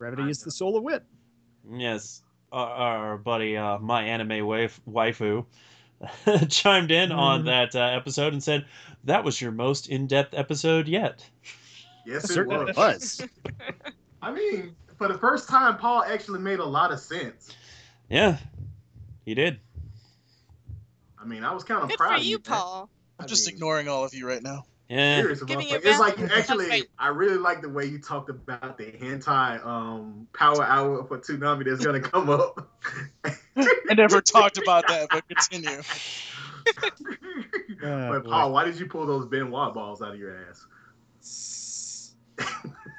[0.00, 1.04] Brevity is the soul of wit.
[1.70, 5.44] Yes, our, our buddy, uh, my anime waif, waifu,
[6.48, 7.44] chimed in on Mhm.
[7.44, 8.64] that uh, episode and said
[9.04, 11.28] that was your most in-depth episode yet.
[12.06, 12.76] Yes, it Certainly was.
[12.76, 13.22] was.
[14.22, 17.54] I mean, for the first time, Paul actually made a lot of sense.
[18.08, 18.38] Yeah,
[19.26, 19.60] he did.
[21.18, 22.38] I mean, I was kind of Good proud for of you.
[22.38, 22.88] Paul.
[23.18, 24.64] I I'm just mean, ignoring all of you right now.
[24.90, 25.20] Yeah.
[25.20, 25.84] Serious, Giving motherfucker.
[25.84, 26.82] you It's like actually.
[26.98, 31.64] I really like the way you talked about the hentai um power hour for Toonami
[31.64, 32.68] that's gonna come up.
[33.24, 35.80] I never talked about that, but continue.
[37.82, 38.30] Oh, but boy.
[38.30, 42.14] Paul, why did you pull those Benoit balls out of your ass?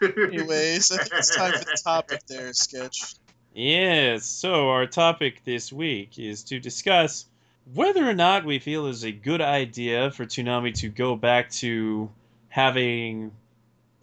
[0.02, 3.14] Anyways, I think it's time for the topic there, sketch.
[3.54, 7.26] Yes, so our topic this week is to discuss
[7.74, 12.10] whether or not we feel is a good idea for Toonami to go back to
[12.50, 13.32] having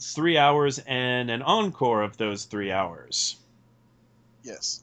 [0.01, 3.37] three hours and an encore of those three hours.
[4.43, 4.83] Yes.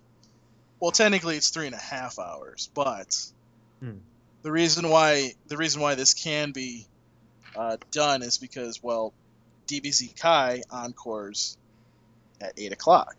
[0.80, 3.18] Well, technically it's three and a half hours, but
[3.80, 3.98] Hmm.
[4.42, 6.86] the reason why the reason why this can be
[7.56, 9.14] uh, done is because well,
[9.68, 11.58] DBZ Kai encores
[12.42, 13.16] at eight o'clock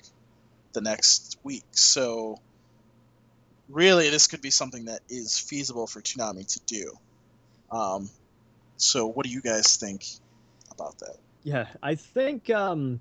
[0.72, 1.64] the next week.
[1.72, 2.38] So
[3.68, 6.92] really, this could be something that is feasible for Toonami to do.
[7.70, 8.10] Um,
[8.76, 10.04] so what do you guys think
[10.70, 11.16] about that?
[11.42, 13.00] Yeah, I think um,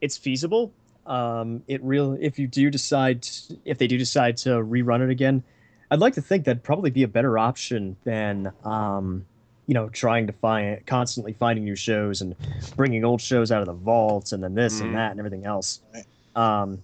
[0.00, 0.72] it's feasible.
[1.06, 3.26] Um, it real if you do decide
[3.64, 5.42] if they do decide to rerun it again,
[5.90, 9.24] I'd like to think that'd probably be a better option than um,
[9.66, 12.36] you know trying to find constantly finding new shows and
[12.76, 14.84] bringing old shows out of the vaults and then this Mhm.
[14.84, 15.80] and that and everything else.
[15.94, 16.04] Right.
[16.36, 16.82] Um,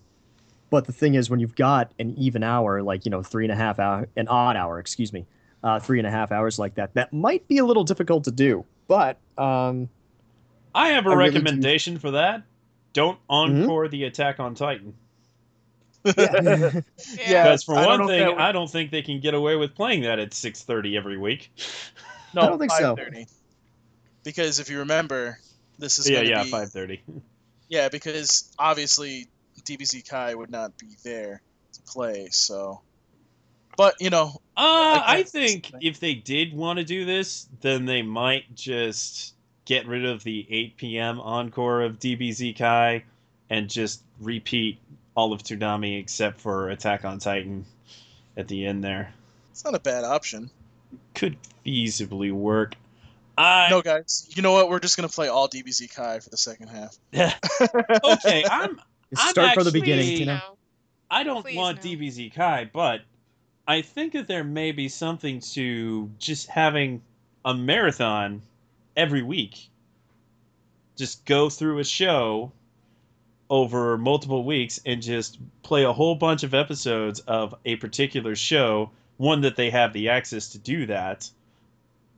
[0.71, 3.53] but the thing is, when you've got an even hour, like you know three and
[3.53, 5.27] a half hour, an odd hour, excuse me,
[5.63, 8.31] uh, three and a half hours like that, that might be a little difficult to
[8.31, 8.65] do.
[8.89, 9.89] But um,
[10.75, 12.43] I have a I really do- recommendation for that.
[12.93, 13.63] Don't Mm-hmm.
[13.63, 14.95] encore the Attack on Titan.
[16.05, 16.13] yeah.
[17.27, 17.45] Yeah.
[17.45, 19.75] Because for I one know thing, would- I don't think they can get away with
[19.75, 21.51] playing that at 6:30 every week.
[22.35, 22.95] No, I don't think so.
[22.97, 23.27] 5:30.
[24.23, 25.39] Because if you remember,
[25.79, 27.01] this is yeah, gonna yeah, be 5:30.
[27.69, 29.27] Yeah, because obviously
[29.65, 31.43] DBZ Kai would not be there
[31.73, 32.81] to play, so.
[33.77, 38.03] But you know, Uh, I think if they did want to do this, then they
[38.03, 39.35] might just
[39.65, 41.21] get rid of the 8 p.m.
[41.21, 43.05] encore of DBZ Kai
[43.51, 44.79] and just repeat
[45.17, 47.65] all of Toonami except for Attack on Titan
[48.37, 49.13] at the end there.
[49.51, 50.51] it's not a bad option.
[51.15, 52.75] Could feasibly work.
[53.37, 54.69] I No, guys, you know what?
[54.69, 56.97] We're just gonna play all DBZ Kai for the second half.
[57.11, 57.35] Yeah.
[58.05, 58.45] Okay.
[58.49, 58.81] I'm
[59.17, 60.41] I'm Start from the beginning, you know.
[61.11, 61.91] I don't Please, want no.
[61.91, 63.03] DBZ Kai, but
[63.67, 67.03] I think that there may be something to just having
[67.45, 68.43] a marathon
[68.97, 69.69] every week.
[70.97, 72.53] Just go through a show
[73.51, 78.91] over multiple weeks and just play a whole bunch of episodes of a particular show.
[79.17, 81.31] One that they have the access to do that.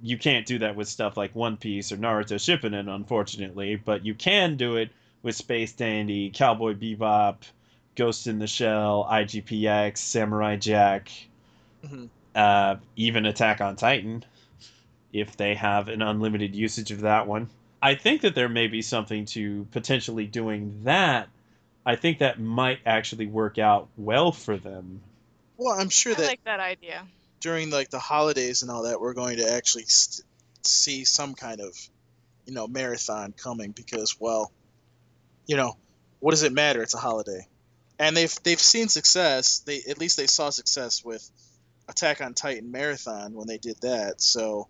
[0.03, 4.15] You can't do that with stuff like One Piece or Naruto Shippuden, unfortunately, but you
[4.15, 4.91] can do it
[5.27, 7.39] with Space Dandy, Cowboy Bebop,
[7.97, 11.11] Ghost in the Shell, IGPX, Samurai Jack,
[11.85, 12.09] Mhm.
[12.36, 14.24] uh, even Attack on Titan,
[15.12, 17.51] if they have an unlimited usage of that one.
[17.82, 21.28] I think that there may be something to potentially doing that.
[21.85, 25.01] I think that might actually work out well for them.
[25.57, 27.05] Well, I'm sure I that like that idea.
[27.40, 30.24] during like the holidays and all that, we're going to actually st-
[30.62, 31.77] see some kind of,
[32.44, 34.53] you know, marathon coming because, well,
[35.47, 35.77] you know,
[36.20, 36.82] what does it matter?
[36.82, 37.47] It's a holiday,
[37.98, 39.60] and they've they've seen success.
[39.60, 41.28] They at least they saw success with
[41.89, 44.20] Attack on Titan marathon when they did that.
[44.20, 44.68] So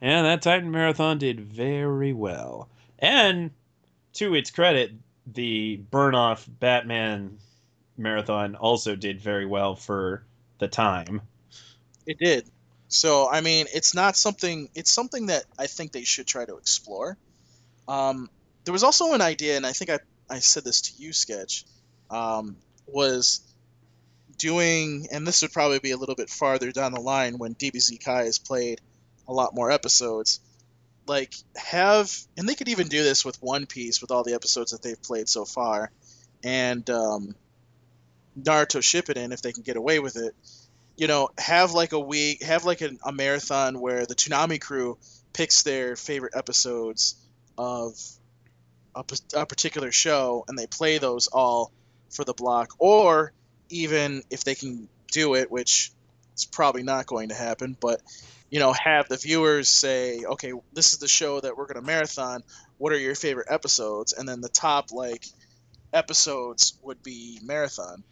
[0.00, 2.68] yeah, that Titan Marathon did very well.
[2.98, 3.50] And
[4.14, 4.92] to its credit,
[5.26, 7.38] the Burn Off Batman
[7.98, 10.24] Marathon also did very well for
[10.58, 11.20] the time.
[12.06, 12.46] It did.
[12.88, 14.70] So I mean, it's not something.
[14.74, 17.18] It's something that I think they should try to explore.
[17.86, 18.30] Um,
[18.70, 19.98] there was also an idea, and I think I
[20.30, 21.64] I said this to you, Sketch,
[22.08, 22.56] um,
[22.86, 23.40] was
[24.38, 28.00] doing, and this would probably be a little bit farther down the line when DBZ
[28.04, 28.80] Kai has played
[29.26, 30.38] a lot more episodes.
[31.08, 34.70] Like have, and they could even do this with One Piece with all the episodes
[34.70, 35.90] that they've played so far,
[36.44, 37.34] and um,
[38.40, 40.32] Naruto Shippuden if they can get away with it
[40.96, 44.98] you know, have like a week, have like a, a marathon where the Toonami crew
[45.32, 47.16] picks their favorite episodes
[47.56, 47.94] of
[48.94, 49.04] a,
[49.34, 51.72] a particular show and they play those all
[52.10, 52.72] for the block.
[52.78, 53.32] Or
[53.68, 55.92] even if they can do it, which
[56.36, 58.00] is probably not going to happen, but
[58.50, 61.86] you know, have the viewers say, okay, this is the show that we're going to
[61.86, 62.42] marathon.
[62.78, 64.12] What are your favorite episodes?
[64.12, 65.24] And then the top like
[65.92, 68.02] episodes would be marathon.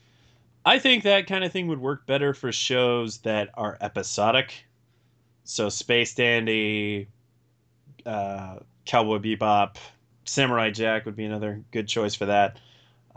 [0.64, 4.52] I think that kind of thing would work better for shows that are episodic.
[5.44, 7.08] So Space Dandy,
[8.04, 9.76] uh, Cowboy Bebop,
[10.28, 12.58] Samurai Jack would be another good choice for that.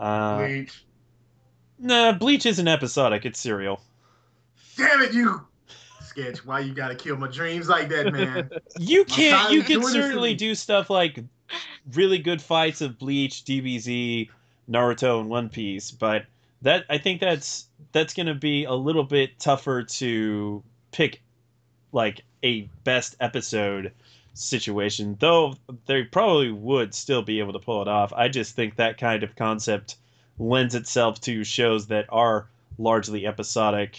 [0.00, 0.84] Uh, Bleach.
[1.78, 3.80] nah, Bleach isn't episodic; it's serial.
[4.76, 5.46] Damn it, you
[6.12, 6.44] sketch.
[6.44, 8.50] Why you gotta kill my dreams like that, man?
[8.78, 9.52] You can't.
[9.52, 11.18] You can doing this to certainly do stuff like
[11.92, 14.28] really good fights of Bleach, DBZ,
[14.70, 16.24] Naruto, and One Piece, but
[16.62, 20.62] that I think that's that's gonna be a little bit tougher to
[20.92, 21.22] pick
[21.92, 23.92] like a best episode
[24.34, 25.16] situation.
[25.20, 25.54] Though
[25.86, 28.12] they probably would still be able to pull it off.
[28.12, 29.96] I just think that kind of concept
[30.38, 32.48] lends itself to shows that are
[32.78, 33.98] largely episodic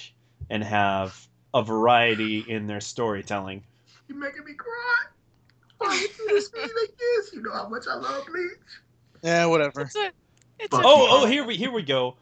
[0.49, 3.63] and have a variety in their storytelling.
[4.07, 5.05] You're making me cry.
[5.77, 7.33] Why you do this to me like this?
[7.33, 8.57] You know how much I love Bleach.
[9.21, 9.81] Yeah, whatever.
[9.81, 10.11] It's a,
[10.59, 12.17] it's Fuck a, Oh, oh, here we here we go.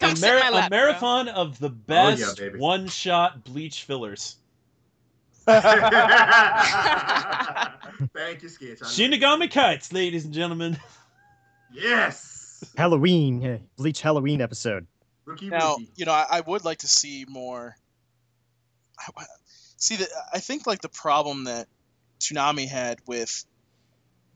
[0.00, 0.78] A, mar- lap, a bro.
[0.78, 2.58] marathon of the oh, best baby.
[2.58, 4.36] one-shot bleach fillers.
[8.14, 8.80] Thank you, sketch.
[8.80, 10.76] Shinigami kites, ladies and gentlemen.
[11.72, 12.64] Yes.
[12.76, 14.86] Halloween, Bleach Halloween episode.
[15.24, 15.90] Rookie, Now, rookie.
[15.96, 17.76] you know, I, I would like to see more.
[18.98, 19.24] I-
[19.78, 21.68] See, the, I think like the problem that
[22.18, 23.44] Toonami had with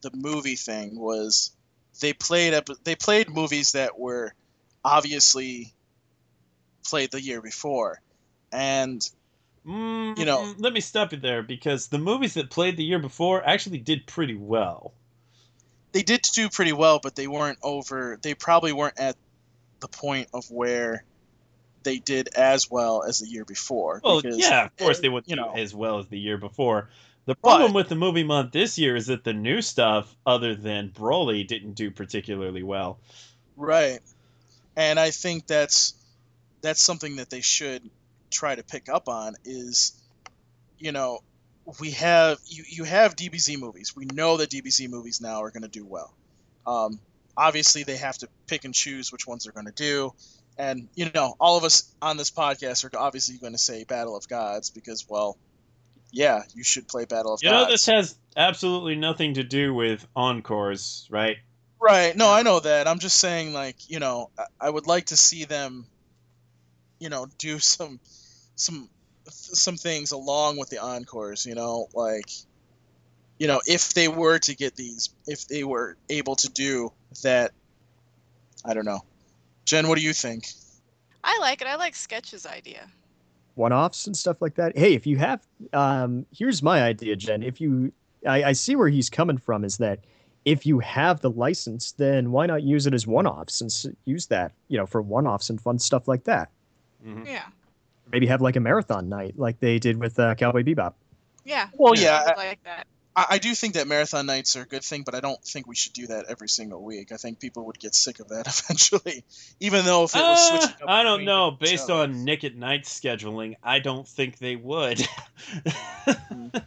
[0.03, 1.51] the movie thing was
[2.03, 4.35] they played ep- they played movies that were
[4.85, 5.73] obviously
[6.87, 8.03] played the year before,
[8.53, 9.01] and
[9.67, 12.99] Mm, You know- let me stop you there because the movies that played the year
[12.99, 14.93] before actually did pretty well.
[15.93, 18.17] they did do pretty well, but they weren't over.
[18.23, 19.17] They probably weren't at
[19.81, 21.03] the point of where
[21.83, 24.01] they did as well as the year before.
[24.05, 25.53] Well, because, yeah, of course they wouldn't you know.
[25.53, 26.91] as well as the year before.
[27.27, 30.55] The problem But- with the movie month this year is that the new stuff, other
[30.55, 33.01] than Broly, didn't do particularly well.
[33.57, 33.99] Right.
[34.77, 35.95] And I think that's
[36.61, 37.91] that's something that they should
[38.31, 39.93] try to pick up on is
[40.79, 41.21] you know,
[41.79, 43.95] we have you, you have DBZ movies.
[43.95, 46.13] We know that DBZ movies now are going to do well.
[46.67, 47.01] Um,
[47.37, 50.13] obviously they have to pick and choose which ones they're going to do.
[50.59, 54.17] And you know, all of us on this podcast are obviously going to say Battle
[54.17, 55.37] of Gods because well,
[56.13, 57.43] yeah, you should play Battle of Gods.
[57.43, 61.37] You know, this has absolutely nothing to do with encores, right?
[61.81, 62.15] Right.
[62.15, 62.87] No, I know that.
[62.87, 64.31] I'm just saying, like, you know,
[64.61, 65.87] I would like to see them,
[66.99, 68.01] you know, do some,
[68.61, 68.89] some,
[69.29, 71.47] some things along with the encores.
[71.47, 72.31] You know, like,
[73.39, 76.93] you know, if they were to get these, if they were able to do
[77.23, 77.53] that,
[78.65, 79.01] I don't know.
[79.65, 80.47] Jen, what do you think?
[81.25, 81.67] I like it.
[81.69, 82.89] I like Sketch's idea.
[83.55, 84.77] one-offs and stuff like that.
[84.77, 87.43] Hey, if you have, um, here's my idea, Jen.
[87.43, 87.93] If you,
[88.27, 89.65] I, I see where he's coming from.
[89.65, 90.01] Is that
[90.45, 94.27] if you have the license, then why not use it as one-offs and s- use
[94.27, 96.51] that, you know, for one-offs and fun stuff like that.
[97.07, 97.27] Mhm.
[97.27, 97.45] Yeah.
[98.13, 100.95] Maybe have like a marathon night, like they did with uh, Cowboy Bebop.
[101.45, 101.69] Yeah.
[101.75, 102.87] Well, yeah, would like that.
[103.17, 105.67] I, I do think that marathon nights are a good thing, but I don't think
[105.67, 107.13] we should do that every single week.
[107.13, 109.25] I think people would get sick of that eventually,
[109.59, 110.83] even though if it was Uh, switching.
[110.83, 111.51] Up I don't know.
[111.51, 111.91] Based shows.
[111.91, 115.07] on Nick at Nite scheduling, I don't think they would.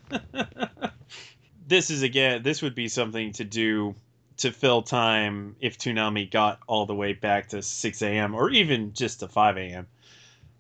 [1.68, 2.44] this is again.
[2.44, 3.96] This would be something to do
[4.38, 8.34] to fill time if Toonami got all the way back to 6 a.m.
[8.34, 9.88] or even just to 5 a.m.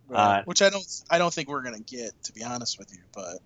[0.08, 0.40] Right.
[0.40, 3.02] Uh, which I don't I don't think we're gonna get to be honest with you,
[3.14, 3.40] but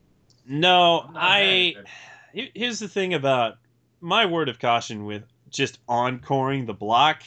[0.45, 1.39] No, I'm not I.
[1.41, 1.87] mad at
[2.33, 3.57] here- Here's the thing about
[4.01, 7.23] my word of caution with just encoring the block.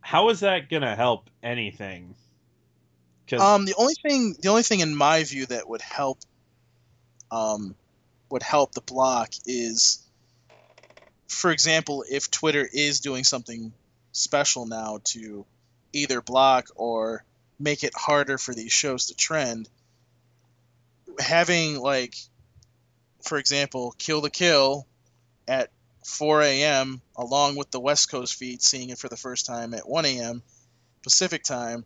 [0.00, 2.14] How is that gonna help anything?
[3.24, 6.18] Because um the only thing the only thing in my view that would help
[7.30, 7.74] um
[8.30, 10.02] would help the block is
[11.28, 13.72] for example if Twitter is doing something
[14.12, 15.44] special now to
[15.92, 17.24] either block or
[17.58, 19.68] make it harder for these shows to trend.
[21.18, 22.14] Having like
[23.22, 24.86] for example Kill la Kill
[25.46, 25.70] at
[26.04, 29.88] 4 a.m along with the west coast feed seeing it for the first time at
[29.88, 30.42] 1 a.m
[31.02, 31.84] pacific time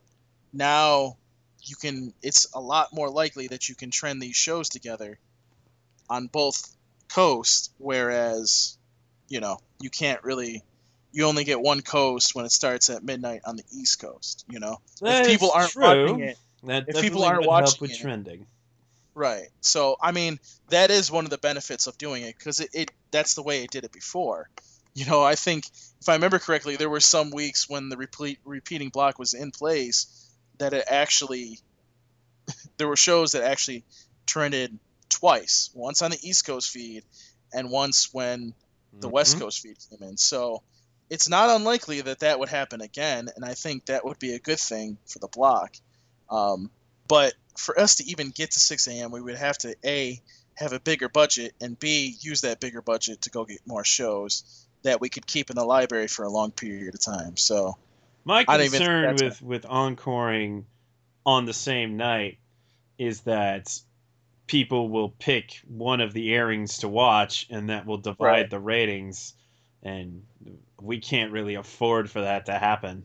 [0.53, 1.17] now
[1.63, 5.19] you can it's a lot more likely that you can trend these shows together
[6.09, 6.75] on both
[7.09, 8.79] coasts whereas
[9.29, 10.63] you know you can't really
[11.17, 14.61] you only get one coast when it starts at midnight on the east coast you
[14.61, 18.47] know if people aren't watching it that if people aren't watching with it- trending.
[19.15, 19.49] Right.
[19.63, 20.39] So I mean,
[20.69, 23.63] that is one of the benefits of doing it because it, it that's the way
[23.65, 24.51] it did it before.
[24.95, 25.65] You know, I think
[26.01, 29.53] if I remember correctly, there were some weeks when the repeat, repeating block was in
[29.53, 30.07] place
[30.59, 31.61] that it actually
[32.77, 33.85] there were shows that actually
[34.27, 34.79] trended
[35.09, 37.03] twice, once on the East Coast feed
[37.53, 38.55] and once when
[39.01, 39.41] the West Mhm.
[39.41, 40.17] Coast feed came in.
[40.17, 40.63] So
[41.11, 44.39] it's not unlikely that that would happen again, and I think that would be a
[44.39, 45.75] good thing for the block.
[46.31, 46.71] Um,
[47.09, 50.21] but for us to even get to 6 a.m., we would have to a
[50.57, 54.67] have a bigger budget and b use that bigger budget to go get more shows
[54.85, 57.37] that we could keep in the library for a long period of time.
[57.37, 57.75] So
[58.25, 60.67] My I don't even think concern with with encoring
[61.25, 62.39] on the same night
[62.99, 63.81] is that
[64.47, 68.51] people will pick one of the airings to watch, and that will divide Right.
[68.51, 69.35] the ratings,
[69.83, 70.25] and
[70.81, 73.05] we can't really afford for that to happen.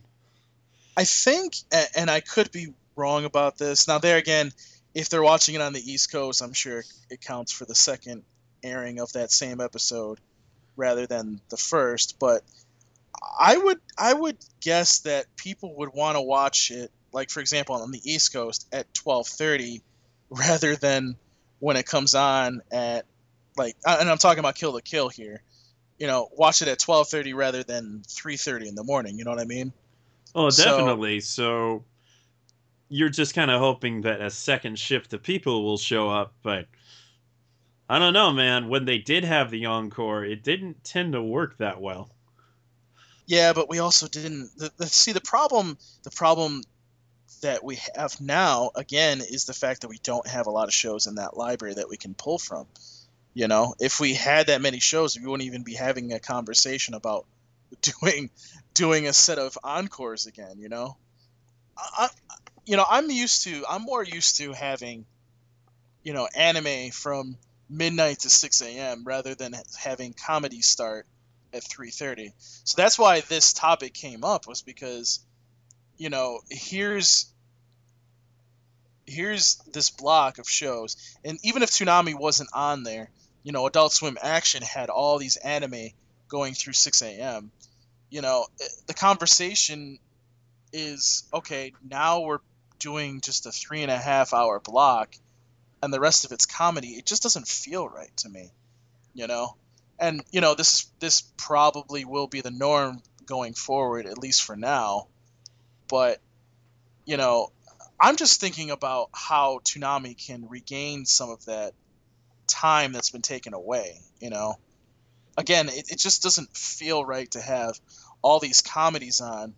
[0.98, 1.56] I think,
[1.96, 3.88] and I could be wrong about this.
[3.88, 4.52] Now, there again,
[4.94, 8.24] if they're watching it on the East Coast, I'm sure it counts for the second
[8.64, 10.20] airing of that same episode
[10.76, 12.20] rather than the first.
[12.20, 12.44] But
[13.40, 17.76] I would, I would guess that people would want to watch it, like for example,
[17.76, 19.82] on the East Coast at 12:30,
[20.30, 21.16] rather than
[21.60, 23.06] when it comes on at
[23.58, 25.42] like, and I'm talking about Kill la Kill here.
[26.02, 29.20] You know, watch it at 12:30 rather than 3:30 in the morning.
[29.20, 29.72] You know what I mean?
[30.34, 31.20] Oh, So- definitely.
[31.20, 31.84] So
[32.90, 36.66] you're just kind of hoping that a second shift of people will show up, but
[37.88, 38.68] I don't know, man.
[38.68, 42.10] When they did have the encore, it didn't tend to work that well.
[43.28, 44.58] Yeah, but we also didn't.
[44.58, 46.64] The, the, see, the problem, the problem
[47.42, 50.74] that we have now, again, is the fact that we don't have a lot of
[50.74, 52.66] shows in that library that we can pull from.
[53.34, 56.94] You know, if we had that many shows, we wouldn't even be having a conversation
[56.94, 57.26] about
[57.82, 58.30] doing
[58.74, 60.60] doing a set of encores again.
[60.60, 60.98] You know,
[61.78, 62.10] I,
[62.66, 63.64] you know, I'm used to.
[63.70, 65.06] I'm more used to having,
[66.04, 67.38] you know, anime from
[67.70, 69.04] midnight to 6 a.m.
[69.06, 71.08] rather than having comedy start
[71.54, 72.34] at 3:30.
[72.66, 75.22] So that's why this topic came up was because
[75.98, 77.28] you know, here's
[79.06, 83.10] here's this block of shows and even if Toonami wasn't on there,
[83.44, 85.90] you know, Adult Swim Action had all these anime
[86.28, 87.52] going through 6 a.m.
[88.10, 90.00] You know, eh, the conversation
[90.74, 92.40] is okay, now we're
[92.80, 95.16] doing just a three and a half hour block
[95.84, 96.90] and the rest of it's comedy.
[96.90, 98.52] It just doesn't feel right to me,
[99.14, 99.56] you know?
[100.02, 104.58] and you know this this probably will be the norm going forward at least for
[104.58, 105.08] now
[105.88, 106.20] but
[107.06, 107.52] you know
[108.00, 111.74] i'm just thinking about how Toonami can regain some of that
[112.52, 114.56] time that's been taken away you know
[115.38, 117.80] again it, it just doesn't feel right to have
[118.22, 119.54] all these comedies on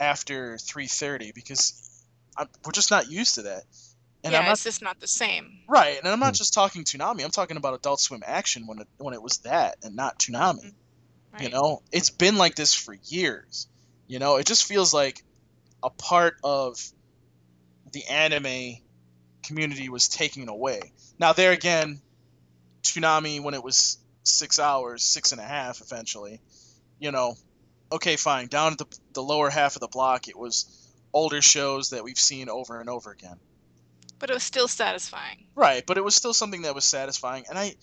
[0.00, 1.74] after 3.30 because
[2.36, 3.64] I'm, we're just not used to that
[4.24, 5.50] and yeah, i'm not it's just not the same.
[5.68, 6.24] Right, and I'm Hmm.
[6.24, 7.22] not just talking Toonami.
[7.24, 10.74] I'm talking about Adult Swim Action when it when it was that and not Toonami.
[11.32, 11.42] Right.
[11.42, 13.68] You know, it's been like this for years.
[14.08, 15.22] You know, it just feels like
[15.82, 16.76] a part of
[17.92, 18.76] the anime
[19.44, 20.80] community was taken away.
[21.18, 22.02] Now there again,
[22.82, 26.40] Toonami when it was six hours, six and a half eventually.
[26.98, 27.36] You know,
[27.92, 28.48] okay, fine.
[28.48, 30.64] Down at the the lower half of the block, it was
[31.12, 33.36] older shows that we've seen over and over again.
[34.18, 35.46] But it was still satisfying.
[35.54, 37.74] Right, but it was still something that was satisfying, and I,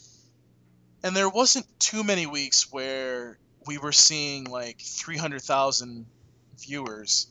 [1.03, 6.05] and there wasn't too many weeks where we were seeing like three hundred thousand
[6.59, 7.27] viewers.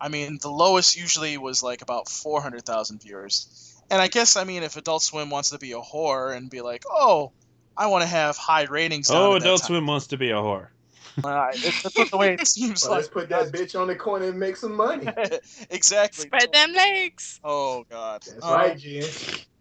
[0.00, 4.36] I mean, the lowest usually was like about four hundred thousand viewers, and I guess
[4.36, 7.32] I mean if Adult Swim wants to be a whore and be like, oh,
[7.76, 9.08] I want to have high ratings.
[9.10, 9.62] Oh, Adult.
[9.64, 10.68] Swim wants to be a whore.
[11.24, 12.98] Uh, it- that's the way it seems Well, like.
[12.98, 15.06] let's put that bitch on the corner and make some money.
[15.70, 16.26] exactly.
[16.26, 17.40] Spread them legs.
[17.42, 18.22] Oh God.
[18.26, 19.04] That's Um, right, Jen.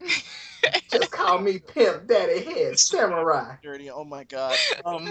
[0.91, 3.55] Just call me Pimp Daddy Head Samurai.
[3.63, 3.89] dirty.
[3.89, 4.55] Oh my god.
[4.85, 5.09] Um,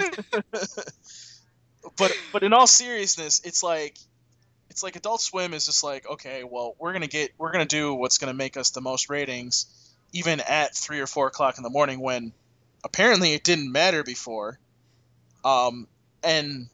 [1.97, 3.97] but but in all seriousness, it's like
[4.77, 7.95] it's like Adult Swim is just like okay, well we're gonna get we're gonna do
[7.95, 9.65] what's gonna make us the most ratings,
[10.13, 12.35] even at three or four o'clock in the morning when
[12.85, 14.59] apparently it didn't matter before.
[15.47, 15.89] Um,
[16.23, 16.69] and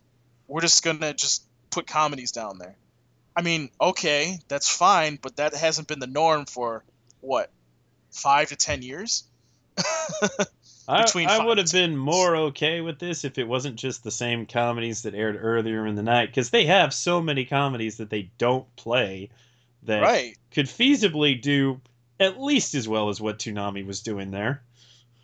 [0.48, 2.74] we're just gonna just put comedies down there.
[3.36, 6.82] I mean, okay, that's fine, but that hasn't been the norm for
[7.20, 7.52] what
[8.10, 9.22] five to ten years.
[10.88, 14.02] I, Between I five would have been more okay with this if it wasn't just
[14.02, 17.98] the same comedies that aired earlier in the night, because they have so many comedies
[17.98, 19.30] that they don't play
[19.84, 20.36] that right.
[20.50, 21.80] could feasibly do
[22.18, 24.62] at least as well as what Toonami was doing there.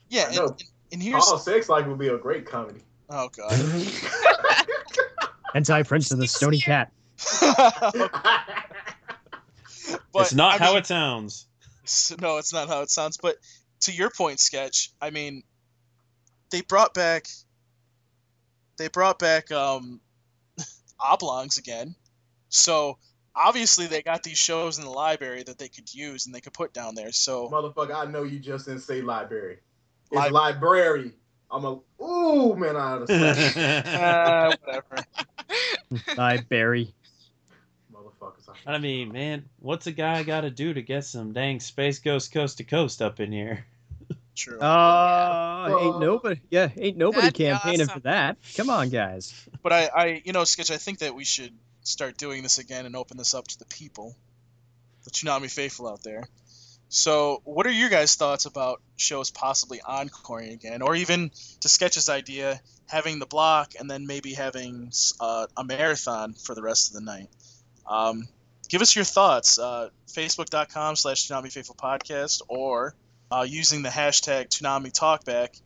[0.08, 0.46] Yeah, I and, know.
[0.46, 0.62] and,
[0.92, 2.80] and here's Oh, Sex Life would be a great comedy.
[3.10, 3.52] oh god.
[5.54, 6.92] Hentai Prince and the Stony Cat.
[10.12, 11.46] but, it's not I how mean, it sounds.
[12.20, 13.16] No, it's not how it sounds.
[13.16, 13.36] But
[13.80, 14.90] to your point, sketch.
[15.00, 15.42] I mean,
[16.50, 17.26] they brought back.
[18.76, 20.00] They brought back um,
[21.00, 21.96] oblongs again,
[22.48, 22.98] so
[23.38, 26.52] obviously they got these shows in the library that they could use and they could
[26.52, 27.12] put down there.
[27.12, 29.58] So Motherfucker, I know you just didn't say library.
[30.10, 31.12] It's Lib- library.
[31.50, 35.04] I'm a ooh man out of the uh, whatever.
[38.20, 38.32] Bye, Barry.
[38.32, 38.54] Motherfuckers.
[38.66, 42.32] I mean, man, what's a guy got to do to get some dang Space Ghost
[42.32, 43.64] Coast to Coast up in here?
[44.34, 44.60] True.
[44.60, 46.40] Uh, ain't nobody.
[46.48, 47.94] Yeah, ain't nobody that'd campaigning awesome.
[47.94, 48.36] for that.
[48.56, 49.34] Come on, guys.
[49.62, 50.70] But I, I, you know, sketch.
[50.70, 53.64] I think that we should start doing this again and open this up to the
[53.64, 54.14] people,
[55.04, 56.28] the Toonami faithful out there.
[56.88, 61.30] So, what are your guys' thoughts about shows possibly encoring again, or even
[61.60, 66.62] to Sketch's idea, having the block and then maybe having uh, a marathon for the
[66.62, 67.28] rest of the night?
[67.88, 68.28] Um,
[68.68, 69.58] give us your thoughts.
[69.58, 72.94] Uh, Facebook.com slash Toonami Faithful Podcast or
[73.30, 75.60] uh, using the hashtag Toonami Talkback.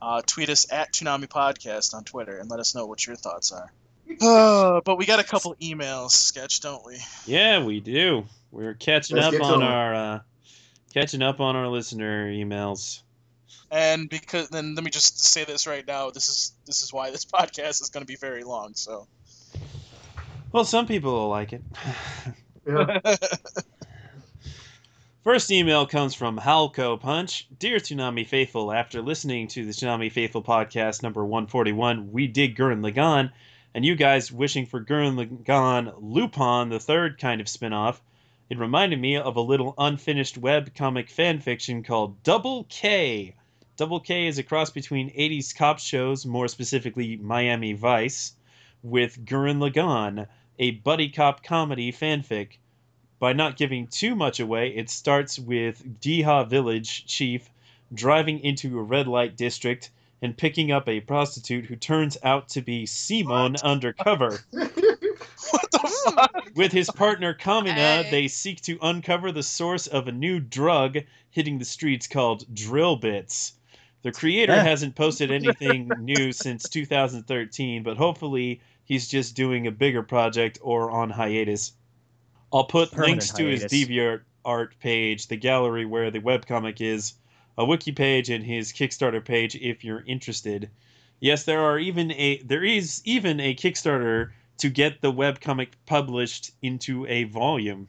[0.00, 3.52] Uh, tweet us at Toonami Podcast on Twitter and let us know what your thoughts
[3.52, 3.72] are.
[4.20, 6.98] Uh, but we got a couple emails, Sketch, don't we?
[7.26, 8.26] Yeah, we do.
[8.50, 10.20] We're catching Let's up get to our uh,
[10.92, 13.00] catching up on our listener emails.
[13.70, 16.10] And because then let me just say this right now.
[16.10, 18.74] This is this is why this podcast is going to be very long.
[18.74, 19.08] So
[20.54, 21.62] Well, some people will like it.
[22.66, 22.98] Yeah.
[25.22, 27.46] First email comes from Halco Punch.
[27.58, 32.80] Dear Toonami Faithful, after listening to the Toonami Faithful podcast number 141, We Dig Gurren
[32.80, 33.32] Lagann,
[33.74, 38.00] and you guys wishing for Gurren Lagann Lupin, the third kind of spin-off,
[38.48, 43.34] it reminded me of a little unfinished web comic fan fiction called Double K.
[43.76, 48.36] Double K is a cross between 80s cop shows, more specifically Miami Vice,
[48.82, 50.28] with Gurren Lagann,
[50.58, 52.58] a buddy cop comedy fanfic.
[53.18, 57.48] By not giving too much away, it starts with Diha Village chief
[57.92, 59.90] driving into a red light district
[60.20, 64.40] and picking up a prostitute who turns out to be Simon undercover.
[64.50, 66.50] what the fuck?
[66.54, 68.10] With his partner Kamina, Hey.
[68.10, 70.98] they seek to uncover the source of a new drug
[71.30, 73.54] hitting the streets called drill bits.
[74.02, 74.62] The creator Yeah.
[74.62, 80.90] hasn't posted anything new since 2013, but hopefully he's just doing a bigger project or
[80.90, 81.72] on hiatus.
[82.52, 83.88] I'll put Permanent links to his hiatus.
[83.88, 87.14] DeviantArt art page, the gallery where the webcomic is,
[87.56, 90.70] a wiki page, and his Kickstarter page if you're interested.
[91.20, 96.52] Yes, there are even a there is even a Kickstarter to get the webcomic published
[96.62, 97.88] into a volume.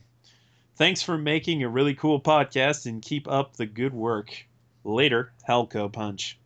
[0.75, 4.45] Thanks for making a really cool podcast and keep up the good work.
[4.83, 6.37] Later, Halco Punch.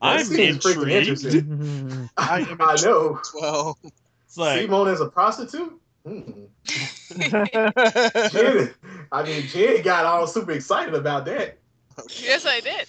[0.00, 2.08] That I'm seems freaking intrigued.
[2.16, 3.20] I I, am I know.
[3.34, 3.78] Well,
[4.26, 5.74] It's like, Simone is a prostitute?
[6.06, 6.48] Mm.
[8.32, 8.74] Jen,
[9.12, 11.58] I mean, Jen got all super excited about that.
[12.22, 12.86] yes, I did.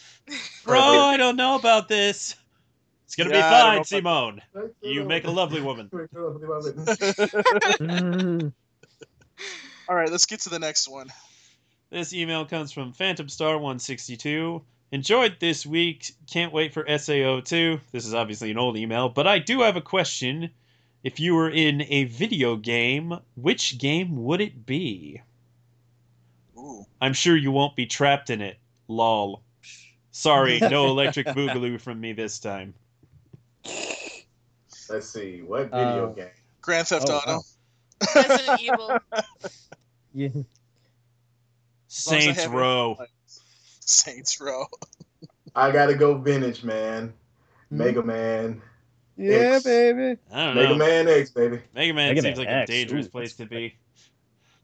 [0.64, 2.36] bro, I don't know about this.
[3.06, 4.42] It's gonna Yeah, be fine, know Simone.
[4.82, 5.90] You make a lovely woman.
[7.82, 8.54] Mm.
[9.90, 11.12] all right, let's get to the next one.
[11.90, 14.64] This email comes from Phantom Star 162.
[14.92, 16.12] Enjoyed this week.
[16.30, 17.80] Can't wait for SAO2.
[17.92, 20.50] This is obviously an old email, but I do have a question.
[21.04, 25.22] If you were in a video game, which game would it be?
[26.58, 26.86] Ooh.
[27.02, 28.58] I'm sure you won't be trapped in it.
[28.88, 29.42] Lol.
[30.12, 32.74] Sorry, no electric boogaloo from me this time.
[34.90, 36.28] Let's see, what video Uh, game?
[36.60, 37.32] Grand Theft Oh, Auto.
[37.38, 37.42] wow.
[38.16, 38.98] Resident Evil.
[40.14, 40.28] Yeah.
[40.34, 40.46] long as
[42.08, 42.58] I Saints have it.
[42.58, 42.98] Row.
[43.92, 44.66] Saints Row.
[45.56, 47.14] I gotta go vintage, man.
[47.70, 47.78] Hmm.
[47.78, 48.62] Mega Man.
[49.18, 49.64] Yeah, X.
[49.64, 50.20] baby.
[50.32, 50.76] I don't Mega know.
[50.78, 51.60] Man X, baby.
[51.76, 52.70] Mega Man Mega seems Man like a X.
[52.72, 53.76] dangerous Ooh, place to be.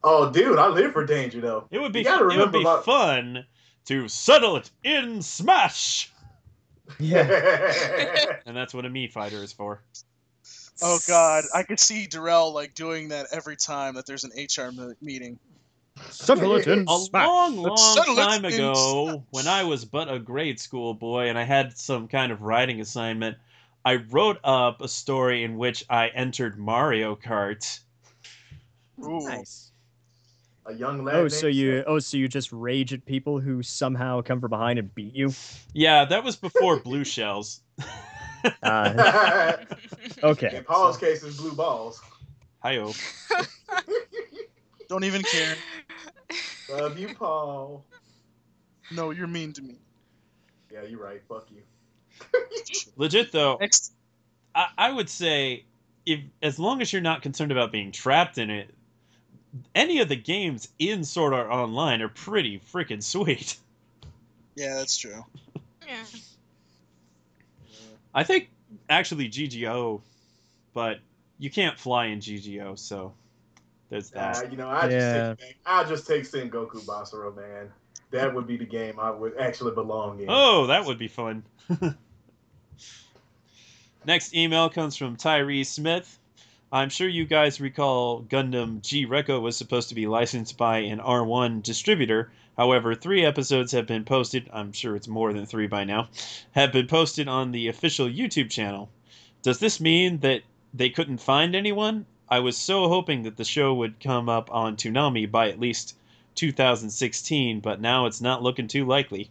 [0.03, 1.67] Oh, dude, I live for danger though.
[1.71, 3.45] It would be You gotta it would be about- fun
[3.85, 6.11] to settle it in Smash.
[6.99, 8.33] Yeah.
[8.45, 9.81] And that's what a Mii fighter is for.
[10.81, 14.71] Oh God, I could see Darrell like doing that every time that there's an HR
[15.01, 15.37] meeting.
[16.09, 17.27] Settle it in A smash.
[17.27, 21.43] long, long time in ago, when I was but a grade school boy and I
[21.43, 23.37] had some kind of writing assignment,
[23.85, 27.79] I wrote up a story in which I entered Mario Kart.
[29.03, 29.19] Ooh.
[29.27, 29.71] Nice.
[30.65, 31.15] A young lad.
[31.15, 34.79] Oh, so you oh so you just rage at people who somehow come from behind
[34.79, 35.31] and beat you?
[35.73, 37.61] Yeah, that was before Blue Shells.
[38.61, 39.53] Uh,
[40.23, 40.57] okay.
[40.57, 42.01] In Paul's case, it's blue balls.
[42.63, 42.93] Hi-yo.
[44.89, 45.55] Don't even care.
[46.69, 47.83] Love you, Paul.
[48.91, 49.75] No, you're mean to me.
[50.71, 51.21] Yeah, you're right.
[51.27, 51.61] Fuck you.
[52.97, 53.93] Legit though, Next.
[54.55, 55.65] I, I would say
[56.05, 58.73] if as long as you're not concerned about being trapped in it,
[59.75, 63.57] any of the games in Sword Art Online are pretty freaking sweet.
[64.55, 65.23] Yeah, that's true.
[65.85, 66.03] Yeah.
[68.13, 68.49] I think
[68.89, 70.01] actually GGO,
[70.73, 70.99] but
[71.37, 73.13] you can't fly in GGO, so
[73.89, 75.33] there's Uh, you know, I Yeah.
[75.33, 77.71] just take I'll just take Sengoku Basara, man.
[78.11, 80.27] That would be the game I would actually belong in.
[80.29, 81.43] Oh, that would be fun.
[84.05, 86.17] Next email comes from Tyree Smith.
[86.71, 90.99] I'm sure you guys recall Gundam G Reco was supposed to be licensed by an
[90.99, 92.31] R1 distributor.
[92.57, 94.49] However, three episodes have been posted.
[94.51, 96.09] I'm sure it's more than three by now.
[96.53, 98.89] Have been posted on the official YouTube channel.
[99.43, 100.41] Does this mean that
[100.73, 102.05] they couldn't find anyone?
[102.29, 105.95] I was so hoping that the show would come up on Toonami by at least
[106.35, 109.29] 2016, but now it's not looking too likely.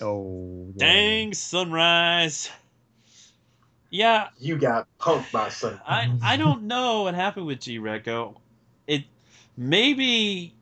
[0.00, 0.86] Oh, yeah.
[0.86, 2.50] Dang, Sunrise.
[3.90, 5.78] Yeah, You got punked by some.
[5.86, 8.36] I I don't know what happened with G Reco.
[8.86, 9.04] It
[9.54, 10.54] maybe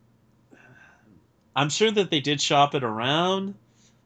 [1.54, 3.54] I'm sure that they did shop it around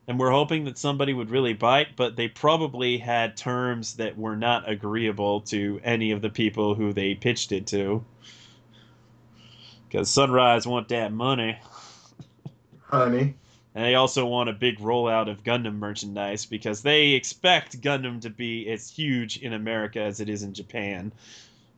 [0.07, 4.37] and we're hoping that somebody would really bite, but they probably had terms that were
[4.37, 8.05] not agreeable to any of the people who they pitched it to.
[9.91, 11.59] Cuz Sunrise want that money.
[12.83, 13.35] honey.
[13.75, 18.31] And they also want a big rollout of Gundam merchandise because they expect Gundam to
[18.31, 21.11] be as huge in America as it is in Japan,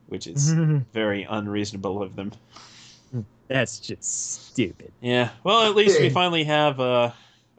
[0.07, 0.51] which is
[0.93, 2.33] very unreasonable of them.
[3.47, 4.91] That's just stupid.
[5.01, 5.29] Yeah.
[5.43, 7.15] Well, at least we finally have a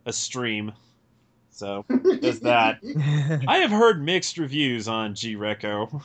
[0.09, 0.72] a stream.
[1.51, 1.85] So
[2.20, 2.78] there's that.
[3.47, 6.02] I have heard mixed reviews on G Reco.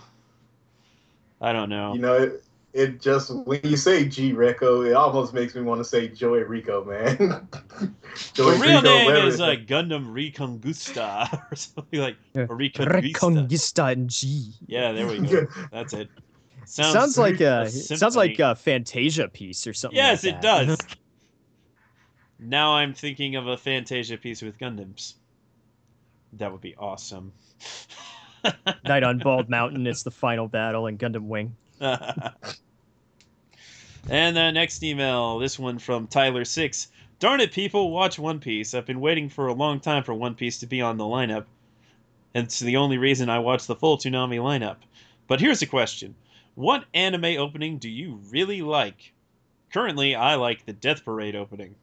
[1.42, 1.94] I don't know.
[1.94, 2.44] You know, it,
[2.74, 6.40] it just when you say G Reco, it almost makes me want to say Joy
[6.40, 7.18] Rico, man.
[8.36, 12.44] the real Rico, name whatever is it- uh, Gundam Recongusta or something like Yeah.
[12.44, 13.14] or Reconguista.
[13.14, 14.54] Reconquista and G.
[14.68, 15.48] Yeah, there we go.
[15.72, 16.10] That's it.
[16.66, 19.98] Sounds, like a, a sounds like a Fantasia piece or something.
[19.98, 20.78] Yes, like it does.
[22.40, 25.14] Now I'm thinking of a Fantasia piece with Gundams.
[26.34, 27.32] That would be awesome.
[28.86, 29.88] Night on Bald Mountain.
[29.88, 31.56] It's the final battle in Gundam Wing.
[31.80, 32.36] and
[34.36, 36.90] the next email, this one from Tyler Six.
[37.20, 38.74] Darn it, people, watch One Piece.
[38.74, 41.46] I've been waiting for a long time for One Piece to be on the lineup.
[42.34, 44.78] And it's the only reason I watch the full Toonami lineup.
[45.28, 46.16] But here's a question.
[46.56, 49.14] What anime opening do you really like?
[49.72, 51.76] Currently, I like the Death Parade opening.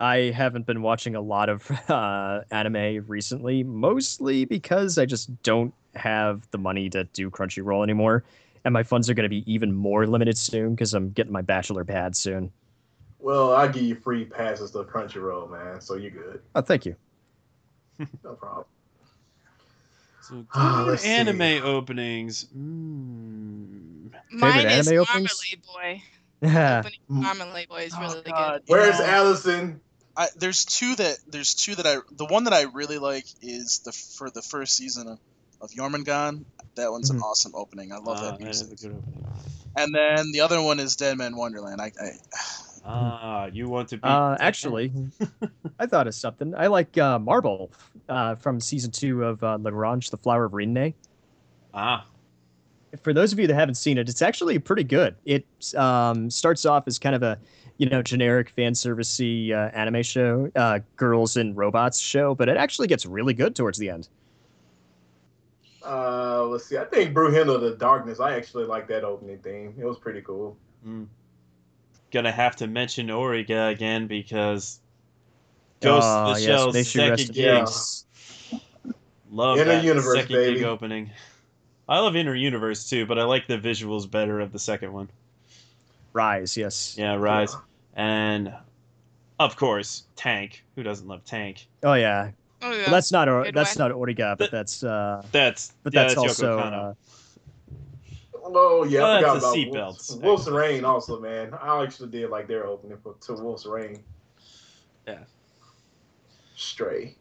[0.00, 5.74] I haven't been watching a lot of uh, anime recently, mostly because I just don't
[5.94, 8.24] have the money to do Crunchyroll anymore,
[8.64, 11.42] and my funds are going to be even more limited soon because I'm getting my
[11.42, 12.50] bachelor pad soon.
[13.18, 16.42] Well, I give you free passes to Crunchyroll, man, so you're good.
[16.54, 16.96] Oh, thank you.
[18.22, 18.66] No problem.
[20.20, 21.08] So, good let's see.
[21.08, 22.46] anime openings.
[22.56, 24.10] Mm.
[24.30, 25.42] Mine is anime openings?
[25.42, 26.02] Marmalade Boy.
[26.40, 26.80] Yeah.
[26.80, 28.72] Opening Marmalade Boy is Oh, really God, good.
[28.72, 29.80] Where's know, Allison?
[30.16, 33.80] I, there's two that there's two that I the one that I really like is
[33.84, 35.18] the for the first season of,
[35.60, 36.44] of Jormungand.
[36.76, 37.22] That one's an Mhm.
[37.22, 37.92] awesome opening.
[37.92, 38.78] I love Ah, that that is music.
[38.78, 39.26] a good opening.
[39.76, 41.80] And then the other one is Dead Man Wonderland.
[41.80, 42.10] I, I
[42.86, 44.02] Ah, you want to be.
[44.04, 44.92] Uh, actually,
[45.78, 46.54] I thought of something.
[46.54, 47.72] I like uh, Marble
[48.08, 50.94] uh, from season two of uh, Lagrange, The Flower of Rinne.
[51.72, 52.06] Ah,
[53.02, 55.14] for those of you that haven't seen it, it's actually pretty good.
[55.24, 55.44] It
[55.76, 57.38] um, starts off as kind of a
[57.78, 62.56] you know generic fan servicey uh, anime show, uh, girls and robots show, but it
[62.56, 64.08] actually gets really good towards the end.
[65.84, 66.78] Uh, let's see.
[66.78, 68.18] I think Brynhildr the Darkness.
[68.20, 69.74] I actually like that opening theme.
[69.78, 70.56] It was pretty cool.
[70.86, 71.06] mm.
[72.10, 74.80] gonna have to mention Origa again because
[75.80, 77.64] Ghost Ah, of the yes, Shell's may she rest second in gig.
[77.66, 78.04] peace.
[79.30, 80.54] Love Inner that Universe, second baby.
[80.54, 81.10] gig opening.
[81.88, 85.08] I love Inner Universe too, but I like the visuals better of the second one.
[86.12, 86.96] Rise, yes.
[86.98, 87.54] Yeah, Rise.
[87.94, 88.54] And
[89.38, 90.64] of course, Tank.
[90.76, 91.66] Who doesn't love Tank?
[91.82, 92.30] Oh yeah.
[92.62, 92.78] Oh, yeah.
[92.78, 93.90] Well, that's not or, Good that's one.
[93.90, 96.94] not Origa, but that's uh, That's but yeah, that's, Yoko also uh,
[98.46, 101.54] Oh yeah, Well, I forgot that's about the Wolf's, seatbelts, Wolf's Rain also, man.
[101.54, 104.02] I actually did like their opening for to Wolf's Rain.
[105.06, 105.18] Yeah.
[106.56, 107.16] Stray.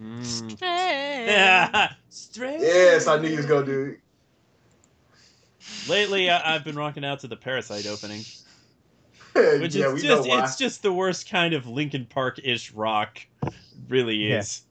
[0.00, 0.60] Mm.
[0.60, 1.26] Hey.
[1.26, 2.60] Yeah, straight.
[2.60, 4.00] Yes, I knew you was gonna do it.
[5.86, 8.24] Lately, I, I've been rocking out to the Parasyte opening,
[9.60, 13.20] which yeah, is just—it's just the worst kind of Linkin Park ish rock,
[13.88, 14.40] really Yeah.
[14.40, 14.62] is.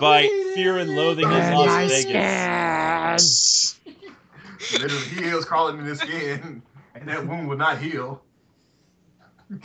[0.00, 3.76] By Fear and Loathing in Las Vegas.
[4.72, 6.62] Literally, he was crawling in his skin,
[6.94, 8.22] and that wound would not heal.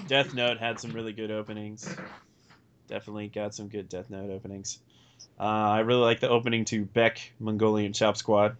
[0.07, 1.95] Death Note had some really good openings.
[2.88, 4.80] Definitely got some good Death Note openings.
[5.39, 8.57] Uh, I really like the opening to Beck Mongolian Chop Squad.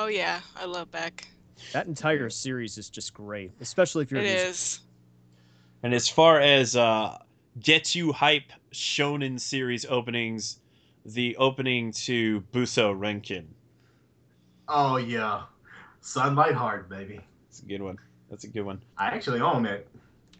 [0.00, 1.26] Oh yeah, I love Beck.
[1.72, 4.80] that entire series is just great, especially if you're It a music- is.
[5.82, 7.18] And as far as uh,
[7.58, 10.60] get you hype shonen series openings,
[11.04, 13.46] the opening to Buso Renkin.
[14.68, 15.42] Oh yeah,
[16.00, 17.18] Sunlight Heart, baby.
[17.48, 17.98] It's a good one.
[18.30, 18.80] That's a good one.
[18.98, 19.88] I actually own it.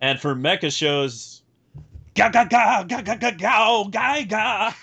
[0.01, 1.43] And for mecha shows,
[2.14, 4.74] ga ga ga ga ga ga ga ga ga.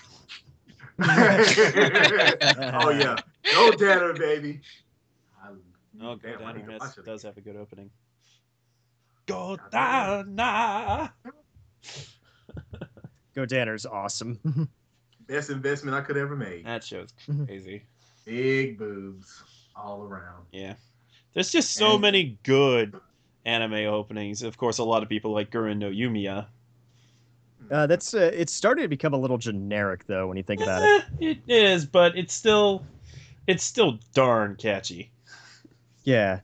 [0.98, 3.16] oh yeah,
[3.52, 4.60] Godannar, baby.
[5.42, 5.48] I-
[6.00, 7.90] Oh, damn, I Godannar need to has, does have a good opening.
[9.26, 11.10] Godannar.
[13.34, 14.68] Go Danner's awesome.
[15.26, 16.64] Best investment I could ever make.
[16.64, 17.12] That show's
[17.46, 17.82] crazy.
[18.24, 19.42] Big boobs
[19.74, 20.44] all around.
[20.52, 20.74] Yeah.
[21.34, 22.94] There's just so And- many good
[23.44, 24.42] anime openings.
[24.42, 26.46] Of course, a lot of people like Gurren no Yumiya.
[27.70, 30.82] Uh, that's uh, it's starting to become a little generic though when you think about
[30.82, 31.04] it.
[31.20, 32.84] Eh, it is, but it's still
[33.46, 35.10] it's still darn catchy.
[36.04, 36.40] Yeah,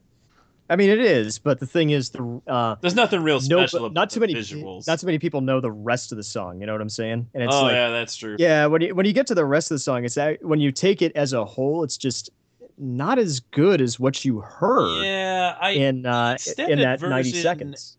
[0.68, 3.86] I mean it is, but the thing is, the uh, There's nothing real no, special
[3.86, 4.86] about not too the many visuals.
[4.86, 6.60] not too many people know the rest of the song.
[6.60, 7.28] You know what I'm saying?
[7.34, 8.36] And it's oh like, yeah, that's true.
[8.38, 10.60] yeah, when you when you get to the rest of the song, it's that when
[10.60, 12.30] you take it as a whole, it's just
[12.78, 17.30] not as good as what you heard Yeah, I in uh, in extended that 90
[17.30, 17.96] version- seconds.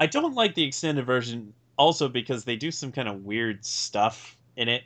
[0.00, 4.36] I don't like the extended version also because they do some kind of weird stuff
[4.56, 4.82] in it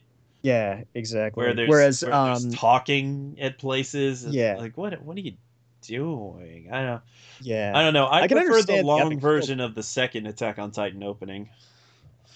[0.46, 1.42] Yeah, exactly.
[1.42, 4.24] where there's, Whereas, where there's um, talking at places.
[4.24, 4.54] It's Yeah.
[4.58, 5.32] like what what are you
[5.82, 6.68] doing?
[6.72, 7.02] I don't
[7.40, 8.06] yeah, I don't know.
[8.06, 10.70] I, I can prefer the understand the long epic version of the second Attack on
[10.70, 11.48] Titan opening.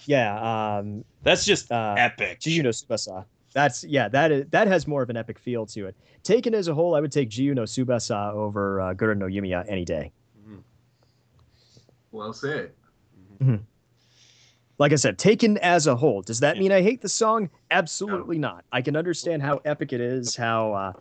[0.05, 0.77] yeah.
[0.79, 2.41] Um, That's just uh, epic.
[2.41, 3.23] Jiyu no Tsubasa.
[3.53, 4.09] That's yeah.
[4.09, 5.95] That is that has more of an epic feel to it.
[6.23, 9.63] Taken as a whole, I would take Jiyu no Tsubasa over uh, Gurren no Yumiya
[9.69, 10.11] any day.
[10.45, 10.63] Mhm.
[12.11, 12.71] Well said.
[14.81, 16.23] Like I said, taken as a whole.
[16.23, 16.61] Does that Yeah.
[16.63, 17.51] mean I hate the song?
[17.69, 18.65] Absolutely not.
[18.71, 20.93] I can understand how epic it is, how uh,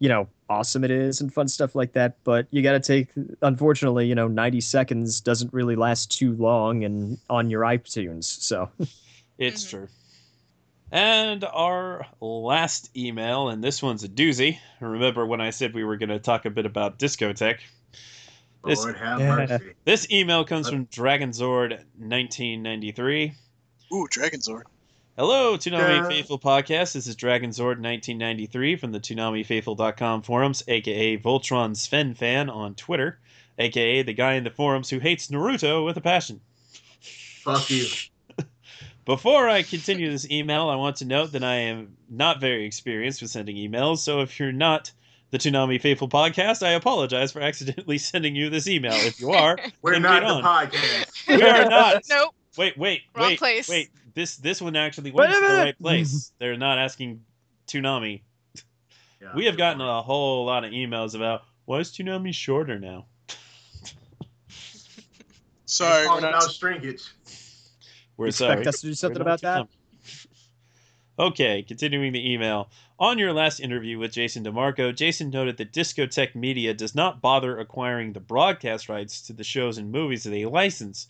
[0.00, 2.18] you know awesome it is, and fun stuff like that.
[2.24, 3.08] But you got to take.
[3.40, 8.24] Unfortunately, you know, ninety seconds doesn't really last too long, and on your iTunes.
[8.24, 8.68] So
[9.38, 9.70] It's Mhm.
[9.70, 9.88] true.
[10.90, 14.58] And our last email, and this one's a doozy.
[14.78, 17.60] Remember when I said we were going to talk a bit about Discotek?
[18.64, 19.34] This- Lord have Yeah.
[19.36, 19.72] mercy.
[19.84, 23.32] This email comes from Dragonzord 1993.
[23.92, 24.62] Ooh, Dragonzord.
[25.18, 26.08] Hello, Toonami Yeah.
[26.08, 26.94] Faithful Podcast.
[26.94, 33.18] This is Dragonzord 1993 from the ToonamiFaithful.com forums, aka Voltron Sven fan on Twitter,
[33.58, 36.40] aka the guy in the forums who hates Naruto with a passion.
[37.42, 37.86] Fuck you.
[39.04, 43.20] Before I continue this email, I want to note that I am not very experienced
[43.20, 44.92] with sending emails, so if you're not
[45.32, 48.92] the Toonami Faithful Podcast, I apologize for accidentally sending you this email.
[48.92, 50.42] If you are, We're not read the on.
[50.44, 51.08] podcast.
[51.28, 52.02] We are not.
[52.08, 52.34] Nope.
[52.58, 53.68] Wait, wait, Wrong wait, place.
[53.68, 53.88] wait.
[54.14, 56.32] This this one actually went Wait to the right place.
[56.38, 57.22] They're not asking
[57.66, 58.20] Toonami.
[59.22, 63.06] Yeah, We have gotten a whole lot of emails about why is Toonami shorter now.
[65.64, 66.28] Sorry, It's we're all not.
[66.34, 67.02] about shrinkage.
[68.18, 68.66] We're expect sorry.
[68.66, 69.62] us to do something about that.
[69.62, 70.26] Toonami.
[71.18, 72.68] Okay, continuing the email.
[73.02, 77.58] On your last interview with Jason DeMarco, Jason noted that Discotek Media does not bother
[77.58, 81.08] acquiring the broadcast rights to the shows and movies they license.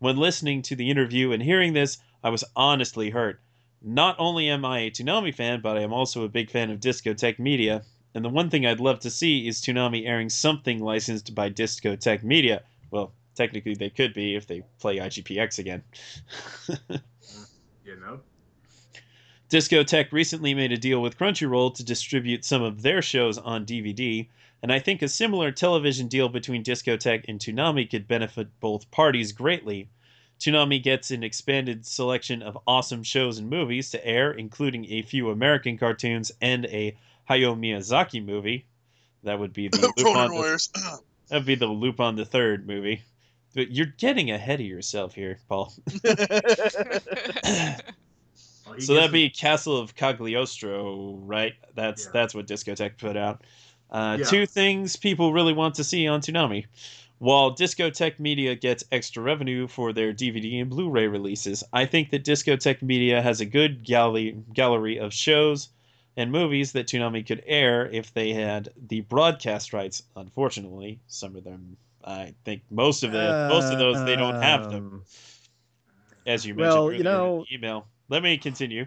[0.00, 3.40] When listening to the interview and hearing this, I was honestly hurt.
[3.80, 6.78] Not only am I a Toonami fan, but I am also a big fan of
[6.78, 7.84] Discotek Media.
[8.14, 12.22] And the one thing I'd love to see is Toonami airing something licensed by Discotek
[12.22, 12.64] Media.
[12.90, 15.84] Well, technically they could be if they play IGPX again.
[17.82, 18.20] You know?
[19.50, 24.28] Discotek recently made a deal with Crunchyroll to distribute some of their shows on DVD,
[24.62, 29.32] and I think a similar television deal between Discotek and Toonami could benefit both parties
[29.32, 29.88] greatly.
[30.38, 35.30] Toonami gets an expanded selection of awesome shows and movies to air, including a few
[35.30, 36.96] American cartoons and a
[37.28, 38.66] Hayao Miyazaki movie.
[39.24, 43.02] That would be the Lupin Ronin the, that would be the Lupin the Third movie.
[43.52, 45.74] But you're getting ahead of yourself here, Paul.
[48.78, 51.54] So that'd be Castle of Cagliostro, right?
[51.74, 52.10] That's Yeah.
[52.12, 53.42] that's what Discotek put out.
[53.90, 54.24] Uh, Yeah.
[54.26, 56.66] Two things people really want to see on Toonami.
[57.18, 62.24] While Discotek Media gets extra revenue for their DVD and Blu-ray releases, I think that
[62.24, 65.68] Discotek Media has a good gallery gallery of shows
[66.16, 70.02] and movies that Toonami could air if they had the broadcast rights.
[70.16, 74.70] Unfortunately, some of them, I think most of the most of those they don't have
[74.70, 75.02] them Um,
[76.26, 77.86] as you mentioned Well, you know- email.
[78.10, 78.86] Let me continue.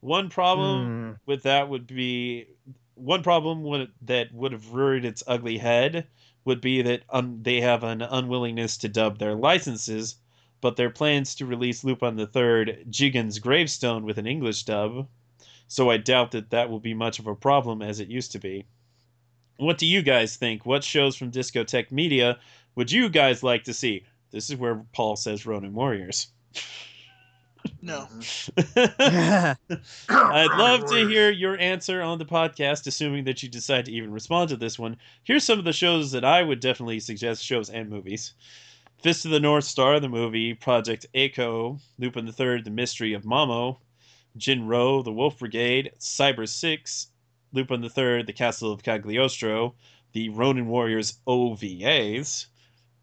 [0.00, 1.12] One problem hmm.
[1.26, 2.46] with that would be
[2.94, 6.06] one problem would, that would have reared its ugly head
[6.46, 10.16] would be that um, they have an unwillingness to dub their licenses,
[10.60, 15.08] but their plans to release Lupin the Third Jigen's Gravestone with an English dub.
[15.68, 18.38] So I doubt that that will be much of a problem as it used to
[18.38, 18.64] be.
[19.58, 20.64] What do you guys think?
[20.64, 22.38] What shows from Discotek Media
[22.76, 24.04] would you guys like to see?
[24.30, 26.28] This is where Paul says Ronin Warriors.
[27.86, 28.08] No.
[28.16, 29.52] Mm-hmm.
[30.12, 34.12] I'd love to hear your answer on the podcast, assuming that you decide to even
[34.12, 34.96] respond to this one.
[35.22, 38.34] Here's some of the shows that I would definitely suggest shows and movies.
[39.04, 43.22] Fist of the North Star, the movie, Project A-ko, Lupin the Third, The Mystery of
[43.22, 43.78] Mamo,
[44.36, 47.06] Jin-Roh, The Wolf Brigade, Cyber Six,
[47.52, 49.76] Lupin the Third, The Castle of Cagliostro,
[50.12, 52.46] the Ronin Warriors OVAs,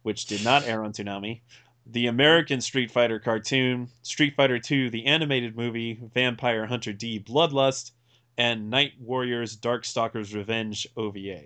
[0.01, 1.39] which did not air on Toonami,
[1.85, 7.91] the American Street Fighter cartoon, Street Fighter II, the animated movie, Vampire Hunter D Bloodlust,
[8.38, 11.43] and Night Warriors Darkstalkers Revenge OVA.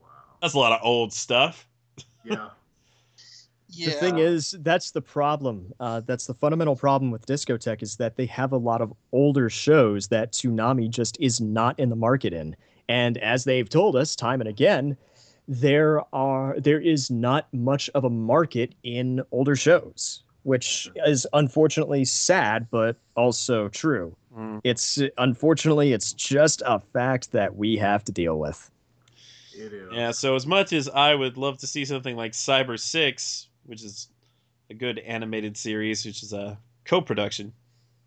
[0.00, 0.08] Wow.
[0.40, 1.66] That's a lot of old stuff.
[2.24, 2.48] Yeah.
[3.74, 3.86] Yeah.
[3.86, 5.72] The thing is, that's the problem.
[5.80, 9.48] Uh, that's the fundamental problem with Discotek is that they have a lot of older
[9.48, 12.54] shows that Toonami just is not in the market in.
[12.90, 14.94] And as they've told us time and again,
[15.52, 22.06] there are there is not much of a market in older shows, which is unfortunately
[22.06, 24.16] sad, but also true.
[24.34, 24.62] Mm.
[24.64, 28.70] It's unfortunately it's just a fact that we have to deal with.
[29.54, 29.92] It is.
[29.92, 33.84] Yeah, so as much as I would love to see something like Cyber 6, which
[33.84, 34.08] is
[34.70, 37.52] a good animated series, which is a co-production,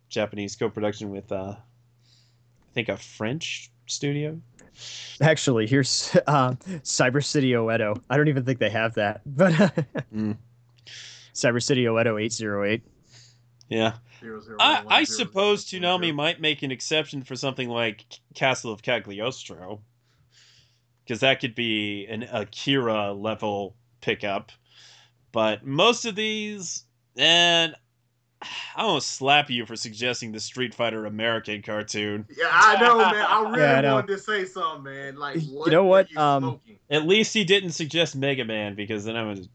[0.09, 4.41] Japanese co-production with uh I think a French studio.
[5.21, 6.51] Actually, here's uh,
[6.83, 8.01] Cyber City Oedo.
[8.09, 9.53] I don't even think they have that, but
[10.13, 10.37] Mm.
[11.33, 12.81] Cyber City Oedo 808.
[13.69, 13.93] Yeah.
[14.21, 17.69] Zero, zero, I, one, I zero, suppose zero, Toonami might make an exception for something
[17.69, 19.81] like Castle of Cagliostro.
[21.03, 24.51] Because that could be an Akira level pickup.
[25.31, 26.83] But most of these,
[27.17, 27.75] and
[28.75, 32.25] I almost slap you for suggesting the Street Fighter American cartoon.
[32.37, 33.15] Yeah, I know, man.
[33.15, 35.15] I really Yeah, I wanted to say something, man.
[35.15, 36.59] Like, You know what, you um.
[36.89, 39.47] At least he didn't suggest Mega Man, because then I would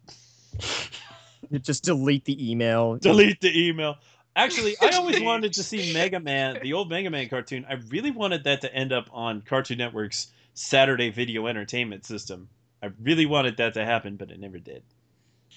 [1.51, 2.97] You just delete the email.
[3.01, 3.97] delete the email.
[4.37, 7.67] Actually, I always wanted to see Mega Man, the old Mega Man cartoon.
[7.69, 12.49] I really wanted that to end up on Cartoon Network's Saturday Video Entertainment System.
[12.83, 14.83] I really wanted that to happen, but it never did.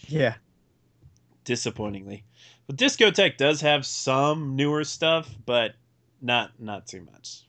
[0.08, 0.36] Yeah.
[1.46, 2.24] Disappointingly.
[2.68, 5.76] But Discotek does have some newer stuff, but
[6.22, 7.44] not not too much.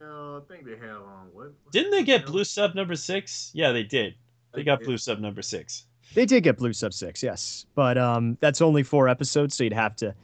[0.00, 1.52] Uh, I think they have um what?
[1.72, 2.26] Didn't they get?
[2.26, 3.50] Blue Sub number six?
[3.54, 4.14] Yeah, they did.
[4.54, 4.82] They got.
[4.82, 5.84] Blue Sub number six.
[6.14, 7.66] They did get Blue Sub 6, yes.
[7.74, 10.14] But um, that's only four episodes, so you'd have to.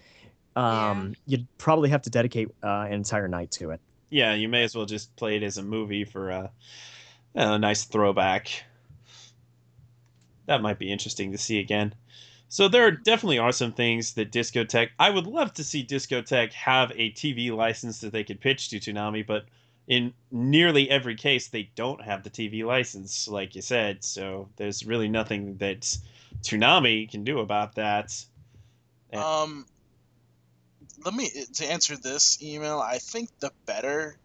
[0.57, 3.81] Um, You'd probably have to dedicate uh, an entire night to it.
[4.09, 6.51] Yeah, you may as well just play it as a movie for a,
[7.35, 8.63] a nice throwback.
[10.47, 11.95] That might be interesting to see again.
[12.49, 14.91] So there definitely are some things that Discotek.
[14.99, 18.79] I would love to see Discotek have a TV license that they could pitch to
[18.79, 19.47] Toonami, but
[19.87, 24.05] in nearly every case they don't have the TV license, like you said.
[24.05, 25.97] So there's really nothing that
[26.43, 28.25] Toonami can do about that.
[29.13, 29.43] Yeah.
[29.43, 29.67] Um,
[31.05, 32.79] let me to answer this email.
[32.79, 34.17] I think the better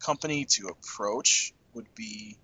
[0.00, 2.36] company to approach would be,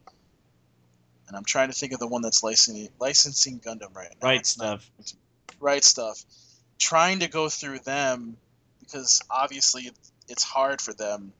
[1.28, 4.28] and I'm trying to think of the one that's licensing licensing Gundam right now.
[4.28, 5.14] Right It's not- stuff.
[5.60, 6.24] Right Stuf.
[6.78, 8.36] Trying to go through them
[8.80, 9.90] because obviously
[10.28, 11.32] it's hard for them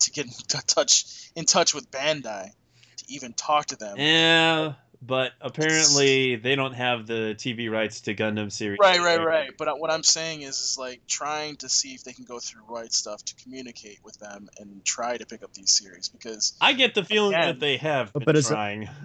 [0.00, 0.32] to get in
[0.66, 2.50] touch in touch with Bandai
[2.96, 3.96] to even talk to them.
[3.98, 8.78] Yeah, but apparently they don't have the TV rights to Gundam series.
[8.80, 9.50] Right, right, right.
[9.58, 12.62] But what I'm saying is, is like trying to see if they can go through
[12.68, 16.72] Right Stuf to communicate with them and try to pick up these series because I
[16.74, 17.46] get the feeling Again.
[17.48, 18.88] that they have But been is it- trying.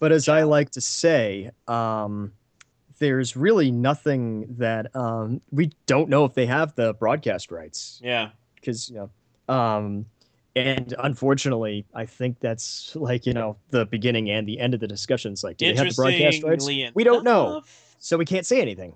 [0.00, 2.32] But as I like to say, um,
[2.98, 8.30] there's really nothing that um, we don't know if they have the broadcast rights Yeah,
[8.56, 10.06] because you know, um,
[10.56, 14.88] and unfortunately, I think that's like you know the beginning and the end of the
[14.88, 15.42] discussions.
[15.42, 16.64] Like, do they have the broadcast rights?
[16.64, 17.62] Interestingly We don't know,
[17.98, 18.94] so we can't say anything.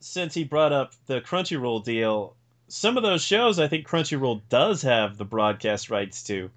[0.00, 2.36] Since he brought up the Crunchyroll deal,
[2.68, 6.50] some of those shows I think Crunchyroll does have the broadcast rights to.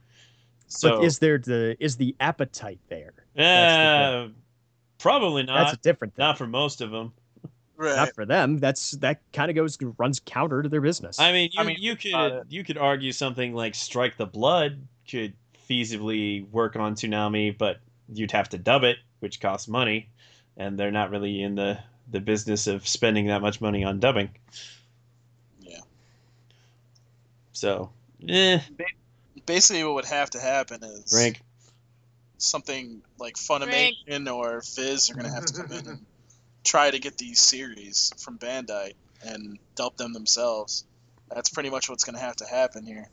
[0.69, 3.13] So but is there the is the appetite there?
[3.37, 4.29] uh,
[4.99, 5.57] probably not.
[5.57, 6.23] That's a different thing.
[6.23, 7.11] Not for most of them.
[7.75, 7.95] right.
[7.95, 8.59] Not for them.
[8.59, 11.19] That's that kind of goes runs counter to their business.
[11.19, 14.27] I mean, you, I mean, you about could you could argue something like Strike the
[14.27, 15.33] Blood could
[15.69, 17.79] feasibly work on Toonami, but
[18.13, 20.09] you'd have to dub it, which costs money,
[20.55, 21.79] and they're not really in the
[22.11, 24.29] the business of spending that much money on dubbing.
[25.61, 25.79] Yeah.
[27.53, 27.91] So,
[28.27, 28.59] eh,
[29.49, 31.41] Basically, what would have to happen is rank.
[32.37, 36.05] something like Funimation or Viz are gonna have to come in and
[36.63, 38.93] try to get these series from Bandai
[39.23, 40.85] and dub them themselves.
[41.33, 43.09] That's pretty much what's gonna have to happen here.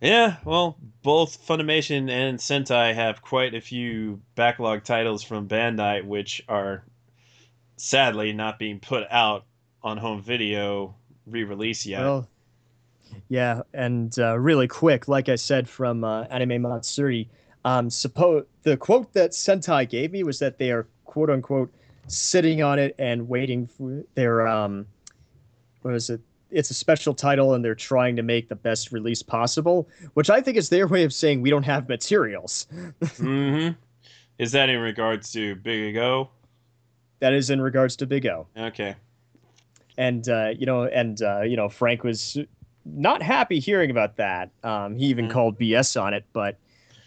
[0.00, 6.42] Yeah, well, both Funimation and Sentai have quite a few backlog titles from Bandai, which
[6.48, 6.82] are
[7.76, 9.44] sadly not being put out
[9.82, 10.94] on home video
[11.26, 12.00] re-release yet.
[12.00, 12.28] Well,
[13.32, 17.30] yeah, and uh, really quick, like I said from uh, Anime Matsuri,
[17.64, 21.72] um, suppose the quote that Sentai gave me was that they are quote unquote
[22.08, 24.84] sitting on it and waiting for their um,
[25.80, 26.20] what is it?
[26.50, 30.42] It's a special title, and they're trying to make the best release possible, which I
[30.42, 32.66] think is their way of saying we don't have materials.
[33.16, 33.68] hmm
[34.38, 36.28] Is that in regards to Big O?
[37.20, 38.46] That is in regards to Big O.
[38.58, 38.94] Okay.
[39.96, 42.36] and uh, you know, and uh, you know, Frank was
[42.84, 44.50] not happy hearing about that.
[44.64, 45.30] Um, he even Mm.
[45.30, 46.56] called BS on it, but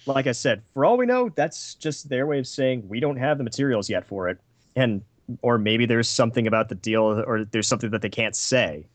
[0.05, 3.17] like I said, for all we know, that's just their way of saying we don't
[3.17, 4.37] have the materials yet for it,
[4.75, 5.01] and
[5.41, 8.85] or maybe there's something about the deal, or there's something that they can't say.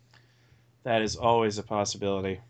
[0.84, 2.40] That is always a possibility.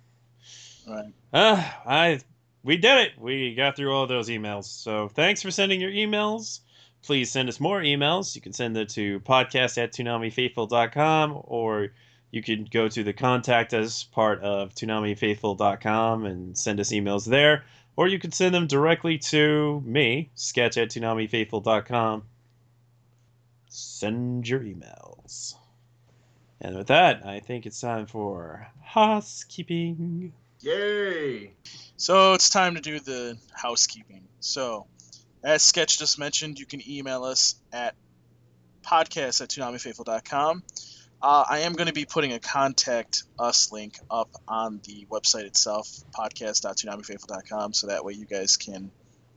[0.86, 1.12] Right.
[1.32, 2.20] Uh, I
[2.62, 3.12] we did it.
[3.18, 4.64] We got through all those emails.
[4.64, 6.60] So thanks for sending your emails.
[7.02, 8.34] Please send us more emails.
[8.34, 11.88] You can send them to podcast at toonamifaithful.com or
[12.30, 17.64] you can go to the contact us part of toonamifaithful.com and send us emails there.
[17.96, 22.22] Or you can send them directly to me, sketch at toonamifaithful.com.
[23.68, 25.54] Send your emails.
[26.60, 30.32] And with that, I think it's time for housekeeping.
[30.60, 31.52] Yay!
[31.96, 34.24] So it's time to do the housekeeping.
[34.40, 34.86] So,
[35.42, 37.94] as Sketch just mentioned, you can email us at
[38.82, 40.62] podcast at toonamifaithful.com.
[41.22, 45.44] Uh, I am going to be putting a contact us link up on the website
[45.44, 48.90] itself, podcast.toonamifaithful.com, so that way you guys can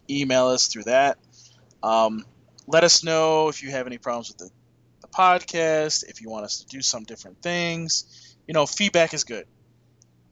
[0.09, 1.17] email us through that.
[1.81, 2.23] Um,
[2.67, 4.49] let us know if you have any problems with the,
[5.01, 8.37] the podcast, if you want us to do some different things.
[8.47, 9.45] You know, feedback is good,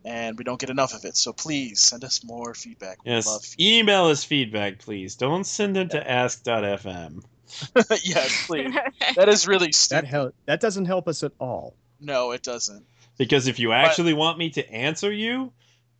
[0.05, 1.17] and we don't get enough of it.
[1.17, 2.99] So please send us more feedback.
[3.03, 5.15] We Yes, love email us feedback, please.
[5.15, 7.23] Don't send them to ask.fm.
[8.03, 8.73] yes, please.
[9.15, 10.05] That is really That stupid.
[10.05, 11.75] hel- that doesn't help us at all.
[11.99, 12.85] no, it doesn't.
[13.17, 15.51] Because if you actually want me to answer you,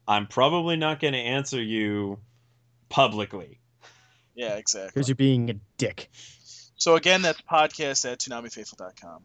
[0.08, 2.18] I'm probably not going to answer you
[2.90, 3.60] publicly.
[4.34, 4.92] Yeah, exactly.
[4.94, 6.10] Because you're being a dick.
[6.76, 9.24] So again, that's podcast at ToonamiFaithful.com.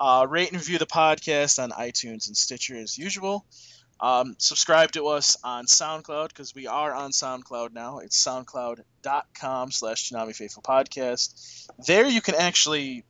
[0.00, 3.44] Uh, rate and review the podcast on iTunes and Stitcher as usual.
[4.00, 7.98] Um, subscribe to us on SoundCloud because we are on SoundCloud now.
[7.98, 11.66] It's soundcloud.com slash Toonami Faithful Podcast.
[11.86, 13.04] There you can actually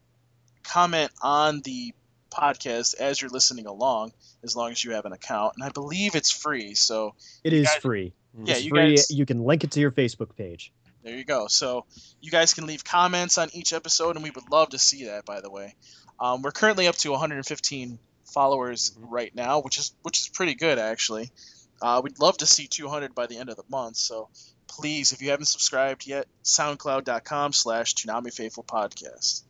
[0.62, 1.94] comment on the
[2.31, 4.12] podcast as you're listening along,
[4.43, 5.55] as long as you have an account.
[5.56, 6.74] And I believe it's free.
[6.74, 8.12] So It is guys- free.
[8.44, 8.97] Yeah, It's you free.
[8.97, 10.73] guys- You can link it to your Facebook page.
[11.02, 11.47] There you go.
[11.48, 11.86] So
[12.20, 15.24] you guys can leave comments on each episode, and we would love to see that.
[15.24, 15.74] By the way,
[16.20, 17.98] um, we're currently up to 115
[18.33, 19.07] followers Mhm.
[19.11, 21.33] right now, which is which is pretty good actually.
[21.81, 23.97] Uh, we'd love to see 200 by the end of the month.
[23.97, 24.29] So
[24.67, 29.43] please, if you haven't subscribed yet, SoundCloud.com/slash Toonami Faithful Podcast.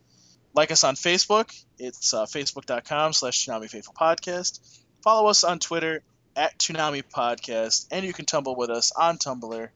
[0.53, 1.51] Like us on Facebook.
[1.77, 4.59] It's uh, Facebook.com/slash Toonami Faithful Podcast.
[5.03, 6.03] Follow us on Twitter
[6.35, 9.69] at Toonami Podcast, and you can tumble with us on Tumblr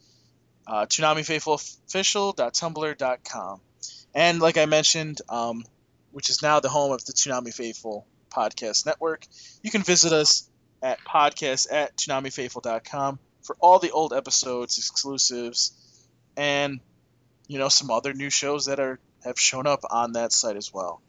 [0.66, 3.62] uh, ToonamiFaithfulOfficial.tumblr.com.
[4.16, 5.64] And like I mentioned, um,
[6.12, 9.26] which is now the home of the Toonami Faithful Podcast Network,
[9.62, 10.50] you can visit us
[10.82, 15.72] at podcast at ToonamiFaithful.com for all the old episodes, exclusives,
[16.36, 16.80] and
[17.48, 20.74] you know some other new shows that are have shown up on that site as
[20.74, 21.02] well.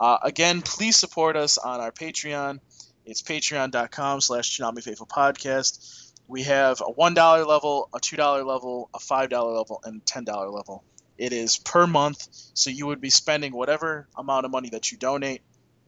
[0.00, 2.60] Uh, again, please support us on our Patreon.
[3.04, 6.12] It's patreon.com slash Toonami Faithful Podcast.
[6.28, 10.84] We have a $1 level, a $2 level, a $5 level, and a $10 level.
[11.16, 14.98] It is per month, so you would be spending whatever amount of money that you
[14.98, 15.42] donate.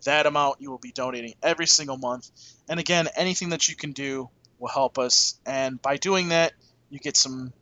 [0.05, 2.31] That amount you will be donating every single month.
[2.69, 5.39] And again, anything that you can do will help us.
[5.47, 6.53] And by doing that,
[6.89, 7.53] you get some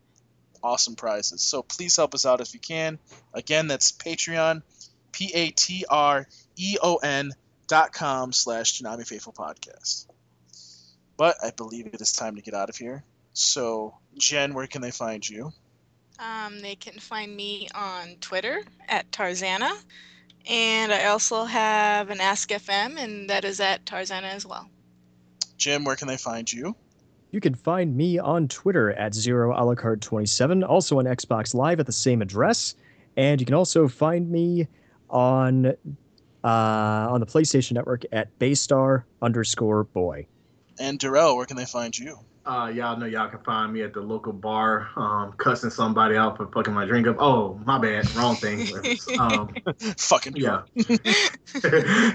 [0.63, 1.43] awesome prizes.
[1.43, 2.99] So please help us out if you can.
[3.35, 4.63] Again, that's Patreon,
[5.13, 7.33] P A T R E O N
[7.67, 10.07] dot com slash Toonami Faithful Podcast.
[11.17, 13.05] But I believe it is time to get out of here.
[13.33, 15.53] So, Jen, where can they find you?
[16.19, 19.71] Um, they can find me on Twitter at Tarzana.
[20.47, 24.69] And I also have an Ask FM, and that is at Tarzana as well.
[25.57, 26.75] Jim, where can they find you?
[27.31, 31.55] You can find me on Twitter at zero a la carte 27, also on Xbox
[31.55, 32.75] Live at the same address.
[33.17, 34.69] And you can also find me
[35.11, 35.67] on
[36.45, 40.27] uh, on the PlayStation Network at Baystar underscore boy.
[40.79, 42.19] And Darrell, where can they find you?
[42.49, 46.39] Uh, y'all know y'all can find me at the local bar, um, cussing somebody out
[46.39, 47.17] for fucking my drink up.
[47.19, 48.67] Oh, my bad, wrong thing.
[49.21, 49.55] um,
[49.99, 50.63] Fucking yeah,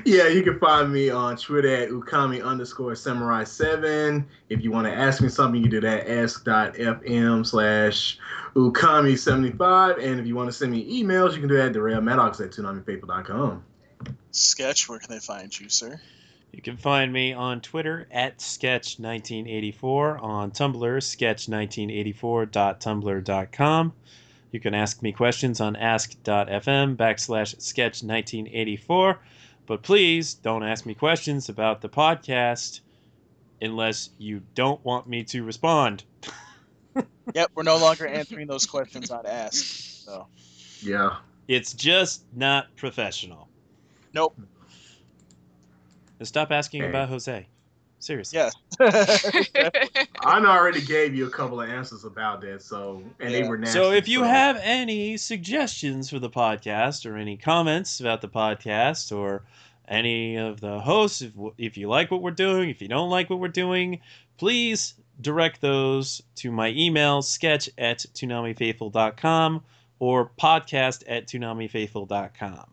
[0.06, 0.28] yeah.
[0.28, 4.28] You can find me on Twitter at ukami underscore samurai seven.
[4.50, 8.18] If you want to ask me something, you do that ask.fm slash
[8.56, 10.00] ukami seventy five.
[10.00, 12.50] And if you want to send me emails, you can do that at Maddox at
[12.50, 13.64] toonamifaithful.com.
[14.32, 16.02] Sketch, where can they find you, sir?
[16.54, 23.94] You can find me on Twitter at Sketch1984, on Tumblr, sketch1984.tumblr.com.
[24.52, 29.18] You can ask me questions on ask.fm backslash sketch1984.
[29.66, 32.82] But please don't ask me questions about the podcast
[33.62, 36.04] unless you don't want me to respond.
[37.34, 40.04] Yep, we're no longer answering those questions on Ask.
[40.04, 40.28] So,
[40.82, 41.16] Yeah.
[41.48, 43.48] It's just not professional.
[44.14, 44.36] nope.
[46.24, 46.90] Now Stop asking Okay.
[46.90, 47.46] about Jose.
[48.00, 48.38] Seriously.
[48.38, 48.54] Yes.
[48.80, 53.78] I already gave you a couple of answers about that, so and they were nasty.
[53.78, 58.30] So if you so- have any suggestions for the podcast or any comments about the
[58.30, 59.44] podcast or
[59.88, 63.30] any of the hosts, if, if you like what we're doing, if you don't like
[63.30, 64.00] what we're doing,
[64.38, 69.62] please direct those to my email sketch at toonamifaithful.com
[70.00, 72.73] or podcast at toonamifaithful.com.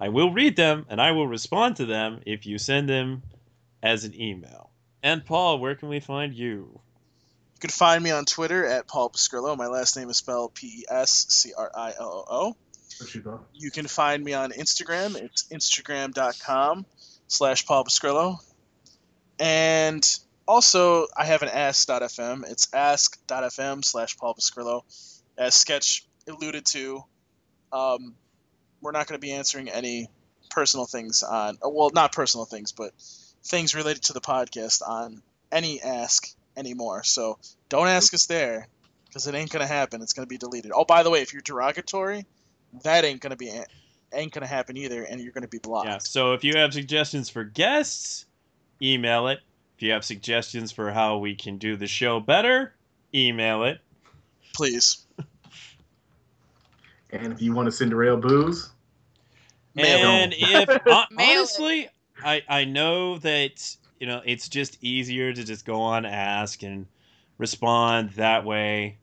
[0.00, 3.22] I will read them and I will respond to them if you send them
[3.82, 4.70] as an email.
[5.02, 6.80] And Paul, where can we find you?
[7.54, 9.56] You can find me on Twitter at Paul Pascrillo.
[9.56, 12.56] My last name is spelled P E S C R I L O O.
[12.98, 13.44] What you got?
[13.52, 15.16] You can find me on Instagram.
[15.20, 16.86] It's instagram.com
[17.26, 18.38] slash Paul Pascrillo.
[19.38, 20.04] And
[20.46, 22.50] also, I have an ask.fm.
[22.50, 24.82] It's ask.fm slash Paul Pascrillo.
[25.36, 27.04] As Sketch alluded to,
[27.72, 28.14] um,
[28.80, 30.08] we're not going to be answering any
[30.50, 32.92] personal things on, uh, well, not personal things, but
[33.44, 35.22] things related to the podcast on
[35.52, 37.02] any ask anymore.
[37.04, 37.38] So
[37.68, 38.68] don't ask us there
[39.06, 40.02] because it ain't going to happen.
[40.02, 40.72] It's going to be deleted.
[40.74, 42.26] Oh, by the way, if you're derogatory,
[42.82, 43.50] that ain't going to be
[44.12, 45.86] ain't going to happen either, and you're going to be blocked.
[45.86, 45.98] Yeah.
[45.98, 48.26] So if you have suggestions for guests,
[48.82, 49.40] email it.
[49.76, 52.74] If you have suggestions for how we can do the show better,
[53.14, 53.78] email it.
[54.54, 55.06] Please.
[57.10, 58.70] And if you want a Cinderella booze,
[59.76, 61.38] and if hon- Mail it.
[61.38, 61.88] honestly,
[62.22, 66.86] I I know that you know it's just easier to just go on ask and
[67.38, 68.98] respond that way.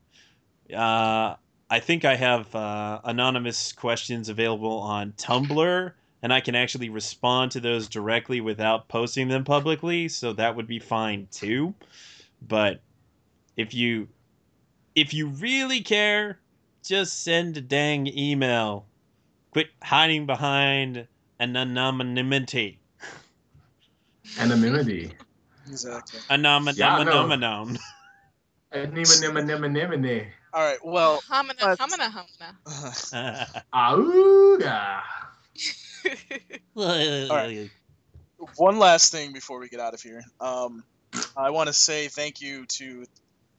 [0.74, 1.36] Uh,
[1.70, 5.92] I think I have uh, anonymous questions available on Tumblr,
[6.22, 10.08] and I can actually respond to those directly without posting them publicly.
[10.10, 11.74] So that would be fine too.
[12.42, 12.82] But
[13.58, 14.10] if you
[14.96, 16.40] if you really care,
[16.86, 18.86] just send a dang email.
[19.52, 21.08] Quit hiding behind
[21.40, 22.80] an anonymity.
[24.40, 25.12] anonymity.
[25.68, 26.20] Exactly.
[26.30, 27.28] Anom- Yeah, I know.
[30.54, 30.78] All right.
[30.84, 32.26] Well, Hamana, Let's- hamana,
[33.14, 33.64] hamana.
[33.74, 35.02] Auga.
[37.30, 37.70] right.
[38.58, 40.24] one last thing before we get out of here.
[40.40, 40.84] Um,
[41.36, 43.06] I want to say thank you to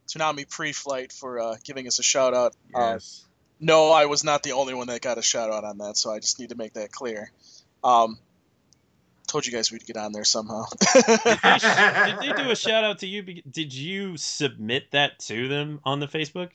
[0.06, 2.54] Toonami Pre-Flight for uh, giving us a shout out.
[2.74, 3.24] Uh, Yes.
[3.60, 6.10] no, I was not the only one that got a shout out on that, so
[6.12, 7.30] I just need to make that clear.
[7.84, 8.18] Um,
[9.26, 10.64] told you guys we'd get on there somehow.
[10.94, 13.22] Did they do a shout out to you?
[13.22, 16.50] be- Did you submit that to them on the Facebook?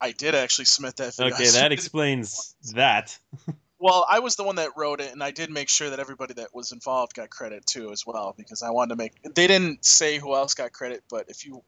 [0.00, 1.14] I did actually submit that.
[1.14, 1.34] Video.
[1.34, 3.18] Okay, that explains that.
[3.78, 6.32] Well, I was the one that wrote it, and I did make sure that everybody
[6.34, 9.12] that was involved got credit too, as well, because I wanted to make.
[9.34, 11.62] They didn't say who else got credit, but if you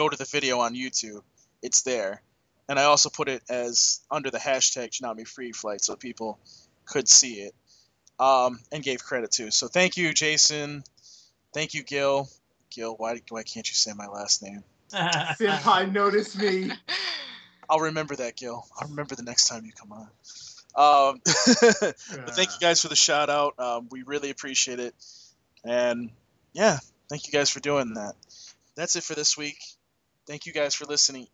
[0.00, 1.20] go to the video on YouTube,
[1.62, 2.22] it's there,
[2.70, 6.38] and I also put it as under the hashtag Toonami Free Flight, so people
[6.86, 7.54] could see it,
[8.18, 9.50] um, and gave credit too.
[9.50, 10.84] So thank you, Jason.
[11.52, 12.28] Thank you, Gil.
[12.70, 14.64] Gil, why why can't you say my last name?
[14.90, 16.72] Senpai noticed me.
[17.68, 18.64] I'll remember that, Gil.
[18.80, 20.08] I'll remember the next time you come on.
[20.76, 21.20] Um,
[21.60, 23.58] But thank you guys for the shout out.
[23.58, 24.94] Um, we really appreciate it.
[25.62, 26.10] And
[26.54, 26.78] yeah,
[27.10, 28.14] thank you guys for doing that.
[28.76, 29.58] That's it for this week.
[30.30, 31.26] Thank you guys for listening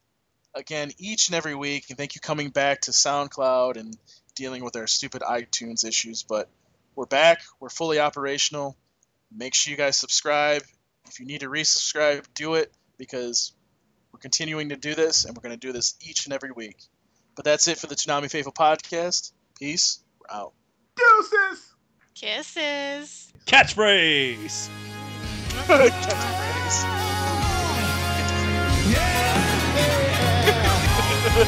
[0.55, 1.91] again each and every week.
[1.91, 3.95] And thank you coming back to SoundCloud and
[4.35, 6.23] dealing with our stupid iTunes issues.
[6.23, 6.49] But
[6.95, 7.43] we're back.
[7.61, 8.75] We're fully operational.
[9.31, 10.63] Make sure you guys subscribe.
[11.09, 13.53] If you need to resubscribe, do it because
[14.13, 16.79] we're continuing to do this and we're going to do this each and every week.
[17.35, 19.33] But that's it for the Toonami Faithful podcast.
[19.59, 20.01] Peace.
[20.21, 20.55] We're out.
[20.97, 21.75] Deuces.
[22.15, 23.31] Kisses.
[23.45, 24.71] Catchphrase.
[25.67, 27.06] Catchphrase.
[31.37, 31.45] くな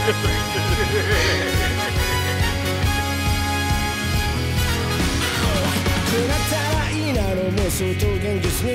[6.37, 8.71] ったらいいなの妄想と現実に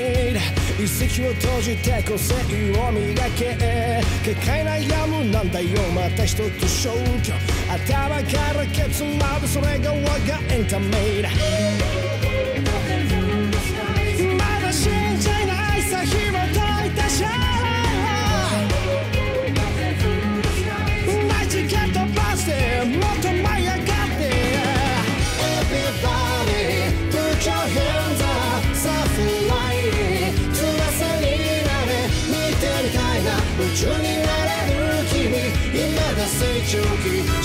[0.84, 2.34] 一石を閉じて個性
[2.80, 4.04] を磨け。
[4.24, 7.34] 結界悩むなんだよまた一つ消去
[7.68, 11.28] 頭からケツまでそれが我がエンタメだ
[14.38, 17.63] まだ信じないさ紐解いたシャ
[33.84, 35.36] 緒になれる君。
[35.72, 37.43] 未だ成長期。